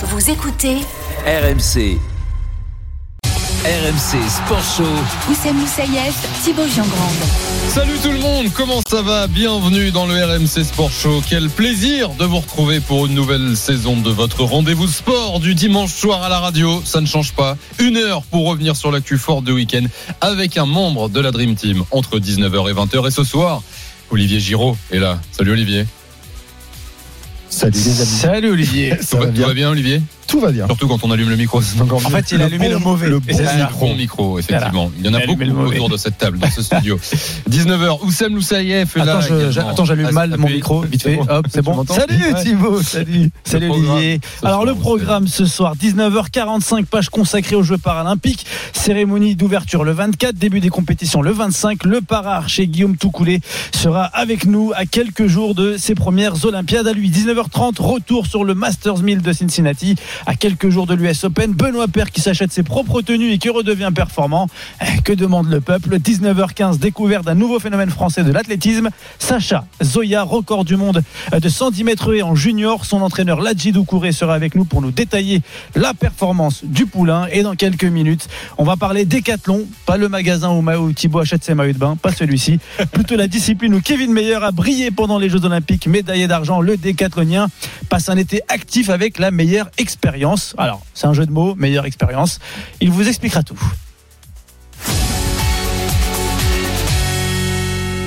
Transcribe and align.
Vous 0.00 0.30
écoutez 0.30 0.76
RMC. 1.26 1.98
RMC 3.64 4.28
Sport 4.30 4.62
Show. 4.76 4.84
Oussem 5.28 5.56
Moussaïef, 5.56 6.14
Thibaut 6.44 6.68
Giangrande. 6.72 7.16
Salut 7.68 7.98
tout 8.00 8.12
le 8.12 8.20
monde, 8.20 8.46
comment 8.54 8.80
ça 8.88 9.02
va? 9.02 9.26
Bienvenue 9.26 9.90
dans 9.90 10.06
le 10.06 10.14
RMC 10.14 10.62
Sport 10.62 10.92
Show. 10.92 11.20
Quel 11.28 11.50
plaisir 11.50 12.10
de 12.10 12.24
vous 12.24 12.38
retrouver 12.38 12.78
pour 12.78 13.06
une 13.06 13.14
nouvelle 13.14 13.56
saison 13.56 13.96
de 13.96 14.10
votre 14.10 14.44
rendez-vous 14.44 14.86
sport 14.86 15.40
du 15.40 15.56
dimanche 15.56 15.92
soir 15.92 16.22
à 16.22 16.28
la 16.28 16.38
radio. 16.38 16.80
Ça 16.84 17.00
ne 17.00 17.06
change 17.06 17.32
pas. 17.32 17.56
Une 17.80 17.96
heure 17.96 18.22
pour 18.22 18.46
revenir 18.46 18.76
sur 18.76 18.92
l'actu 18.92 19.18
forte 19.18 19.42
de 19.42 19.52
week-end 19.52 19.84
avec 20.20 20.58
un 20.58 20.66
membre 20.66 21.08
de 21.08 21.18
la 21.18 21.32
Dream 21.32 21.56
Team 21.56 21.82
entre 21.90 22.20
19h 22.20 22.70
et 22.70 22.72
20h. 22.72 23.08
Et 23.08 23.10
ce 23.10 23.24
soir, 23.24 23.62
Olivier 24.12 24.38
Giraud 24.38 24.76
est 24.92 25.00
là. 25.00 25.18
Salut 25.32 25.50
Olivier. 25.50 25.86
Salut 27.50 27.72
les 27.72 28.00
amis. 28.00 28.10
Salut 28.10 28.50
Olivier. 28.50 28.94
Tout 29.10 29.16
va, 29.16 29.26
tout 29.26 29.42
va 29.42 29.54
bien 29.54 29.70
Olivier? 29.70 30.02
Tout 30.28 30.40
va 30.40 30.52
bien. 30.52 30.66
Surtout 30.66 30.86
quand 30.86 31.02
on 31.04 31.10
allume 31.10 31.30
le 31.30 31.36
micro. 31.36 31.58
En 31.58 31.84
mieux. 31.84 31.98
fait, 32.10 32.32
il 32.32 32.42
a 32.42 32.44
allumé 32.44 32.68
le 32.68 32.78
mauvais. 32.78 33.08
le 33.08 33.18
c'est 33.26 33.42
Le 33.42 33.78
bon 33.80 33.96
micro, 33.96 34.38
effectivement. 34.38 34.92
Il 34.98 35.06
y 35.06 35.08
en 35.08 35.14
a 35.14 35.26
beaucoup 35.26 35.42
autour 35.66 35.88
de 35.88 35.96
cette 35.96 36.18
table, 36.18 36.38
dans 36.38 36.50
ce 36.50 36.62
studio. 36.62 36.98
19h, 37.50 38.04
Oussem 38.04 38.34
Loussaïef 38.34 38.96
est 38.96 39.04
là. 39.04 39.18
Attends, 39.18 39.50
je- 39.50 39.58
attends, 39.60 39.84
j'allume 39.86 40.06
Ah, 40.10 40.12
mal 40.12 40.36
mon 40.38 40.48
micro, 40.48 40.82
vite 40.82 41.02
fait. 41.02 41.16
bon. 41.16 41.26
Hop, 41.28 41.46
c'est 41.50 41.62
bon. 41.62 41.84
Salut. 41.86 42.34
Thibaut, 42.42 42.82
salut. 42.82 43.30
Salut 43.44 43.70
Olivier. 43.70 44.20
Alors 44.44 44.64
le 44.66 44.74
programme 44.74 45.26
ce 45.26 45.46
soir, 45.46 45.74
19h45, 45.76 46.84
page 46.84 47.08
consacrée 47.08 47.56
aux 47.56 47.62
Jeux 47.62 47.78
paralympiques, 47.78 48.44
cérémonie 48.74 49.34
d'ouverture 49.34 49.82
le 49.84 49.92
24, 49.92 50.34
début 50.36 50.60
des 50.60 50.68
compétitions 50.68 51.22
le 51.22 51.30
25. 51.32 51.84
Le 51.84 52.00
para 52.02 52.46
chez 52.46 52.66
Guillaume 52.66 52.96
Toucoulé 52.96 53.40
sera 53.74 54.04
avec 54.04 54.44
nous 54.46 54.72
à 54.76 54.84
quelques 54.84 55.26
jours 55.26 55.54
de 55.54 55.76
ses 55.78 55.94
premières 55.94 56.44
Olympiades 56.44 56.86
à 56.86 56.92
lui. 56.92 57.10
19h30, 57.10 57.80
retour 57.80 58.26
sur 58.26 58.44
le 58.44 58.54
Masters 58.54 58.98
1000 58.98 59.22
de 59.22 59.32
Cincinnati, 59.32 59.96
à 60.26 60.34
quelques 60.34 60.68
jours 60.68 60.86
de 60.86 60.94
l'US 60.94 61.24
Open. 61.24 61.52
Benoît 61.52 61.88
Père 61.88 62.10
qui 62.10 62.20
s'achète 62.20 62.52
ses 62.52 62.62
propres 62.62 63.02
tenues 63.02 63.32
et 63.32 63.38
qui 63.38 63.48
redevient 63.48 63.90
performant. 63.94 64.48
Eh, 64.80 65.00
Que 65.02 65.12
demande 65.12 65.48
le 65.48 65.60
peuple? 65.60 65.96
19h15, 65.98 66.78
découverte 66.78 67.24
d'un 67.24 67.34
nouveau 67.34 67.58
phénomène 67.58 67.90
français 67.90 68.24
de 68.24 68.32
l'athlétisme. 68.32 68.90
Sacha 69.18 69.64
Zoya, 69.82 70.22
record 70.22 70.64
du 70.64 70.76
monde 70.76 71.02
de 71.32 71.48
110 71.48 71.84
mètres 71.84 72.14
et 72.14 72.22
en 72.22 72.34
junior. 72.34 72.84
Son 72.84 73.02
entraîneur 73.02 73.40
Ladji 73.40 73.72
Doucouré 73.72 74.12
sera 74.12 74.34
avec 74.34 74.54
nous 74.54 74.64
pour 74.64 74.82
nous 74.82 74.90
détailler 74.90 75.42
la 75.74 75.94
performance 75.94 76.64
du 76.64 76.86
poulain. 76.86 77.26
Et 77.32 77.42
dans 77.42 77.54
quelques 77.54 77.84
minutes, 77.84 78.28
on 78.58 78.64
va 78.64 78.76
parler 78.76 79.04
décathlon, 79.04 79.66
pas 79.86 79.96
le 79.96 80.08
magasin 80.08 80.50
où, 80.50 80.62
où 80.62 80.92
Thibaut 80.92 81.20
achète 81.20 81.44
ses 81.44 81.54
maillots 81.54 81.72
de 81.72 81.78
bain, 81.78 81.96
pas 81.96 82.12
celui-ci. 82.12 82.58
Plutôt 82.92 83.16
la 83.16 83.28
discipline 83.28 83.74
où 83.74 83.80
Kevin 83.80 84.12
Meyer 84.12 84.38
a 84.42 84.50
brillé 84.50 84.90
pendant 84.90 85.18
les 85.18 85.28
Jeux 85.28 85.44
Olympiques, 85.44 85.86
médaillé 85.86 86.26
d'argent, 86.26 86.60
le 86.60 86.76
décathlonien 86.76 87.48
passe 87.88 88.08
un 88.08 88.16
été 88.16 88.42
actif 88.48 88.90
avec 88.90 89.18
la 89.18 89.30
meilleure 89.30 89.70
expérience. 89.78 90.07
Alors, 90.58 90.82
c'est 90.94 91.06
un 91.06 91.12
jeu 91.12 91.26
de 91.26 91.32
mots, 91.32 91.54
meilleure 91.54 91.86
expérience. 91.86 92.40
Il 92.80 92.90
vous 92.90 93.06
expliquera 93.08 93.42
tout. 93.42 93.60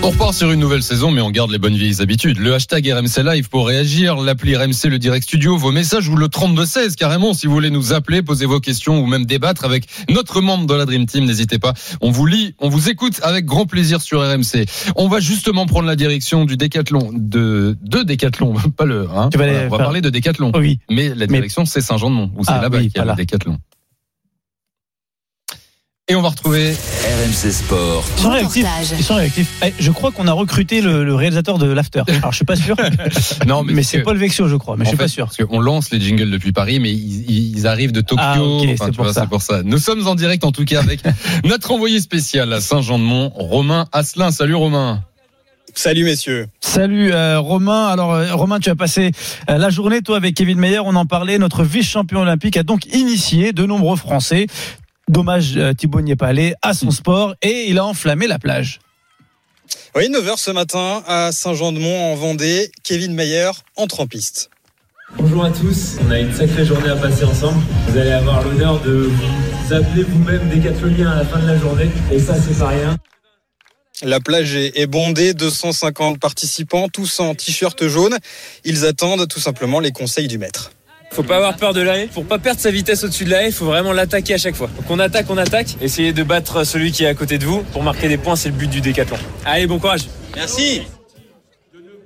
On 0.04 0.10
repart 0.10 0.34
sur 0.34 0.52
une 0.52 0.60
nouvelle 0.60 0.82
saison, 0.82 1.12
mais 1.12 1.22
on 1.22 1.30
garde 1.30 1.52
les 1.52 1.60
bonnes 1.60 1.76
vieilles 1.76 2.02
habitudes. 2.02 2.40
Le 2.40 2.56
hashtag 2.56 2.88
RMC 2.92 3.24
Live 3.24 3.50
pour 3.50 3.68
réagir, 3.68 4.16
l'appli 4.18 4.56
RMC, 4.56 4.86
le 4.90 4.98
direct 4.98 5.24
studio, 5.28 5.58
vos 5.58 5.72
messages 5.72 6.10
ou 6.10 6.16
le 6.16 6.28
3216 6.28 6.96
carrément 6.96 7.36
si 7.36 7.46
vous 7.46 7.54
voulez 7.54 7.70
nous 7.70 7.94
appeler, 7.94 8.24
poser 8.24 8.48
vos 8.48 8.60
questions 8.60 9.00
ou 9.00 9.06
même 9.06 9.26
débattre 9.28 9.64
avec 9.64 9.86
notre 10.10 10.42
membre 10.42 10.66
de 10.66 10.74
la 10.74 10.86
Dream 10.88 11.06
Team. 11.06 11.26
N'hésitez 11.26 11.60
pas. 11.60 11.74
On 12.02 12.10
vous 12.10 12.26
lit, 12.26 12.56
on 12.58 12.70
vous 12.70 12.90
écoute 12.90 13.20
avec 13.22 13.46
grand 13.46 13.68
plaisir 13.68 14.02
sur 14.02 14.22
RMC. 14.22 14.66
On 14.96 15.08
va 15.08 15.20
justement 15.20 15.68
prendre 15.68 15.88
la 15.88 15.96
direction 15.96 16.46
du 16.46 16.58
décathlon, 16.58 17.12
de, 17.14 17.78
de 17.84 18.02
décathlon, 18.02 18.56
pas 18.78 18.86
le, 18.86 19.08
hein. 19.16 19.30
Tu 19.32 19.38
vas 19.38 19.44
aller 19.44 19.54
Voilà, 19.54 19.68
on 19.68 19.70
va 19.70 19.78
faire- 19.78 19.86
parler 19.86 20.02
de 20.02 20.10
décathlon. 20.10 20.52
Oh 20.56 20.60
oui. 20.60 20.80
Mais 20.90 21.10
la 21.10 21.16
Mais- 21.16 21.28
direction, 21.28 21.66
c'est 21.66 21.82
Saint-Jean-de-Mont, 21.82 22.32
où 22.38 22.44
c'est 22.44 22.52
Ah 22.52 22.62
là-bas 22.62 22.80
oui, 22.80 22.88
qu'il 22.88 22.96
y 22.96 23.00
a 23.00 23.04
voilà. 23.04 23.14
le 23.14 23.18
décathlon. 23.18 23.58
Et 26.12 26.16
on 26.16 26.22
va 26.22 26.28
retrouver 26.28 26.72
RMC 26.74 27.52
Sport. 27.54 28.04
Ils 28.18 28.22
sont 28.22 28.32
réactifs. 28.32 28.68
Ils 29.00 29.02
sont 29.06 29.16
réactifs. 29.16 29.48
Eh, 29.64 29.74
je 29.80 29.92
crois 29.92 30.12
qu'on 30.12 30.28
a 30.28 30.34
recruté 30.34 30.82
le, 30.82 31.06
le 31.06 31.16
réalisateur 31.16 31.58
de 31.58 31.68
l'After. 31.72 32.04
Alors 32.18 32.34
je 32.34 32.36
suis 32.36 32.44
pas 32.44 32.58
sûr. 32.58 32.76
Non, 33.48 33.64
mais 33.64 33.72
mais 33.72 33.84
c'est 33.84 34.00
Paul 34.02 34.18
Vexio, 34.18 34.50
je 34.50 34.58
crois. 34.58 34.76
Mais 34.76 34.84
je 34.84 34.90
suis 34.90 34.98
fait, 34.98 35.04
pas 35.04 35.08
sûr. 35.08 35.28
Parce 35.28 35.38
qu'on 35.38 35.62
lance 35.62 35.90
les 35.90 36.02
jingles 36.02 36.30
depuis 36.30 36.52
Paris, 36.52 36.82
mais 36.82 36.92
ils, 36.92 37.56
ils 37.56 37.66
arrivent 37.66 37.94
de 37.94 38.02
Tokyo. 38.02 38.22
Ah, 38.22 38.42
Enfin, 38.74 38.92
pour 38.92 39.10
c'est 39.10 39.28
pour 39.30 39.42
ça. 39.42 39.64
Nous 39.64 39.78
sommes 39.78 40.06
en 40.06 40.16
direct, 40.16 40.44
en 40.44 40.52
tout 40.52 40.66
cas, 40.66 40.82
avec 40.82 41.00
notre 41.46 41.72
envoyé 41.72 42.02
spécial 42.02 42.52
à 42.52 42.60
Saint-Jean-de-Mont, 42.60 43.32
Romain 43.34 43.88
Asselin. 43.94 44.32
Salut 44.32 44.56
Romain. 44.56 45.02
Salut 45.74 46.04
messieurs. 46.04 46.48
Salut 46.60 47.14
euh, 47.14 47.40
Romain. 47.40 47.88
Alors 47.88 48.14
euh, 48.14 48.36
Romain, 48.36 48.60
tu 48.60 48.70
as 48.70 48.76
passé 48.76 49.12
euh, 49.50 49.58
la 49.58 49.70
journée 49.70 50.02
toi 50.02 50.18
avec 50.18 50.36
Kevin 50.36 50.60
Meyer. 50.60 50.80
On 50.80 50.96
en 50.96 51.06
parlait. 51.06 51.38
Notre 51.38 51.64
vice-champion 51.64 52.22
olympique 52.22 52.58
a 52.58 52.64
donc 52.64 52.86
initié 52.94 53.54
de 53.54 53.66
nombreux 53.66 53.96
Français. 53.96 54.48
Dommage, 55.12 55.58
euh, 55.58 55.74
Thibaut 55.74 56.00
n'y 56.00 56.12
est 56.12 56.16
pas 56.16 56.28
allé 56.28 56.56
à 56.62 56.74
son 56.74 56.90
sport 56.90 57.36
et 57.42 57.66
il 57.68 57.80
a 57.80 57.86
enflammé 57.86 58.28
la 58.28 58.40
plage. 58.40 58.80
Oui, 59.94 60.08
9h 60.08 60.38
ce 60.38 60.52
matin 60.52 61.04
à 61.06 61.34
Saint-Jean-de-Mont 61.34 62.14
en 62.14 62.16
Vendée. 62.16 62.72
Kevin 62.86 63.14
Mayer 63.14 63.52
entre 63.76 64.00
en 64.00 64.08
piste. 64.08 64.50
Bonjour 65.18 65.44
à 65.44 65.52
tous, 65.52 65.98
on 66.08 66.12
a 66.12 66.18
une 66.18 66.34
sacrée 66.34 66.66
journée 66.66 66.88
à 66.88 66.96
passer 66.96 67.26
ensemble. 67.26 67.62
Vous 67.90 67.98
allez 67.98 68.12
avoir 68.12 68.42
l'honneur 68.42 68.80
de 68.84 69.10
vous 69.12 69.74
appeler 69.74 70.04
vous-même 70.04 70.48
décathlonien 70.48 71.12
à 71.12 71.16
la 71.18 71.26
fin 71.26 71.40
de 71.40 71.48
la 71.48 71.58
journée. 71.58 71.90
Et 72.10 72.18
ça, 72.18 72.36
c'est 72.36 72.58
pas 72.58 72.70
rien. 72.70 72.96
La 74.04 74.22
plage 74.22 74.56
est 74.56 74.80
est 74.80 74.88
bondée, 74.88 75.34
250 75.34 76.22
participants, 76.22 76.88
tous 76.88 77.20
en 77.20 77.36
t-shirt 77.36 77.86
jaune. 77.86 78.18
Ils 78.64 78.86
attendent 78.86 79.28
tout 79.28 79.42
simplement 79.42 79.82
les 79.82 79.92
conseils 79.92 80.30
du 80.30 80.38
maître. 80.38 80.72
Faut 81.12 81.24
pas 81.24 81.36
avoir 81.36 81.58
peur 81.58 81.74
de 81.74 81.82
la 81.82 81.98
haie. 81.98 82.08
Pour 82.08 82.26
pas 82.26 82.40
perdre 82.40 82.62
sa 82.62 82.72
vitesse 82.72 83.04
au-dessus 83.04 83.26
de 83.26 83.32
la 83.32 83.44
haie, 83.44 83.48
il 83.48 83.54
faut 83.54 83.66
vraiment 83.66 83.92
l'attaquer 83.92 84.34
à 84.34 84.38
chaque 84.38 84.56
fois. 84.56 84.70
Donc 84.78 84.90
on 84.90 84.98
attaque, 84.98 85.26
on 85.30 85.38
attaque. 85.38 85.76
Essayez 85.82 86.14
de 86.14 86.24
battre 86.24 86.64
celui 86.64 86.92
qui 86.94 87.04
est 87.04 87.08
à 87.08 87.14
côté 87.14 87.38
de 87.38 87.46
vous. 87.46 87.64
Pour 87.74 87.84
marquer 87.84 88.08
des 88.08 88.18
points, 88.18 88.38
c'est 88.38 88.50
le 88.50 88.56
but 88.56 88.70
du 88.70 88.80
décathlon. 88.80 89.18
Allez, 89.46 89.68
bon 89.68 89.78
courage. 89.78 90.04
Merci. 90.36 90.84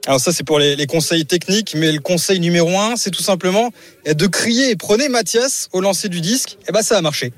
Alors 0.07 0.19
ça 0.19 0.31
c'est 0.31 0.43
pour 0.43 0.59
les, 0.59 0.75
les 0.75 0.87
conseils 0.87 1.25
techniques, 1.25 1.75
mais 1.77 1.91
le 1.91 1.99
conseil 1.99 2.39
numéro 2.39 2.77
un, 2.79 2.95
c'est 2.95 3.11
tout 3.11 3.23
simplement 3.23 3.71
de 4.05 4.27
crier. 4.27 4.75
Prenez 4.75 5.07
Mathias 5.09 5.69
au 5.71 5.81
lancer 5.81 6.09
du 6.09 6.21
disque, 6.21 6.57
et 6.67 6.71
ben 6.71 6.81
ça 6.81 6.97
a 6.97 7.01
marché. 7.01 7.31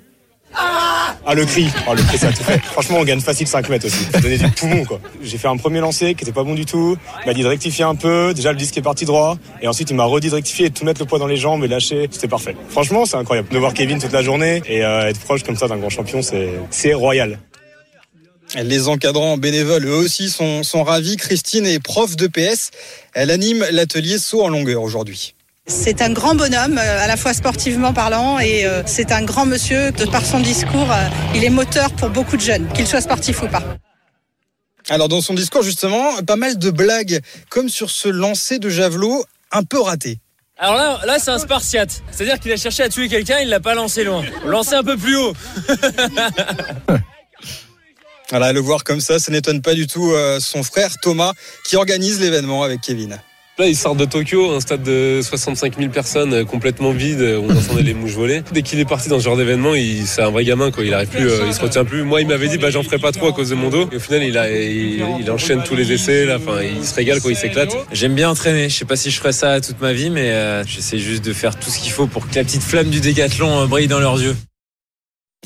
Ah 0.59 1.35
le 1.35 1.45
cri, 1.45 1.67
oh, 1.89 1.93
le 1.93 2.01
cri 2.03 2.17
ça 2.17 2.31
tout 2.31 2.43
fait. 2.43 2.59
Franchement 2.63 2.99
on 2.99 3.03
gagne 3.03 3.19
facile 3.19 3.47
5 3.47 3.67
mètres 3.69 3.85
aussi. 3.85 4.05
Faut 4.13 4.21
donner 4.21 4.37
du 4.37 4.49
poumon 4.51 4.85
quoi. 4.85 4.99
J'ai 5.21 5.37
fait 5.37 5.49
un 5.49 5.57
premier 5.57 5.81
lancer 5.81 6.15
qui 6.15 6.23
était 6.23 6.31
pas 6.31 6.43
bon 6.43 6.55
du 6.55 6.65
tout. 6.65 6.97
Il 7.23 7.27
m'a 7.27 7.33
dit 7.33 7.43
de 7.43 7.47
rectifier 7.47 7.83
un 7.83 7.95
peu. 7.95 8.33
Déjà 8.33 8.51
le 8.51 8.57
disque 8.57 8.77
est 8.77 8.81
parti 8.81 9.03
droit. 9.05 9.37
Et 9.61 9.67
ensuite 9.67 9.89
il 9.89 9.95
m'a 9.95 10.05
redit 10.05 10.29
de 10.29 10.37
et 10.37 10.69
de 10.69 10.73
tout 10.73 10.85
mettre 10.85 11.01
le 11.01 11.05
poids 11.05 11.19
dans 11.19 11.27
les 11.27 11.35
jambes 11.35 11.63
et 11.65 11.67
lâcher. 11.67 12.07
C'était 12.09 12.29
parfait. 12.29 12.55
Franchement 12.69 13.05
c'est 13.05 13.17
incroyable. 13.17 13.49
De 13.49 13.57
voir 13.57 13.73
Kevin 13.73 13.99
toute 13.99 14.13
la 14.13 14.23
journée 14.23 14.61
et 14.67 14.85
euh, 14.85 15.09
être 15.09 15.19
proche 15.19 15.43
comme 15.43 15.57
ça 15.57 15.67
d'un 15.67 15.77
grand 15.77 15.89
champion 15.89 16.21
c'est 16.21 16.49
c'est 16.69 16.93
royal. 16.93 17.39
Les 18.55 18.87
encadrants 18.87 19.37
bénévoles, 19.37 19.85
eux 19.85 19.95
aussi, 19.95 20.29
sont, 20.29 20.63
sont 20.63 20.83
ravis. 20.83 21.17
Christine 21.17 21.65
est 21.65 21.79
prof 21.79 22.15
de 22.15 22.27
PS. 22.27 22.71
Elle 23.13 23.29
anime 23.29 23.65
l'atelier 23.71 24.17
saut 24.17 24.41
en 24.41 24.47
longueur 24.47 24.83
aujourd'hui. 24.83 25.35
C'est 25.69 26.01
un 26.01 26.11
grand 26.11 26.33
bonhomme, 26.33 26.77
euh, 26.77 27.03
à 27.03 27.07
la 27.07 27.17
fois 27.17 27.33
sportivement 27.33 27.91
parlant, 27.91 28.39
et 28.39 28.65
euh, 28.65 28.83
c'est 28.85 29.11
un 29.11 29.23
grand 29.23 29.45
monsieur. 29.45 29.91
De 29.91 30.05
par 30.05 30.25
son 30.25 30.39
discours, 30.39 30.89
euh, 30.89 31.09
il 31.35 31.43
est 31.43 31.49
moteur 31.49 31.91
pour 31.91 32.09
beaucoup 32.09 32.37
de 32.37 32.41
jeunes, 32.41 32.71
qu'ils 32.71 32.87
soient 32.87 33.01
sportifs 33.01 33.43
ou 33.43 33.47
pas. 33.47 33.61
Alors 34.89 35.09
dans 35.09 35.19
son 35.19 35.33
discours 35.33 35.63
justement, 35.63 36.23
pas 36.25 36.37
mal 36.37 36.57
de 36.57 36.71
blagues, 36.71 37.19
comme 37.49 37.67
sur 37.67 37.89
ce 37.89 38.07
lancer 38.07 38.59
de 38.59 38.69
javelot 38.69 39.25
un 39.51 39.63
peu 39.63 39.81
raté. 39.81 40.19
Alors 40.57 40.75
là, 40.75 41.01
là 41.05 41.19
c'est 41.19 41.31
un 41.31 41.39
spartiate. 41.39 42.01
C'est-à-dire 42.11 42.39
qu'il 42.39 42.53
a 42.53 42.57
cherché 42.57 42.83
à 42.83 42.89
tuer 42.89 43.09
quelqu'un, 43.09 43.39
il 43.39 43.49
l'a 43.49 43.59
pas 43.59 43.75
lancé 43.75 44.05
loin. 44.05 44.23
Lancé 44.45 44.73
un 44.73 44.83
peu 44.83 44.95
plus 44.95 45.17
haut. 45.17 45.33
Voilà, 48.29 48.51
le 48.51 48.59
voir 48.59 48.83
comme 48.83 48.99
ça, 48.99 49.19
ça 49.19 49.31
n'étonne 49.31 49.61
pas 49.61 49.73
du 49.73 49.87
tout 49.87 50.13
son 50.41 50.61
frère 50.61 50.91
Thomas 51.01 51.31
qui 51.63 51.77
organise 51.77 52.19
l'événement 52.19 52.61
avec 52.61 52.81
Kevin. 52.81 53.17
Là, 53.59 53.65
il 53.67 53.75
sort 53.75 53.95
de 53.95 54.05
Tokyo, 54.05 54.51
un 54.51 54.59
stade 54.59 54.83
de 54.83 55.19
65 55.23 55.79
000 55.79 55.89
personnes 55.89 56.31
euh, 56.31 56.45
complètement 56.45 56.91
vide, 56.91 57.21
où 57.21 57.45
on 57.49 57.57
entendait 57.57 57.81
les 57.81 57.95
mouches 57.95 58.13
voler. 58.13 58.43
Dès 58.51 58.61
qu'il 58.61 58.79
est 58.79 58.85
parti 58.85 59.09
dans 59.09 59.17
ce 59.17 59.23
genre 59.23 59.35
d'événement, 59.35 59.71
c'est 60.05 60.21
un 60.21 60.29
vrai 60.29 60.43
gamin, 60.43 60.69
quoi. 60.69 60.83
Il 60.85 60.93
arrive 60.93 61.07
plus, 61.07 61.27
euh, 61.27 61.45
il 61.47 61.53
se 61.53 61.61
retient 61.61 61.83
plus. 61.83 62.03
Moi, 62.03 62.21
il 62.21 62.27
m'avait 62.27 62.49
dit, 62.49 62.59
bah, 62.59 62.69
j'en 62.69 62.83
ferai 62.83 62.99
pas 62.99 63.11
trop 63.11 63.29
à 63.29 63.33
cause 63.33 63.49
de 63.49 63.55
mon 63.55 63.69
dos. 63.69 63.89
Et 63.91 63.95
au 63.95 63.99
final, 63.99 64.21
il 64.23 65.31
enchaîne 65.31 65.63
tous 65.63 65.75
les 65.75 65.91
essais, 65.91 66.25
là. 66.25 66.37
Enfin, 66.37 66.61
il 66.61 66.85
se 66.85 66.93
régale, 66.93 67.19
quoi. 67.19 67.31
Il 67.31 67.37
s'éclate. 67.37 67.75
J'aime 67.91 68.13
bien 68.13 68.29
entraîner. 68.29 68.69
Je 68.69 68.75
sais 68.75 68.85
pas 68.85 68.95
si 68.95 69.09
je 69.09 69.19
ferai 69.19 69.31
ça 69.31 69.59
toute 69.59 69.81
ma 69.81 69.91
vie, 69.91 70.11
mais 70.11 70.29
euh, 70.31 70.63
j'essaie 70.63 70.99
juste 70.99 71.25
de 71.25 71.33
faire 71.33 71.57
tout 71.57 71.71
ce 71.71 71.79
qu'il 71.79 71.91
faut 71.91 72.05
pour 72.05 72.29
que 72.29 72.35
la 72.35 72.43
petite 72.43 72.63
flamme 72.63 72.89
du 72.89 72.99
décathlon 73.01 73.63
euh, 73.63 73.65
brille 73.65 73.87
dans 73.87 73.99
leurs 73.99 74.21
yeux. 74.21 74.35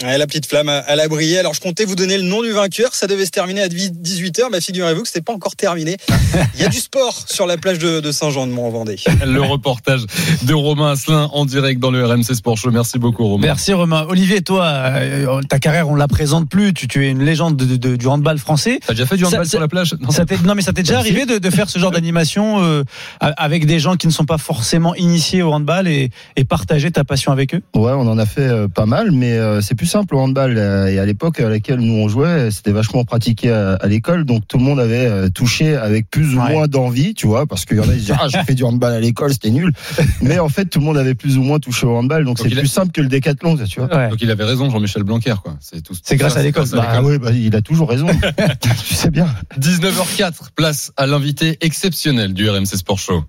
Ouais, 0.01 0.17
la 0.17 0.25
petite 0.25 0.47
flamme, 0.47 0.71
elle 0.87 0.99
a 0.99 1.07
brillé. 1.07 1.37
Alors, 1.37 1.53
je 1.53 1.59
comptais 1.59 1.83
vous 1.85 1.95
donner 1.97 2.17
le 2.17 2.23
nom 2.23 2.41
du 2.41 2.51
vainqueur. 2.53 2.95
Ça 2.95 3.05
devait 3.05 3.25
se 3.25 3.29
terminer 3.29 3.61
à 3.61 3.67
18h. 3.67 4.45
Mais 4.51 4.59
figurez-vous 4.59 5.01
que 5.03 5.07
c'était 5.07 5.21
pas 5.21 5.33
encore 5.33 5.55
terminé. 5.55 5.97
Il 6.55 6.61
y 6.61 6.63
a 6.63 6.69
du 6.69 6.79
sport 6.79 7.25
sur 7.27 7.45
la 7.45 7.57
plage 7.57 7.77
de, 7.77 7.99
de 7.99 8.11
Saint-Jean-de-Mont 8.11 8.65
en 8.65 8.69
Vendée. 8.71 8.95
Le 9.23 9.41
reportage 9.41 10.01
de 10.43 10.53
Romain 10.55 10.91
Asselin 10.93 11.29
en 11.33 11.45
direct 11.45 11.79
dans 11.79 11.91
le 11.91 12.03
RMC 12.03 12.23
Sport 12.33 12.57
Show. 12.57 12.71
Merci 12.71 12.97
beaucoup, 12.97 13.27
Romain. 13.27 13.45
Merci 13.47 13.73
Romain. 13.73 14.05
Olivier, 14.09 14.41
toi, 14.41 14.65
euh, 14.65 15.41
ta 15.47 15.59
carrière, 15.59 15.87
on 15.89 15.95
la 15.95 16.07
présente 16.07 16.49
plus. 16.49 16.73
Tu, 16.73 16.87
tu 16.87 17.05
es 17.05 17.11
une 17.11 17.23
légende 17.23 17.57
de- 17.57 17.75
de- 17.75 17.95
du 17.97 18.07
handball 18.07 18.39
français. 18.39 18.79
T'as 18.87 18.93
déjà 18.93 19.05
fait 19.05 19.17
du 19.17 19.25
handball 19.25 19.45
Ça- 19.45 19.51
sur 19.51 19.59
la 19.59 19.67
plage 19.67 19.93
non 19.99 20.09
Ça 20.09 20.25
t'est- 20.25 20.41
non, 20.43 20.55
mais 20.55 20.61
ça 20.63 20.71
t'est 20.73 20.83
déjà 20.83 20.97
arrivé 20.97 21.25
de, 21.27 21.37
de 21.37 21.49
faire 21.51 21.69
ce 21.69 21.77
genre 21.77 21.91
d'animation 21.91 22.63
euh, 22.63 22.83
avec 23.19 23.65
des 23.67 23.79
gens 23.79 23.97
qui 23.97 24.07
ne 24.07 24.11
sont 24.13 24.25
pas 24.25 24.37
forcément 24.39 24.95
initiés 24.95 25.43
au 25.43 25.51
handball 25.51 25.87
et, 25.87 26.09
et 26.37 26.43
partager 26.45 26.89
ta 26.91 27.03
passion 27.03 27.31
avec 27.33 27.53
eux? 27.53 27.61
Ouais, 27.75 27.91
on 27.91 28.07
en 28.07 28.17
a 28.17 28.25
fait 28.25 28.41
euh, 28.47 28.67
pas 28.69 28.85
mal, 28.87 29.11
mais 29.11 29.33
euh, 29.33 29.61
c'est 29.61 29.75
plus 29.81 29.87
simple 29.87 30.13
au 30.13 30.19
handball. 30.19 30.59
euh, 30.59 30.85
Et 30.93 30.99
à 30.99 31.05
l'époque 31.07 31.39
à 31.39 31.49
laquelle 31.49 31.79
nous 31.79 31.95
on 31.95 32.07
jouait, 32.07 32.51
c'était 32.51 32.71
vachement 32.71 33.03
pratiqué 33.03 33.49
à, 33.49 33.73
à 33.73 33.87
l'école, 33.87 34.25
donc 34.25 34.47
tout 34.47 34.59
le 34.59 34.63
monde 34.63 34.79
avait 34.79 35.07
euh, 35.07 35.29
touché 35.29 35.75
avec 35.75 36.07
plus 36.07 36.35
ou 36.35 36.39
Ouais. 36.39 36.51
moins 36.51 36.67
d'envie, 36.67 37.15
tu 37.15 37.25
vois, 37.25 37.47
parce 37.47 37.65
qu'il 37.65 37.77
y 37.77 37.79
en 37.79 37.83
a 37.83 37.87
qui 37.93 37.93
disaient 38.01 38.13
ah 38.21 38.27
j'ai 38.31 38.43
fait 38.43 38.53
du 38.53 38.63
handball 38.63 38.93
à 38.93 38.99
l'école, 38.99 39.33
c'était 39.33 39.49
nul. 39.49 39.73
Mais 40.21 40.37
en 40.37 40.49
fait 40.49 40.65
tout 40.65 40.77
le 40.77 40.85
monde 40.85 40.99
avait 40.99 41.15
plus 41.15 41.39
ou 41.39 41.41
moins 41.41 41.57
touché 41.57 41.87
au 41.87 41.97
handball, 41.97 42.25
donc 42.25 42.37
Donc 42.37 42.47
c'est 42.47 42.55
a- 42.55 42.59
plus 42.59 42.67
simple 42.67 42.91
que 42.91 43.01
le 43.01 43.07
décathlon, 43.07 43.57
ça, 43.57 43.65
tu 43.65 43.79
vois. 43.79 43.89
Ouais. 43.91 44.09
Donc 44.09 44.21
il 44.21 44.29
avait 44.29 44.43
raison, 44.43 44.69
Jean-Michel 44.69 45.01
Blanquer, 45.01 45.33
quoi. 45.43 45.55
C'est 45.59 45.81
tout. 45.81 45.95
C'est 46.03 46.15
grâce 46.15 46.37
à 46.37 46.43
l'école. 46.43 46.67
Bah 46.73 47.01
oui, 47.03 47.17
bah, 47.17 47.31
il 47.31 47.55
a 47.55 47.63
toujours 47.63 47.89
raison. 47.89 48.05
tu 48.85 48.93
sais 48.93 49.09
bien. 49.09 49.25
19h04, 49.59 50.51
place 50.55 50.91
à 50.95 51.07
l'invité 51.07 51.57
exceptionnel 51.61 52.35
du 52.35 52.47
RMC 52.47 52.67
Sport 52.67 52.99
Show. 52.99 53.23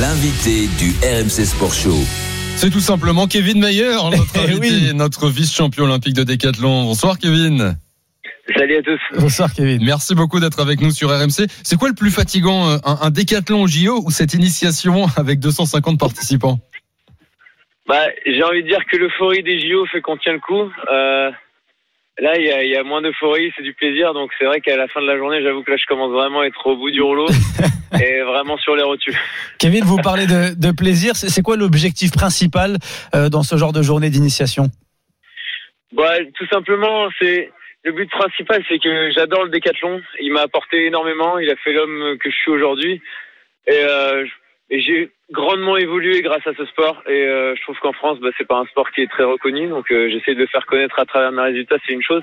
L'invité 0.00 0.68
du 0.80 0.92
RMC 1.04 1.44
Sport 1.46 1.72
Show. 1.72 1.96
C'est 2.56 2.70
tout 2.70 2.80
simplement 2.80 3.26
Kevin 3.26 3.60
Mayer, 3.60 3.94
notre 4.16 4.38
invité, 4.38 4.60
Oui. 4.60 4.94
notre 4.94 5.28
vice-champion 5.28 5.84
olympique 5.84 6.14
de 6.14 6.22
décathlon. 6.22 6.84
Bonsoir 6.84 7.18
Kevin. 7.18 7.76
Salut 8.56 8.76
à 8.76 8.82
tous. 8.82 9.00
Bonsoir 9.18 9.52
Kevin. 9.52 9.82
Merci 9.84 10.14
beaucoup 10.14 10.38
d'être 10.40 10.60
avec 10.60 10.80
nous 10.80 10.90
sur 10.90 11.08
RMC. 11.10 11.46
C'est 11.64 11.76
quoi 11.76 11.88
le 11.88 11.94
plus 11.94 12.10
fatigant, 12.10 12.68
euh, 12.70 12.76
un, 12.84 12.98
un 13.02 13.10
décathlon 13.10 13.62
au 13.62 13.66
JO 13.66 14.02
ou 14.04 14.10
cette 14.10 14.34
initiation 14.34 15.06
avec 15.16 15.40
250 15.40 15.98
participants? 15.98 16.58
Bah, 17.88 18.04
j'ai 18.26 18.42
envie 18.44 18.62
de 18.62 18.68
dire 18.68 18.80
que 18.90 18.96
l'euphorie 18.96 19.42
des 19.42 19.58
JO 19.60 19.84
fait 19.86 20.00
qu'on 20.00 20.16
tient 20.16 20.32
le 20.32 20.38
coup. 20.40 20.70
Euh, 20.92 21.30
là, 22.22 22.38
il 22.38 22.46
y 22.46 22.52
a, 22.52 22.64
y 22.64 22.76
a 22.76 22.84
moins 22.84 23.02
d'euphorie, 23.02 23.52
c'est 23.56 23.62
du 23.62 23.74
plaisir. 23.74 24.14
Donc 24.14 24.30
c'est 24.38 24.44
vrai 24.44 24.60
qu'à 24.60 24.76
la 24.76 24.86
fin 24.88 25.02
de 25.02 25.06
la 25.06 25.18
journée, 25.18 25.42
j'avoue 25.42 25.62
que 25.62 25.72
là, 25.72 25.76
je 25.76 25.86
commence 25.86 26.12
vraiment 26.12 26.40
à 26.40 26.46
être 26.46 26.66
au 26.66 26.76
bout 26.76 26.90
du 26.90 27.02
rouleau 27.02 27.26
et 28.00 28.20
vraiment 28.22 28.56
sur 28.58 28.76
les 28.76 28.84
rotules. 28.84 29.16
Kevin, 29.58 29.84
vous 29.84 29.98
parlez 29.98 30.26
de, 30.26 30.54
de 30.58 30.72
plaisir. 30.72 31.16
C'est 31.16 31.28
c'est 31.28 31.42
quoi 31.42 31.56
l'objectif 31.56 32.12
principal 32.12 32.78
euh, 33.14 33.28
dans 33.28 33.42
ce 33.42 33.56
genre 33.56 33.72
de 33.72 33.82
journée 33.82 34.08
d'initiation? 34.08 34.68
Bah, 35.92 36.14
tout 36.38 36.46
simplement, 36.46 37.08
c'est 37.20 37.50
le 37.84 37.92
but 37.92 38.08
principal, 38.10 38.62
c'est 38.68 38.78
que 38.78 39.10
j'adore 39.10 39.44
le 39.44 39.50
décathlon. 39.50 40.00
Il 40.20 40.32
m'a 40.32 40.42
apporté 40.42 40.86
énormément. 40.86 41.38
Il 41.38 41.50
a 41.50 41.56
fait 41.56 41.72
l'homme 41.72 42.16
que 42.18 42.30
je 42.30 42.36
suis 42.36 42.52
aujourd'hui. 42.52 43.02
Et, 43.66 43.82
euh, 43.84 44.24
et 44.70 44.80
j'ai 44.80 45.10
grandement 45.30 45.76
évolué 45.76 46.22
grâce 46.22 46.46
à 46.46 46.54
ce 46.54 46.64
sport. 46.66 47.02
Et 47.06 47.26
euh, 47.26 47.54
je 47.56 47.62
trouve 47.62 47.78
qu'en 47.78 47.92
France, 47.92 48.18
bah, 48.20 48.30
c'est 48.38 48.46
pas 48.46 48.58
un 48.58 48.66
sport 48.66 48.90
qui 48.90 49.02
est 49.02 49.10
très 49.10 49.24
reconnu. 49.24 49.68
Donc, 49.68 49.90
euh, 49.90 50.08
j'essaie 50.10 50.34
de 50.34 50.40
le 50.40 50.46
faire 50.46 50.66
connaître 50.66 50.98
à 50.98 51.04
travers 51.04 51.32
mes 51.32 51.42
résultats, 51.42 51.76
c'est 51.86 51.92
une 51.92 52.02
chose. 52.02 52.22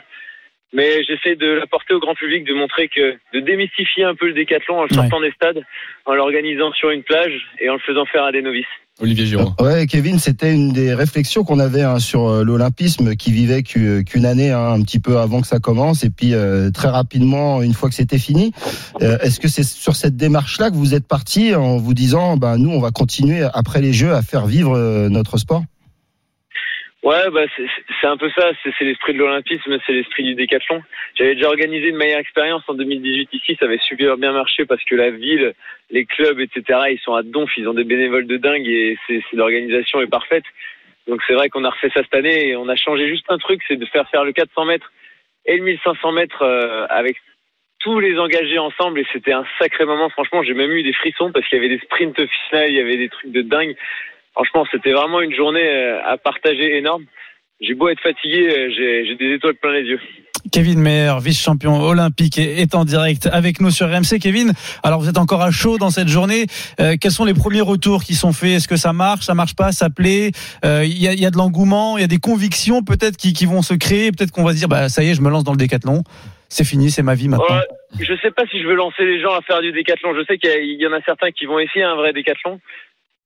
Mais 0.71 1.03
j'essaie 1.03 1.35
de 1.35 1.47
l'apporter 1.47 1.95
au 1.95 1.99
grand 1.99 2.13
public, 2.13 2.43
de 2.43 2.53
montrer 2.53 2.89
que, 2.89 3.17
de 3.33 3.39
démystifier 3.39 4.03
un 4.03 4.13
peu 4.13 4.27
le 4.27 4.33
décathlon 4.33 4.79
en 4.79 4.83
le 4.83 4.89
sortant 4.89 5.19
des 5.19 5.31
stades, 5.31 5.63
en 6.05 6.13
l'organisant 6.13 6.71
sur 6.73 6.91
une 6.91 7.03
plage 7.03 7.41
et 7.59 7.69
en 7.69 7.73
le 7.73 7.79
faisant 7.79 8.05
faire 8.05 8.23
à 8.23 8.31
des 8.31 8.43
novices. 8.43 8.67
Olivier 9.01 9.25
Giraud. 9.25 9.53
Ouais, 9.61 9.87
Kevin, 9.87 10.19
c'était 10.19 10.53
une 10.53 10.73
des 10.73 10.93
réflexions 10.93 11.43
qu'on 11.43 11.59
avait 11.59 11.83
hein, 11.83 11.99
sur 11.99 12.27
euh, 12.27 12.43
l'olympisme 12.43 13.15
qui 13.15 13.31
vivait 13.31 13.63
qu'u- 13.63 14.03
qu'une 14.03 14.25
année, 14.25 14.51
hein, 14.51 14.73
un 14.73 14.81
petit 14.81 14.99
peu 14.99 15.19
avant 15.19 15.41
que 15.41 15.47
ça 15.47 15.59
commence, 15.59 16.03
et 16.03 16.09
puis 16.09 16.33
euh, 16.33 16.69
très 16.71 16.89
rapidement, 16.89 17.61
une 17.61 17.73
fois 17.73 17.87
que 17.89 17.95
c'était 17.95 18.17
fini. 18.19 18.51
Euh, 19.01 19.17
Est-ce 19.21 19.39
que 19.39 19.47
c'est 19.47 19.63
sur 19.63 19.95
cette 19.95 20.17
démarche-là 20.17 20.69
que 20.69 20.75
vous 20.75 20.93
êtes 20.93 21.07
parti 21.07 21.55
en 21.55 21.77
vous 21.77 21.93
disant, 21.93 22.35
ben 22.37 22.57
nous, 22.57 22.71
on 22.71 22.79
va 22.81 22.91
continuer 22.91 23.43
après 23.53 23.81
les 23.81 23.93
Jeux 23.93 24.13
à 24.13 24.21
faire 24.21 24.45
vivre 24.47 24.75
euh, 24.75 25.07
notre 25.09 25.37
sport? 25.37 25.63
Ouais, 27.01 27.29
bah 27.31 27.45
c'est 27.57 28.07
un 28.07 28.17
peu 28.17 28.29
ça. 28.31 28.51
C'est 28.63 28.83
l'esprit 28.83 29.13
de 29.13 29.19
l'olympisme, 29.19 29.77
c'est 29.85 29.93
l'esprit 29.93 30.23
du 30.23 30.35
décathlon. 30.35 30.83
J'avais 31.15 31.35
déjà 31.35 31.47
organisé 31.47 31.87
une 31.87 31.95
meilleure 31.95 32.19
expérience 32.19 32.63
en 32.67 32.73
2018 32.73 33.29
ici. 33.33 33.55
Ça 33.57 33.65
avait 33.65 33.79
super 33.79 34.17
bien 34.17 34.33
marché 34.33 34.65
parce 34.65 34.83
que 34.83 34.95
la 34.95 35.09
ville, 35.09 35.53
les 35.91 36.05
clubs, 36.05 36.41
etc. 36.41 36.79
Ils 36.91 36.99
sont 36.99 37.13
à 37.13 37.23
donf. 37.23 37.49
Ils 37.57 37.69
ont 37.69 37.73
des 37.73 37.85
bénévoles 37.85 38.27
de 38.27 38.35
dingue 38.35 38.67
et 38.67 38.97
l'organisation 39.31 40.01
est 40.01 40.07
parfaite. 40.07 40.43
Donc 41.07 41.21
c'est 41.25 41.33
vrai 41.33 41.49
qu'on 41.49 41.63
a 41.63 41.69
refait 41.69 41.89
ça 41.93 42.03
cette 42.03 42.13
année 42.13 42.49
et 42.49 42.55
on 42.55 42.69
a 42.69 42.75
changé 42.75 43.07
juste 43.07 43.25
un 43.29 43.39
truc, 43.39 43.61
c'est 43.67 43.77
de 43.77 43.85
faire 43.85 44.07
faire 44.09 44.23
le 44.23 44.31
400 44.31 44.65
mètres 44.65 44.91
et 45.45 45.57
le 45.57 45.63
1500 45.63 46.11
mètres 46.11 46.43
euh, 46.43 46.85
avec 46.89 47.17
tous 47.79 47.99
les 47.99 48.19
engagés 48.19 48.59
ensemble 48.59 48.99
et 48.99 49.07
c'était 49.11 49.31
un 49.31 49.45
sacré 49.57 49.85
moment. 49.85 50.09
Franchement, 50.09 50.43
j'ai 50.43 50.53
même 50.53 50.71
eu 50.71 50.83
des 50.83 50.93
frissons 50.93 51.31
parce 51.31 51.47
qu'il 51.47 51.57
y 51.57 51.65
avait 51.65 51.75
des 51.75 51.81
sprints 51.83 52.19
finales, 52.27 52.69
il 52.69 52.75
y 52.75 52.81
avait 52.81 52.97
des 52.97 53.09
trucs 53.09 53.31
de 53.31 53.41
dingue. 53.41 53.75
Franchement, 54.33 54.65
c'était 54.71 54.93
vraiment 54.93 55.21
une 55.21 55.35
journée 55.35 55.67
euh, 55.67 55.99
à 56.05 56.17
partager 56.17 56.77
énorme. 56.77 57.03
J'ai 57.61 57.73
beau 57.73 57.89
être 57.89 57.99
fatigué, 57.99 58.47
euh, 58.49 59.03
j'ai 59.05 59.15
des 59.15 59.33
étoiles 59.35 59.55
plein 59.55 59.73
les 59.73 59.83
yeux. 59.83 59.99
Kevin 60.53 60.79
Meyer, 60.79 61.13
vice-champion 61.21 61.81
olympique, 61.81 62.37
est 62.37 62.73
en 62.73 62.85
direct 62.85 63.27
avec 63.31 63.59
nous 63.59 63.71
sur 63.71 63.87
RMC. 63.87 64.19
Kevin, 64.21 64.53
alors 64.83 65.01
vous 65.01 65.09
êtes 65.09 65.17
encore 65.17 65.41
à 65.41 65.51
chaud 65.51 65.77
dans 65.77 65.89
cette 65.89 66.07
journée. 66.07 66.45
Euh, 66.79 66.95
quels 66.99 67.11
sont 67.11 67.25
les 67.25 67.33
premiers 67.33 67.61
retours 67.61 68.03
qui 68.03 68.15
sont 68.15 68.31
faits? 68.31 68.51
Est-ce 68.51 68.67
que 68.69 68.77
ça 68.77 68.93
marche, 68.93 69.25
ça 69.25 69.33
marche 69.33 69.55
pas, 69.55 69.73
ça 69.73 69.89
plaît? 69.89 70.31
Euh, 70.63 70.83
Il 70.85 70.97
y, 70.97 71.09
a, 71.09 71.13
il 71.13 71.19
y 71.19 71.25
a 71.25 71.31
de 71.31 71.37
l'engouement, 71.37 71.97
il 71.97 72.01
y 72.01 72.03
a 72.05 72.07
des 72.07 72.19
convictions 72.19 72.81
peut-être 72.83 73.17
qui, 73.17 73.33
qui 73.33 73.45
vont 73.45 73.61
se 73.61 73.73
créer? 73.73 74.11
Peut-être 74.11 74.31
qu'on 74.31 74.45
va 74.45 74.53
se 74.53 74.57
dire, 74.57 74.69
bah 74.69 74.87
ça 74.87 75.03
y 75.03 75.09
est, 75.09 75.13
je 75.13 75.21
me 75.21 75.29
lance 75.29 75.43
dans 75.43 75.51
le 75.51 75.57
décathlon. 75.57 76.03
C'est 76.47 76.63
fini, 76.63 76.89
c'est 76.89 77.03
ma 77.03 77.13
vie 77.13 77.27
maintenant. 77.27 77.45
Ouais, 77.53 77.99
je 77.99 78.13
sais 78.21 78.31
pas 78.31 78.43
si 78.49 78.61
je 78.61 78.67
veux 78.67 78.75
lancer 78.75 79.03
les 79.05 79.21
gens 79.21 79.33
à 79.33 79.41
faire 79.41 79.61
du 79.61 79.71
décathlon. 79.71 80.15
Je 80.15 80.23
sais 80.25 80.37
qu'il 80.37 80.49
y, 80.63 80.81
y 80.81 80.87
en 80.87 80.93
a 80.93 81.01
certains 81.01 81.31
qui 81.31 81.45
vont 81.45 81.59
essayer 81.59 81.83
un 81.83 81.95
vrai 81.95 82.13
décathlon. 82.13 82.59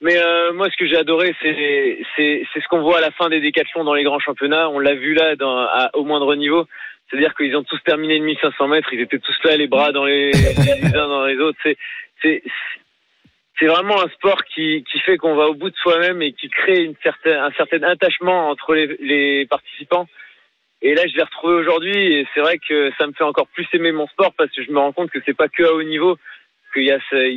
Mais 0.03 0.17
euh, 0.17 0.51
moi, 0.51 0.69
ce 0.69 0.75
que 0.75 0.85
j'ai 0.85 0.97
adoré, 0.97 1.33
c'est 1.41 2.43
ce 2.53 2.67
qu'on 2.67 2.81
voit 2.81 2.97
à 2.97 3.01
la 3.01 3.11
fin 3.11 3.29
des 3.29 3.39
décathlons 3.39 3.85
dans 3.85 3.93
les 3.93 4.03
grands 4.03 4.19
championnats. 4.19 4.69
On 4.69 4.79
l'a 4.79 4.95
vu 4.95 5.13
là, 5.13 5.37
dans, 5.37 5.57
à- 5.57 5.91
au 5.93 6.03
moindre 6.03 6.35
niveau. 6.35 6.67
C'est-à-dire 7.09 7.33
qu'ils 7.35 7.55
ont 7.55 7.63
tous 7.63 7.81
terminé 7.85 8.19
le 8.19 8.25
1500 8.25 8.67
mètres. 8.67 8.89
Ils 8.91 8.99
étaient 8.99 9.19
tous 9.19 9.37
là, 9.45 9.55
les 9.55 9.67
bras 9.67 9.93
dans 9.93 10.03
les, 10.03 10.31
les 10.31 10.95
uns 10.95 11.07
dans 11.07 11.25
les 11.25 11.37
autres. 11.37 11.57
C'est 11.63 11.77
c'est 12.21 12.43
c'est 13.59 13.67
vraiment 13.67 14.01
un 14.03 14.09
sport 14.09 14.43
qui 14.43 14.83
qui 14.91 14.99
fait 14.99 15.15
qu'on 15.17 15.35
va 15.35 15.47
au 15.47 15.53
bout 15.53 15.69
de 15.69 15.75
soi-même 15.77 16.21
et 16.21 16.33
qui 16.33 16.49
crée 16.49 16.83
une 16.83 16.95
certaine 17.01 17.37
un 17.37 17.51
certain 17.51 17.83
attachement 17.83 18.49
entre 18.49 18.75
les, 18.75 18.97
les 18.99 19.45
participants. 19.45 20.07
Et 20.81 20.95
là, 20.95 21.03
je 21.07 21.15
l'ai 21.15 21.23
retrouvé 21.23 21.53
aujourd'hui 21.53 21.95
et 21.95 22.27
c'est 22.33 22.41
vrai 22.41 22.57
que 22.57 22.91
ça 22.97 23.07
me 23.07 23.13
fait 23.13 23.23
encore 23.23 23.47
plus 23.47 23.65
aimer 23.71 23.93
mon 23.93 24.07
sport 24.07 24.33
parce 24.37 24.51
que 24.51 24.61
je 24.63 24.71
me 24.71 24.79
rends 24.79 24.91
compte 24.91 25.11
que 25.11 25.19
c'est 25.25 25.37
pas 25.37 25.47
que 25.47 25.63
à 25.63 25.71
haut 25.73 25.83
niveau, 25.83 26.17
qu'il 26.73 26.83
y 26.83 26.87
y 26.87 26.91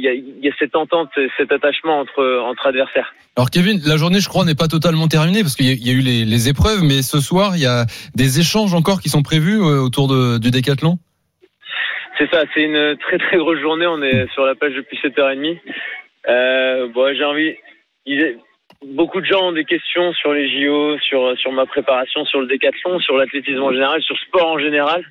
a, 0.09 0.13
il 0.15 0.39
y 0.43 0.49
a 0.49 0.53
cette 0.59 0.75
entente, 0.75 1.11
cet 1.37 1.53
attachement 1.53 2.01
entre, 2.01 2.41
entre 2.45 2.67
adversaires. 2.67 3.15
Alors 3.37 3.51
Kevin, 3.51 3.79
la 3.87 3.97
journée, 3.97 4.21
je 4.21 4.29
crois, 4.29 4.45
n'est 4.45 4.55
pas 4.55 4.67
totalement 4.69 5.09
terminée 5.09 5.43
parce 5.43 5.55
qu'il 5.55 5.67
y, 5.67 5.71
a- 5.71 5.75
il 5.75 5.87
y 5.87 5.91
a 5.91 5.93
eu 5.93 6.01
les, 6.01 6.25
les 6.25 6.49
épreuves, 6.49 6.83
mais 6.83 7.03
ce 7.03 7.21
soir, 7.21 7.53
il 7.57 7.63
y 7.63 7.67
a 7.67 7.85
des 8.15 8.41
échanges 8.41 8.73
encore 8.75 9.01
qui 9.01 9.09
sont 9.11 9.23
prévus 9.23 9.59
euh, 9.61 9.81
autour 9.83 10.09
de- 10.09 10.39
du 10.39 10.51
décathlon. 10.51 10.99
C'est 12.19 12.31
ça, 12.33 12.45
c'est 12.55 12.63
une 12.63 12.97
très 12.99 13.19
très 13.19 13.37
grosse 13.37 13.61
journée. 13.61 13.87
On 13.87 14.03
est 14.03 14.27
sur 14.33 14.45
la 14.47 14.55
plage 14.55 14.73
depuis 14.75 14.99
7h30. 15.03 15.59
Euh, 16.29 16.89
bon, 16.95 17.15
j'ai 17.15 17.25
envie. 17.25 17.55
Beaucoup 18.85 19.21
de 19.21 19.27
gens 19.27 19.49
ont 19.49 19.53
des 19.53 19.65
questions 19.65 20.13
sur 20.15 20.33
les 20.33 20.49
JO, 20.49 20.99
sur, 21.01 21.37
sur 21.39 21.51
ma 21.53 21.67
préparation, 21.67 22.25
sur 22.27 22.41
le 22.41 22.47
décathlon, 22.47 23.01
sur 23.01 23.17
l'athlétisme 23.17 23.63
en 23.63 23.73
général, 23.73 24.03
sur 24.03 24.15
le 24.15 24.27
sport 24.29 24.49
en 24.53 24.59
général, 24.59 25.03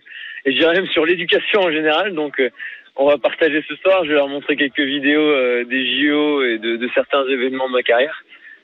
et 0.45 0.51
je 0.51 0.57
dirais 0.57 0.73
même 0.75 0.87
sur 0.87 1.05
l'éducation 1.05 1.61
en 1.61 1.71
général. 1.71 2.13
Donc, 2.13 2.39
euh, 2.39 2.49
on 2.95 3.07
va 3.07 3.17
partager 3.17 3.63
ce 3.67 3.75
soir. 3.77 4.03
Je 4.03 4.09
vais 4.09 4.15
leur 4.15 4.27
montrer 4.27 4.55
quelques 4.55 4.79
vidéos 4.79 5.21
euh, 5.21 5.65
des 5.65 5.85
JO 5.85 6.43
et 6.43 6.59
de, 6.59 6.89
certains 6.93 7.25
événements 7.27 7.67
de 7.67 7.73
ma 7.73 7.83
carrière. 7.83 8.23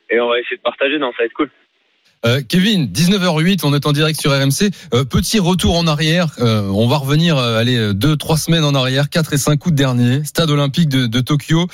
Et 0.10 0.20
on 0.20 0.30
va 0.30 0.40
essayer 0.40 0.58
de 0.58 0.62
partager. 0.62 0.98
Non, 0.98 1.12
ça 1.12 1.20
va 1.20 1.26
être 1.26 1.34
cool. 1.34 1.50
Euh, 2.24 2.42
Kevin, 2.48 2.86
19h08, 2.86 3.62
on 3.64 3.74
est 3.74 3.86
en 3.88 3.94
direct 3.94 4.20
sur 4.20 4.32
RMC. 4.32 4.70
Euh, 4.94 5.04
petit 5.04 5.40
retour 5.40 5.78
en 5.78 5.88
arrière. 5.88 6.28
euh, 6.40 6.62
on 6.68 6.88
va 6.88 6.98
revenir, 6.98 7.38
euh, 7.38 7.58
allez, 7.58 7.78
euh, 7.78 7.94
deux, 7.94 8.16
trois 8.16 8.38
semaines 8.38 8.64
en 8.64 8.76
arrière, 8.76 9.10
4 9.10 9.34
et 9.34 9.38
5 9.38 9.66
août 9.66 9.74
dernier, 9.74 10.24
stade 10.24 10.52
olympique 10.52 10.90
de, 10.90 11.22
Tokyo. 11.22 11.68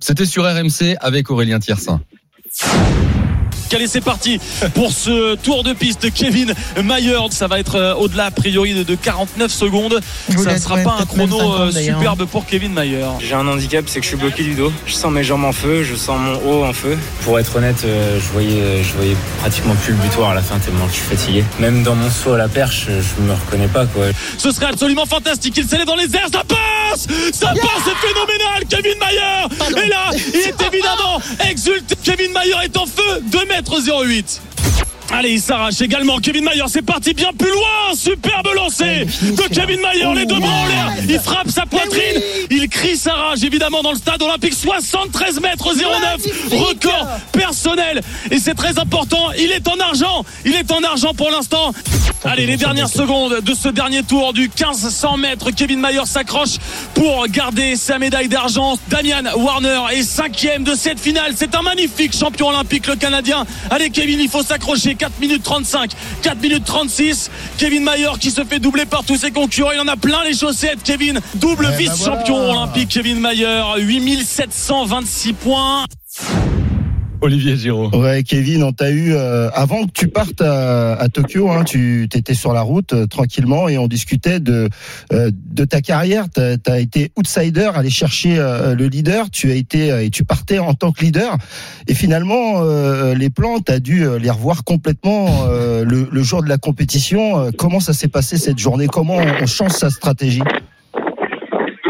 C'était 0.00 0.26
sur 0.26 0.44
RMC 0.44 0.96
avec 1.00 1.30
Aurélien 1.30 1.58
Tiersin. 1.58 2.00
Allez, 3.74 3.86
c'est 3.86 4.02
parti 4.02 4.38
pour 4.74 4.92
ce 4.92 5.34
tour 5.36 5.62
de 5.62 5.72
piste. 5.72 6.12
Kevin 6.12 6.52
Mayer, 6.82 7.18
ça 7.30 7.46
va 7.46 7.58
être 7.58 7.76
euh, 7.76 7.94
au-delà 7.94 8.26
a 8.26 8.30
priori 8.30 8.74
de, 8.74 8.82
de 8.82 8.94
49 8.94 9.50
secondes. 9.50 9.98
Vous 10.28 10.44
Ça 10.44 10.52
ne 10.52 10.58
sera 10.58 10.74
ouais, 10.74 10.82
pas 10.82 10.96
un 11.00 11.06
chrono 11.06 11.38
50 11.38 11.60
euh, 11.60 11.70
superbe 11.70 12.24
pour 12.26 12.44
Kevin 12.44 12.74
Mayer. 12.74 13.06
J'ai 13.20 13.34
un 13.34 13.46
handicap, 13.46 13.84
c'est 13.86 14.00
que 14.00 14.04
je 14.04 14.08
suis 14.08 14.18
bloqué 14.18 14.42
du 14.42 14.54
dos. 14.54 14.70
Je 14.86 14.92
sens 14.92 15.10
mes 15.10 15.24
jambes 15.24 15.44
en 15.44 15.52
feu, 15.52 15.84
je 15.84 15.94
sens 15.94 16.18
mon 16.20 16.34
haut 16.50 16.64
en 16.64 16.74
feu. 16.74 16.98
Pour 17.24 17.38
être 17.38 17.56
honnête, 17.56 17.82
euh, 17.86 18.20
je 18.20 18.32
voyais, 18.32 18.82
je 18.82 18.92
voyais 18.92 19.16
pratiquement 19.40 19.74
plus 19.74 19.92
le 19.92 19.98
butoir 20.00 20.30
à 20.30 20.34
la 20.34 20.42
fin 20.42 20.58
tellement 20.58 20.86
que 20.86 20.92
je 20.92 20.98
suis 20.98 21.16
fatigué. 21.16 21.44
Même 21.58 21.82
dans 21.82 21.94
mon 21.94 22.10
saut 22.10 22.34
à 22.34 22.38
la 22.38 22.48
perche, 22.48 22.88
je 22.88 23.22
me 23.22 23.32
reconnais 23.32 23.68
pas 23.68 23.86
quoi. 23.86 24.04
Ce 24.36 24.50
serait 24.50 24.66
absolument 24.66 25.06
fantastique. 25.06 25.54
Il 25.56 25.66
s'élève 25.66 25.86
dans 25.86 25.96
les 25.96 26.14
airs, 26.14 26.28
ça 26.30 26.42
passe 26.92 27.06
Ça 27.32 27.48
passe, 27.48 27.82
c'est 27.84 28.06
phénoménal 28.06 28.64
Kevin 28.68 28.98
Mayer 28.98 29.84
Et 29.84 29.88
là, 29.88 30.10
il 30.34 30.40
est 30.40 30.66
évidemment 30.72 31.20
exulté. 31.48 31.94
Kevin 32.02 32.32
Mayer 32.32 32.64
est 32.64 32.76
en 32.76 32.86
feu, 32.86 33.20
2 33.22 33.46
mètres 33.46 33.78
08. 33.80 34.42
Allez, 35.14 35.32
il 35.32 35.42
s'arrache 35.42 35.80
également. 35.82 36.18
Kevin 36.18 36.44
Mayer, 36.44 36.64
c'est 36.68 36.82
parti 36.82 37.12
bien 37.12 37.30
plus 37.38 37.50
loin. 37.50 37.94
Superbe 37.94 38.48
lancé 38.54 39.04
de 39.04 39.54
Kevin 39.54 39.80
Mayer. 39.80 40.14
Les 40.14 40.24
deux 40.24 40.38
bras 40.38 40.48
en 40.48 40.66
l'air. 40.66 40.92
Il 41.06 41.18
frappe 41.18 41.50
sa 41.50 41.66
poitrine. 41.66 42.22
Il 42.50 42.66
crie 42.68 42.96
sa 42.96 43.12
rage, 43.12 43.44
évidemment, 43.44 43.82
dans 43.82 43.92
le 43.92 43.98
stade 43.98 44.22
olympique. 44.22 44.54
73 44.54 45.40
mètres 45.40 45.74
09. 45.74 46.52
Record 46.52 47.08
personnel. 47.32 48.00
Et 48.30 48.38
c'est 48.38 48.54
très 48.54 48.78
important. 48.78 49.32
Il 49.38 49.52
est 49.52 49.68
en 49.68 49.78
argent. 49.80 50.24
Il 50.46 50.54
est 50.54 50.70
en 50.72 50.82
argent 50.82 51.12
pour 51.12 51.30
l'instant. 51.30 51.74
Allez, 52.24 52.46
les 52.46 52.56
dernières 52.56 52.88
secondes 52.88 53.40
de 53.40 53.52
ce 53.54 53.68
dernier 53.68 54.04
tour 54.04 54.32
du 54.32 54.42
1500 54.42 55.16
mètres. 55.16 55.50
Kevin 55.50 55.80
Mayer 55.80 56.06
s'accroche 56.06 56.58
pour 56.94 57.26
garder 57.26 57.74
sa 57.74 57.98
médaille 57.98 58.28
d'argent. 58.28 58.78
Damian 58.88 59.24
Warner 59.36 59.80
est 59.92 60.04
cinquième 60.04 60.62
de 60.62 60.74
cette 60.76 61.00
finale. 61.00 61.32
C'est 61.34 61.56
un 61.56 61.62
magnifique 61.62 62.16
champion 62.16 62.48
olympique, 62.48 62.86
le 62.86 62.94
Canadien. 62.94 63.44
Allez, 63.70 63.90
Kevin, 63.90 64.20
il 64.20 64.28
faut 64.28 64.44
s'accrocher. 64.44 64.94
4 64.94 65.18
minutes 65.20 65.42
35, 65.42 65.90
4 66.22 66.40
minutes 66.40 66.64
36. 66.64 67.28
Kevin 67.58 67.82
Mayer 67.82 68.10
qui 68.20 68.30
se 68.30 68.44
fait 68.44 68.60
doubler 68.60 68.86
par 68.86 69.02
tous 69.02 69.16
ses 69.16 69.32
concurrents. 69.32 69.72
Il 69.72 69.80
en 69.80 69.88
a 69.88 69.96
plein 69.96 70.22
les 70.22 70.34
chaussettes, 70.34 70.84
Kevin. 70.84 71.20
Double 71.34 71.66
Eh 71.68 71.72
ben 71.72 71.76
vice-champion 71.76 72.36
voilà. 72.36 72.60
olympique, 72.62 72.90
Kevin 72.90 73.18
Mayer. 73.18 73.62
8726 73.78 75.32
points. 75.32 75.84
Olivier 77.22 77.56
Giraud. 77.56 77.88
Ouais, 77.96 78.24
Kevin, 78.24 78.64
on 78.64 78.72
t'a 78.72 78.90
eu 78.90 79.14
euh, 79.14 79.48
avant 79.54 79.86
que 79.86 79.92
tu 79.92 80.08
partes 80.08 80.40
à, 80.40 80.94
à 80.94 81.08
Tokyo. 81.08 81.48
Hein, 81.50 81.62
tu 81.62 82.04
étais 82.12 82.34
sur 82.34 82.52
la 82.52 82.62
route 82.62 82.92
euh, 82.92 83.06
tranquillement 83.06 83.68
et 83.68 83.78
on 83.78 83.86
discutait 83.86 84.40
de 84.40 84.68
euh, 85.12 85.30
de 85.32 85.64
ta 85.64 85.80
carrière. 85.80 86.24
Tu 86.34 86.40
as, 86.40 86.80
été 86.80 87.12
outsider, 87.16 87.70
aller 87.74 87.90
chercher 87.90 88.38
euh, 88.38 88.74
le 88.74 88.86
leader. 88.86 89.30
Tu 89.30 89.52
as 89.52 89.54
été 89.54 89.92
euh, 89.92 90.04
et 90.04 90.10
tu 90.10 90.24
partais 90.24 90.58
en 90.58 90.74
tant 90.74 90.90
que 90.90 91.04
leader. 91.04 91.36
Et 91.86 91.94
finalement, 91.94 92.62
euh, 92.62 93.14
les 93.14 93.30
plans, 93.30 93.60
tu 93.60 93.70
as 93.70 93.78
dû 93.78 94.04
les 94.18 94.30
revoir 94.30 94.64
complètement 94.64 95.46
euh, 95.48 95.84
le, 95.84 96.08
le 96.10 96.22
jour 96.24 96.42
de 96.42 96.48
la 96.48 96.58
compétition. 96.58 97.38
Euh, 97.38 97.50
Comment 97.56 97.78
ça 97.78 97.92
s'est 97.92 98.08
passé 98.08 98.36
cette 98.36 98.58
journée? 98.58 98.88
Comment 98.88 99.18
on, 99.18 99.42
on 99.42 99.46
change 99.46 99.70
sa 99.70 99.90
stratégie? 99.90 100.42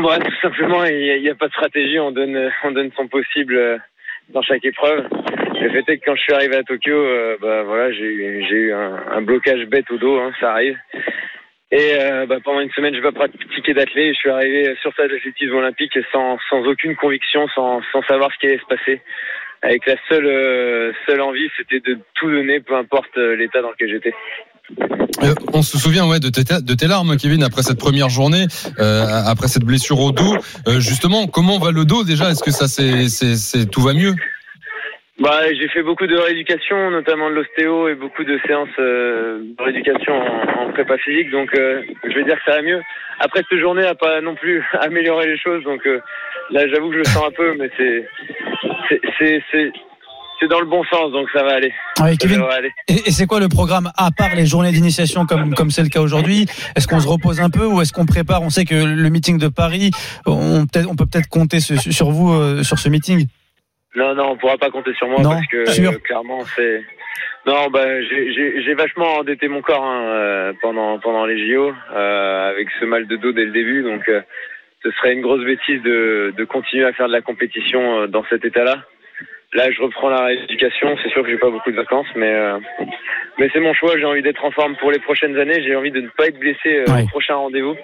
Ouais, 0.05 0.19
tout 0.19 0.35
simplement, 0.43 0.85
il 0.85 0.99
n'y 0.99 1.11
a, 1.11 1.17
il 1.17 1.23
y 1.23 1.31
a 1.31 1.35
pas 1.37 1.47
de 1.47 1.53
stratégie. 1.53 1.99
On 2.01 2.11
donne, 2.11 2.37
on 2.65 2.73
donne 2.73 2.91
son 2.97 3.07
possible 3.07 3.55
euh, 3.55 3.79
dans 4.31 4.43
chaque 4.43 4.65
épreuve. 4.65 5.07
Le 5.61 5.71
fait 5.71 5.93
est 5.93 5.99
que 5.99 6.05
quand 6.07 6.17
je 6.17 6.23
suis 6.23 6.33
arrivé 6.33 6.57
à 6.57 6.63
Tokyo, 6.63 6.97
euh, 6.97 7.37
bah 7.41 7.63
voilà, 7.63 7.93
j'ai 7.93 8.05
eu, 8.05 8.73
un, 8.73 9.23
blocage 9.23 9.65
bête 9.67 9.91
au 9.91 9.99
dos, 9.99 10.19
hein, 10.19 10.33
ça 10.41 10.53
arrive. 10.53 10.77
Et 11.71 11.95
euh, 11.99 12.27
bah, 12.27 12.37
pendant 12.45 12.61
une 12.61 12.71
semaine, 12.73 12.95
je 12.95 13.01
vais 13.01 13.13
pas 13.13 13.29
pratiquer 13.29 13.73
d'athlète. 13.73 14.15
Je 14.15 14.19
suis 14.19 14.31
arrivé 14.31 14.75
sur 14.83 14.93
stade 14.93 15.11
d'athlétisme 15.11 15.55
olympique 15.55 15.99
sans, 16.13 16.39
aucune 16.67 16.97
conviction, 16.97 17.49
sans, 17.55 17.81
sans 17.93 18.03
savoir 18.03 18.31
ce 18.33 18.39
qui 18.39 18.47
allait 18.47 18.59
se 18.59 18.67
passer. 18.67 19.01
Avec 19.63 19.87
la 19.87 19.95
seule, 20.09 20.27
euh, 20.27 20.93
seule 21.07 21.21
envie, 21.21 21.49
c'était 21.57 21.81
de 21.81 21.99
tout 22.15 22.31
donner, 22.31 22.61
peu 22.61 22.75
importe 22.75 23.17
euh, 23.17 23.37
l'état 23.37 23.63
dans 23.63 23.71
lequel 23.71 23.91
j'étais. 23.91 24.13
Euh, 25.23 25.35
on 25.53 25.63
se 25.63 25.79
souvient 25.79 26.09
ouais 26.09 26.19
de 26.19 26.29
tes, 26.31 26.87
larmes, 26.87 27.17
Kevin, 27.17 27.43
après 27.45 27.63
cette 27.63 27.79
première 27.79 28.09
journée, 28.09 28.47
euh, 28.79 29.05
après 29.27 29.49
cette 29.49 29.65
blessure 29.65 30.01
au 30.01 30.11
dos. 30.11 30.35
Euh, 30.67 30.81
justement, 30.81 31.27
comment 31.27 31.59
va 31.59 31.71
le 31.71 31.85
dos 31.85 32.03
déjà? 32.05 32.31
Est-ce 32.31 32.43
que 32.43 32.51
ça, 32.51 32.67
c'est, 32.67 33.71
tout 33.71 33.81
va 33.81 33.93
mieux? 33.95 34.15
Bah, 35.21 35.43
j'ai 35.55 35.69
fait 35.69 35.83
beaucoup 35.83 36.07
de 36.07 36.17
rééducation, 36.17 36.91
notamment 36.91 37.31
de 37.31 37.35
l'ostéo 37.35 37.89
et 37.89 37.95
beaucoup 37.95 38.25
de 38.25 38.41
séances 38.47 38.77
de 38.79 39.55
rééducation 39.63 40.15
en, 40.15 40.73
prépa 40.73 40.99
physique. 40.99 41.31
Donc, 41.31 41.51
je 41.55 42.15
vais 42.15 42.25
dire 42.25 42.37
que 42.37 42.51
ça 42.51 42.57
va 42.57 42.63
mieux. 42.63 42.81
Après, 43.21 43.43
cette 43.49 43.61
journée 43.61 43.83
n'a 43.83 43.95
pas 43.95 44.21
non 44.21 44.35
plus 44.35 44.65
amélioré 44.81 45.27
les 45.29 45.39
choses. 45.39 45.63
Donc, 45.63 45.87
là, 46.51 46.67
j'avoue 46.69 46.89
que 46.89 46.95
je 46.95 46.99
le 46.99 47.05
sens 47.05 47.25
un 47.29 47.31
peu, 47.31 47.55
mais 47.57 47.71
c'est 47.79 49.73
c'est 50.43 50.49
dans 50.49 50.59
le 50.59 50.67
bon 50.67 50.83
sens, 50.85 51.13
donc 51.13 51.29
ça 51.33 51.45
va 51.45 51.55
aller. 51.55 51.73
Ouais, 52.03 52.15
Ça 52.21 52.49
aller. 52.53 52.71
Et, 52.89 52.95
et 53.07 53.11
c'est 53.13 53.27
quoi 53.27 53.39
le 53.39 53.49
programme 53.49 53.91
à 53.97 54.11
part 54.11 54.35
les 54.35 54.45
journées 54.45 54.73
d'initiation 54.73 55.25
comme 55.25 55.55
comme 55.55 55.71
c'est 55.71 55.83
le 55.83 55.89
cas 55.89 56.01
aujourd'hui? 56.01 56.47
Est-ce 56.75 56.89
qu'on 56.89 56.99
se 56.99 57.07
repose 57.07 57.41
un 57.41 57.49
peu 57.49 57.65
ou 57.65 57.81
est-ce 57.81 57.93
qu'on 57.93 58.07
prépare? 58.07 58.43
On 58.43 58.51
sait 58.51 58.65
que 58.65 58.75
le 58.75 59.09
meeting 59.09 59.39
de 59.39 59.47
Paris, 59.47 59.93
on 60.27 60.67
peut 60.67 60.81
on 60.91 60.97
peut 60.97 61.07
peut-être 61.07 61.29
compter 61.29 61.61
sur, 61.61 61.79
sur 61.81 62.11
vous 62.11 62.33
euh, 62.33 62.65
sur 62.65 62.79
ce 62.81 62.89
meeting. 62.89 63.27
Non, 63.95 64.15
non, 64.17 64.31
on 64.33 64.37
pourra 64.37 64.59
pas 64.59 64.71
compter 64.71 64.93
sur 64.95 65.07
moi 65.07 65.21
Non, 65.23 65.31
parce 65.31 65.47
que 65.47 65.71
sûr? 65.71 65.93
euh, 65.93 65.99
clairement 65.99 66.41
c'est. 66.57 66.83
Non, 67.47 67.69
bah 67.71 68.03
j'ai- 68.03 68.75
vachement 68.75 69.19
endetté 69.19 69.47
mon 69.49 69.63
corps 69.63 69.85
hein, 69.85 70.03
euh, 70.03 70.53
pendant 70.61 70.99
pendant 70.99 71.25
les 71.25 71.39
JO 71.49 71.73
euh, 71.95 72.51
avec 72.51 72.69
ce 72.81 72.85
mal 72.85 73.07
de 73.07 73.17
dos 73.17 73.33
dès 73.33 73.45
le 73.45 73.53
début, 73.53 73.83
donc 73.83 74.03
ce 74.83 74.91
serait 74.93 75.13
une 75.13 75.21
grosse 75.23 75.45
bêtise 75.45 75.83
de 75.83 76.35
de 76.37 76.45
continuer 76.45 76.85
à 76.85 76.93
faire 76.93 77.07
de 77.07 77.13
la 77.13 77.21
compétition 77.21 78.07
dans 78.09 78.25
cet 78.31 78.45
état-là. 78.45 78.83
Là, 79.55 79.71
je 79.71 79.83
reprends 79.83 80.09
la 80.09 80.25
rééducation. 80.25 80.97
C'est 81.03 81.11
sûr 81.11 81.23
que 81.23 81.29
j'ai 81.31 81.37
pas 81.39 81.51
beaucoup 81.51 81.71
de 81.71 81.77
vacances, 81.77 82.07
mais 82.17 82.31
euh, 82.33 82.59
mais 83.39 83.51
c'est 83.53 83.61
mon 83.61 83.75
choix. 83.75 83.99
J'ai 83.99 84.05
envie 84.07 84.23
d'être 84.23 84.43
en 84.45 84.51
forme 84.51 84.77
pour 84.77 84.91
les 84.91 84.99
prochaines 84.99 85.37
années. 85.37 85.63
J'ai 85.63 85.77
envie 85.77 85.91
de 85.91 86.01
ne 86.01 86.09
pas 86.17 86.29
être 86.29 86.39
blessé 86.39 86.69
euh, 86.69 86.85
Ouais. 86.93 87.03
au 87.03 87.09
prochain 87.09 87.35
rendez-vous, 87.35 87.77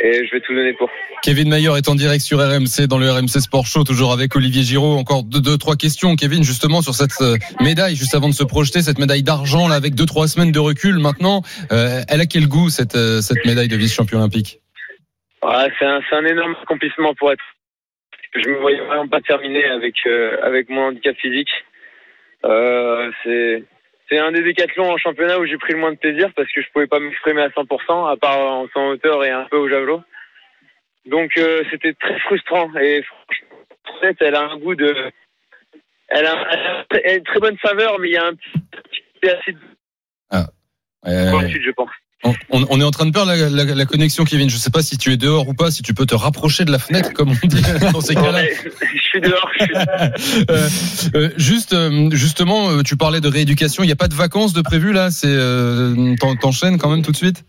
et 0.00 0.26
je 0.26 0.30
vais 0.32 0.40
tout 0.40 0.54
donner 0.54 0.72
pour. 0.72 0.88
Kevin 1.22 1.50
Mayer 1.50 1.68
est 1.76 1.86
en 1.90 1.94
direct 1.96 2.22
sur 2.22 2.38
RMC 2.38 2.86
dans 2.88 2.96
le 2.98 3.10
RMC 3.10 3.28
Sport 3.40 3.66
Show, 3.66 3.84
toujours 3.84 4.12
avec 4.12 4.34
Olivier 4.34 4.62
Giraud. 4.62 4.96
Encore 4.96 5.22
deux, 5.22 5.40
deux 5.42 5.58
trois 5.58 5.76
questions, 5.76 6.16
Kevin, 6.16 6.42
justement 6.44 6.80
sur 6.80 6.94
cette 6.94 7.20
euh, 7.20 7.36
médaille, 7.60 7.94
juste 7.94 8.14
avant 8.14 8.28
de 8.30 8.34
se 8.34 8.42
projeter, 8.44 8.80
cette 8.80 8.98
médaille 8.98 9.22
d'argent 9.22 9.68
là 9.68 9.74
avec 9.74 9.94
deux 9.94 10.06
trois 10.06 10.28
semaines 10.28 10.50
de 10.50 10.58
recul. 10.60 10.98
Maintenant, 10.98 11.42
euh, 11.72 12.00
elle 12.08 12.22
a 12.22 12.26
quel 12.26 12.48
goût 12.48 12.70
cette 12.70 12.96
euh, 12.96 13.20
cette 13.20 13.44
médaille 13.44 13.68
de 13.68 13.76
vice-champion 13.76 14.18
olympique? 14.18 14.60
Ouais, 15.44 15.68
c'est 15.78 15.84
un, 15.84 16.00
c'est 16.08 16.16
un 16.16 16.24
énorme 16.24 16.54
accomplissement 16.62 17.12
pour 17.18 17.32
être. 17.32 17.44
Je 18.34 18.48
me 18.48 18.56
voyais 18.58 18.80
vraiment 18.80 19.08
pas 19.08 19.20
terminer 19.20 19.64
avec 19.66 19.94
euh, 20.06 20.38
avec 20.42 20.68
mon 20.68 20.86
handicap 20.88 21.16
physique. 21.16 21.50
Euh, 22.44 23.10
c'est 23.22 23.62
c'est 24.08 24.18
un 24.18 24.32
des 24.32 24.42
décathlons 24.42 24.90
en 24.90 24.96
championnat 24.98 25.38
où 25.38 25.46
j'ai 25.46 25.58
pris 25.58 25.72
le 25.74 25.78
moins 25.78 25.92
de 25.92 25.98
plaisir 25.98 26.30
parce 26.34 26.50
que 26.52 26.60
je 26.62 26.68
pouvais 26.70 26.86
pas 26.86 26.98
m'exprimer 26.98 27.42
à 27.42 27.48
100%, 27.48 28.10
à 28.10 28.16
part 28.16 28.38
en 28.38 28.68
sans 28.68 28.88
hauteur 28.90 29.24
et 29.24 29.30
un 29.30 29.44
peu 29.44 29.56
au 29.56 29.68
javelot. 29.68 30.02
Donc 31.06 31.36
euh, 31.38 31.62
c'était 31.70 31.94
très 31.94 32.18
frustrant 32.20 32.70
et 32.76 33.02
franchement, 33.02 34.14
elle 34.20 34.34
a 34.34 34.42
un 34.50 34.56
goût 34.58 34.74
de, 34.74 34.94
elle 36.08 36.26
a, 36.26 36.46
elle 36.52 36.60
a- 36.60 36.84
elle 36.90 37.10
a 37.10 37.14
une 37.16 37.24
très 37.24 37.40
bonne 37.40 37.58
saveur, 37.64 37.98
mais 37.98 38.08
il 38.08 38.12
y 38.12 38.16
a 38.16 38.26
un 38.26 38.34
petit 38.34 39.02
peu 39.20 39.30
assez 39.30 39.52
de 39.52 39.58
Euh, 41.06 41.30
Ensuite, 41.46 41.62
je 41.62 41.70
pense. 41.72 41.90
On, 42.24 42.34
on 42.70 42.80
est 42.80 42.84
en 42.84 42.90
train 42.90 43.06
de 43.06 43.10
perdre 43.10 43.32
la, 43.32 43.48
la- 43.48 43.74
la 43.74 43.84
connexion, 43.84 44.24
Kevin. 44.24 44.48
Je 44.48 44.56
sais 44.56 44.70
pas 44.70 44.82
si 44.82 44.96
tu 44.98 45.12
es 45.12 45.16
dehors 45.16 45.48
ou 45.48 45.54
pas, 45.54 45.70
si 45.70 45.82
tu 45.82 45.92
peux 45.94 46.06
te 46.06 46.14
rapprocher 46.14 46.64
de 46.64 46.70
la 46.70 46.78
fenêtre, 46.78 47.12
comme 47.12 47.30
on 47.30 47.46
dit 47.46 47.62
dans 47.92 48.00
ces 48.00 48.14
cas-là. 48.14 48.42
Ouais, 48.42 48.56
je 48.94 49.00
suis 49.00 49.20
dehors. 49.20 49.50
Je 49.58 49.64
suis... 49.64 49.72
Euh, 50.50 50.68
euh, 51.14 51.30
juste, 51.36 51.72
euh, 51.72 52.10
justement, 52.12 52.70
euh, 52.70 52.82
tu 52.82 52.96
parlais 52.96 53.20
de 53.20 53.28
rééducation. 53.28 53.82
Il 53.82 53.86
n'y 53.86 53.92
a 53.92 53.96
pas 53.96 54.08
de 54.08 54.14
vacances 54.14 54.52
de 54.52 54.62
prévu 54.62 54.92
là? 54.92 55.10
C'est 55.10 55.26
euh, 55.28 56.14
t'en- 56.20 56.36
t'enchaînes 56.36 56.78
quand 56.78 56.90
même 56.90 57.02
tout 57.02 57.12
de 57.12 57.16
suite? 57.16 57.44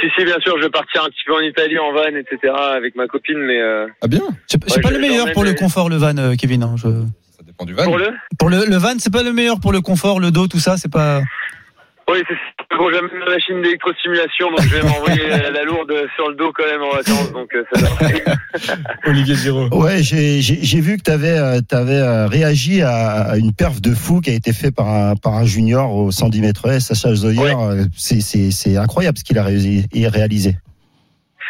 Si, 0.00 0.06
si, 0.18 0.24
bien 0.24 0.38
sûr, 0.40 0.56
je 0.58 0.64
vais 0.64 0.70
partir 0.70 1.02
un 1.04 1.06
petit 1.08 1.22
peu 1.26 1.34
en 1.34 1.40
Italie 1.40 1.78
en 1.78 1.92
van, 1.92 2.06
etc. 2.18 2.52
avec 2.76 2.96
ma 2.96 3.06
copine, 3.06 3.38
mais. 3.38 3.60
Euh, 3.60 3.86
Ah 4.02 4.08
bien? 4.08 4.22
C'est 4.46 4.62
Ouais, 4.64 4.80
pas 4.82 4.88
je- 4.88 4.94
le 4.94 5.00
meilleur 5.00 5.32
pour 5.32 5.44
le 5.44 5.54
confort 5.54 5.88
le 5.88 5.96
van, 5.96 6.16
euh, 6.18 6.34
Kevin. 6.36 6.62
hein, 6.62 6.74
je- 6.76 6.88
Dépend 7.46 7.64
du 7.64 7.74
van. 7.74 7.84
Pour 7.84 7.98
le? 7.98 8.08
Pour 8.38 8.48
le, 8.50 8.64
le 8.66 8.76
van, 8.76 8.94
c'est 8.98 9.12
pas 9.12 9.22
le 9.22 9.32
meilleur 9.32 9.60
pour 9.60 9.72
le 9.72 9.80
confort, 9.80 10.18
le 10.20 10.30
dos, 10.30 10.48
tout 10.48 10.58
ça, 10.60 10.76
c'est 10.76 10.90
pas. 10.90 11.22
Oui, 12.08 12.22
c'est 12.28 12.76
bon, 12.76 12.90
j'amène 12.92 13.18
ma 13.18 13.30
machine 13.30 13.62
d'électrostimulation, 13.62 14.50
donc 14.50 14.60
je 14.62 14.76
vais 14.76 14.82
m'envoyer 14.82 15.26
la 15.26 15.50
la 15.58 15.62
lourde 15.64 15.92
sur 16.14 16.28
le 16.28 16.34
dos 16.34 16.52
quand 16.52 16.66
même 16.66 16.82
en 16.82 16.90
vacances, 16.90 17.32
donc 17.32 17.54
euh, 17.54 17.64
ça 17.72 17.80
va. 17.80 18.76
Olivier 19.06 19.34
Giraud. 19.34 19.68
Ouais, 19.72 20.02
j'ai 20.02 20.40
j'ai- 20.42 20.62
j'ai 20.62 20.80
vu 20.80 20.98
que 20.98 21.02
tu 21.02 21.10
avais, 21.10 22.26
réagi 22.26 22.82
à, 22.82 23.30
à 23.32 23.36
une 23.38 23.54
perf 23.54 23.80
de 23.80 23.94
fou 23.94 24.20
qui 24.20 24.30
a 24.30 24.34
été 24.34 24.52
fait 24.52 24.70
par 24.70 24.88
un, 24.88 25.14
par 25.16 25.34
un 25.34 25.44
junior 25.46 25.94
au 25.94 26.10
110 26.10 26.40
mètres 26.42 26.68
S, 26.70 26.88
Sacha 26.92 27.14
Zoyer. 27.14 27.40
Euh, 27.54 27.84
C'est- 27.96 28.20
C'est 28.20 28.50
c'est 28.50 28.76
incroyable 28.76 29.16
ce 29.18 29.24
qu'il 29.24 29.38
a 29.38 29.42
réalisé. 29.42 29.86
réalisé. 30.08 30.56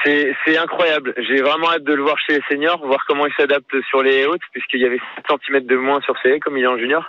C'est 0.04 0.34
c'est 0.44 0.56
incroyable. 0.58 1.14
J'ai 1.28 1.40
vraiment 1.42 1.70
hâte 1.72 1.84
de 1.84 1.94
le 1.94 2.02
voir 2.02 2.16
chez 2.26 2.34
les 2.34 2.42
seniors, 2.48 2.78
voir 2.86 3.04
comment 3.08 3.26
il 3.26 3.32
s'adapte 3.36 3.74
sur 3.88 4.02
les 4.02 4.26
hautes, 4.26 4.42
puisqu'il 4.52 4.80
y 4.80 4.84
avait 4.84 5.00
7 5.16 5.38
cm 5.48 5.66
de 5.66 5.76
moins 5.76 6.00
sur 6.02 6.14
ses 6.22 6.28
haies, 6.30 6.40
comme 6.40 6.56
il 6.58 6.62
est 6.64 6.66
en 6.68 6.78
junior. 6.78 7.04